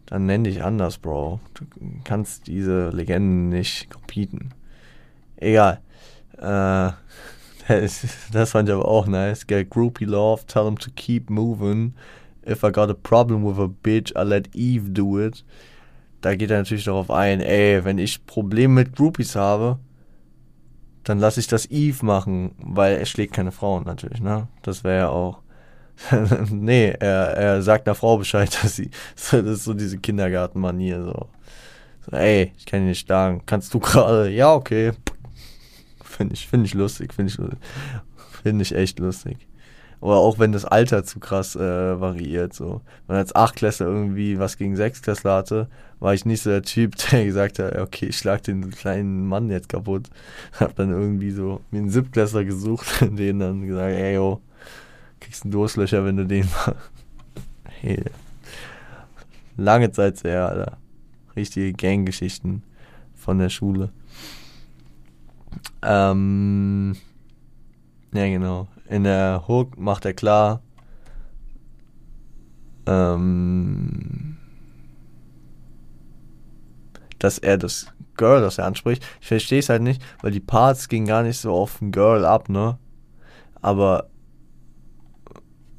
[0.06, 1.40] dann nenn dich anders, Bro.
[1.54, 1.64] Du
[2.04, 4.54] kannst diese Legenden nicht competen.
[5.36, 5.80] Egal.
[6.38, 6.92] Äh,
[7.68, 7.88] der
[8.32, 9.46] das fand ich aber auch nice.
[9.46, 11.94] Get groupie love, tell them to keep moving.
[12.46, 15.44] If I got a problem with a bitch, I let Eve do it.
[16.20, 19.78] Da geht er natürlich darauf ein, ey, wenn ich Probleme mit Groupies habe,
[21.04, 24.48] dann lasse ich das Eve machen, weil er schlägt keine Frauen natürlich, ne?
[24.62, 25.40] Das wäre ja auch.
[26.50, 28.90] nee, er, er sagt einer Frau Bescheid, dass sie.
[29.14, 31.28] Das ist so diese Kindergartenmanier, so.
[32.10, 32.16] so.
[32.16, 33.42] Ey, ich kann ihn nicht schlagen.
[33.46, 34.30] Kannst du gerade?
[34.30, 34.92] Ja, okay.
[36.02, 37.38] Finde ich, finde ich lustig, finde ich
[38.42, 39.46] Finde ich echt lustig.
[40.00, 42.52] Oder auch wenn das Alter zu krass äh, variiert.
[42.52, 42.82] So.
[43.06, 45.68] Wenn als Achtklässler irgendwie was gegen Sechsklässler hatte,
[46.00, 49.50] war ich nicht so der Typ, der gesagt hat, okay, ich schlag den kleinen Mann
[49.50, 50.08] jetzt kaputt.
[50.60, 54.40] Hab dann irgendwie so mir einen Siebtklässler gesucht und denen dann gesagt, ey yo,
[55.20, 56.74] kriegst einen Durstlöcher, wenn du den machst.
[57.80, 58.04] Hey.
[59.56, 60.76] Lange Zeit sehr, Alter.
[61.34, 62.62] Richtige Ganggeschichten
[63.14, 63.90] von der Schule.
[65.82, 66.96] Ähm,
[68.12, 68.68] ja, genau.
[68.88, 70.62] In der Hook macht er klar,
[72.86, 74.36] ähm,
[77.18, 77.86] dass er das
[78.16, 81.38] Girl, das er anspricht, ich verstehe es halt nicht, weil die Parts gingen gar nicht
[81.38, 82.78] so auf ein Girl ab, ne?
[83.60, 84.08] Aber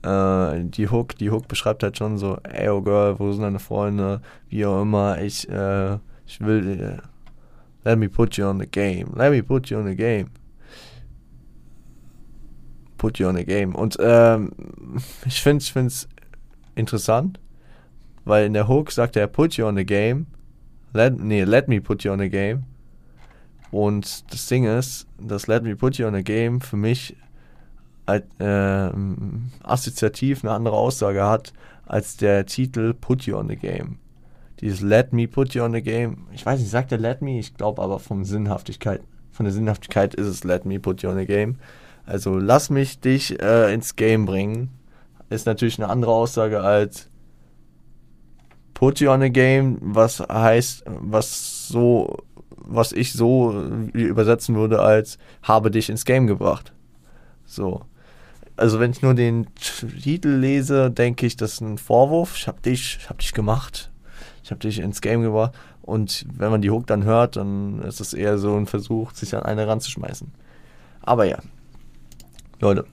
[0.03, 3.59] äh, die Hook, die Hook beschreibt halt schon so, ey, oh Girl, wo sind deine
[3.59, 4.21] Freunde?
[4.49, 9.13] Wie auch immer, ich, äh, ich will, äh, let me put you on the game,
[9.15, 10.29] let me put you on the game
[12.97, 13.75] put you on a game.
[13.75, 14.51] Und ähm,
[15.25, 16.07] ich finde es find's
[16.75, 17.39] interessant,
[18.25, 20.27] weil in der Hook sagt er, put you on a game.
[20.93, 22.63] Let, nee, let me put you on a game.
[23.71, 27.15] Und das Ding ist, dass Let me put you on a game für mich
[28.07, 28.89] äh,
[29.63, 31.53] assoziativ eine andere Aussage hat
[31.85, 33.97] als der Titel Put You on the Game.
[34.61, 36.27] Dieses Let me put you on the game.
[36.31, 37.39] Ich weiß nicht, sagt er Let me?
[37.39, 39.01] Ich glaube aber vom Sinnhaftigkeit,
[39.31, 41.57] von der Sinnhaftigkeit ist es Let me put you on the game.
[42.07, 44.69] Also lass mich dich äh, ins Game bringen.
[45.29, 47.09] Ist natürlich eine andere Aussage als
[48.73, 52.17] put you on a game, was heißt, was so,
[52.55, 53.61] was ich so
[53.93, 56.71] übersetzen würde als habe dich ins Game gebracht.
[57.45, 57.81] So.
[58.55, 62.37] Also wenn ich nur den Titel lese, denke ich, das ist ein Vorwurf.
[62.37, 63.91] Ich habe dich, ich habe dich gemacht.
[64.43, 65.53] Ich habe dich ins Game gebracht.
[65.81, 69.35] Und wenn man die Hook dann hört, dann ist es eher so ein Versuch, sich
[69.35, 70.31] an eine ranzuschmeißen.
[71.01, 71.39] Aber ja,
[72.59, 72.85] Leute,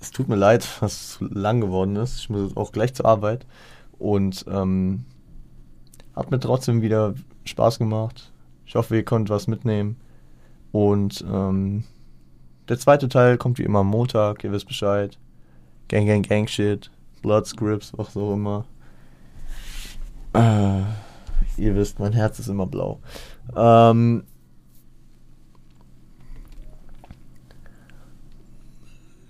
[0.00, 2.18] es tut mir leid, es zu lang geworden ist.
[2.18, 3.46] Ich muss auch gleich zur Arbeit.
[3.98, 5.04] Und ähm,
[6.16, 7.14] hat mir trotzdem wieder
[7.44, 8.32] Spaß gemacht.
[8.66, 9.96] Ich hoffe, ihr konntet was mitnehmen.
[10.72, 11.84] Und ähm,
[12.68, 15.18] der zweite Teil kommt wie immer am Montag, ihr wisst Bescheid.
[15.88, 16.90] Gang, Gang, Gang Shit,
[17.20, 18.64] Blood Scripts, was auch immer.
[20.32, 20.80] Äh,
[21.58, 23.00] ihr wisst, mein Herz ist immer blau.
[23.54, 24.24] Ähm,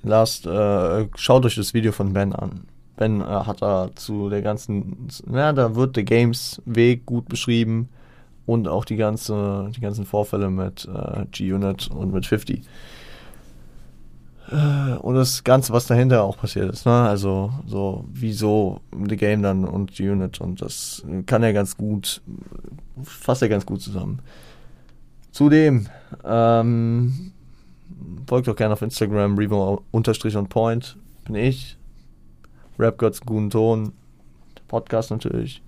[0.03, 2.67] lasst, äh, schaut euch das Video von Ben an.
[2.97, 7.89] Ben äh, hat da zu der ganzen, ja, da wird der Games-Weg gut beschrieben
[8.47, 12.63] und auch die ganze, die ganzen Vorfälle mit äh, G-Unit und mit 50.
[14.51, 16.93] Äh, und das Ganze, was dahinter auch passiert ist, ne?
[16.93, 22.21] Also, so, wieso The Game dann und G-Unit und das kann er ganz gut,
[23.03, 24.21] fasst er ganz gut zusammen.
[25.31, 25.87] Zudem,
[26.25, 27.33] ähm,
[28.27, 30.97] folgt auch gerne auf Instagram, Revo unterstrich on point.
[31.25, 31.77] Bin ich.
[32.79, 33.93] Rap Gods guten Ton.
[34.69, 35.63] Podcast natürlich.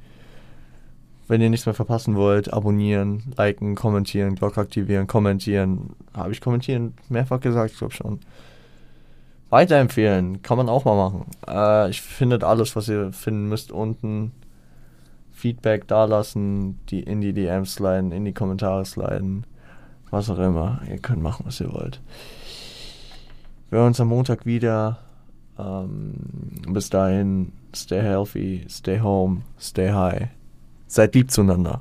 [1.28, 5.90] Wenn ihr nichts mehr verpassen wollt, abonnieren, liken, kommentieren, Glocke aktivieren, kommentieren.
[6.12, 8.20] Habe ich kommentieren mehrfach gesagt, ich glaube schon.
[9.50, 11.26] Weiterempfehlen, kann man auch mal machen.
[11.46, 14.32] Äh, ich findet alles, was ihr finden müsst, unten.
[15.32, 19.46] Feedback dalassen, die in die DMs sliden, in die Kommentare sliden
[20.14, 20.80] was auch immer.
[20.88, 22.00] Ihr könnt machen, was ihr wollt.
[23.68, 24.98] Wir hören uns am Montag wieder.
[25.58, 26.14] Ähm,
[26.68, 30.28] bis dahin, stay healthy, stay home, stay high.
[30.86, 31.72] Seid lieb zueinander.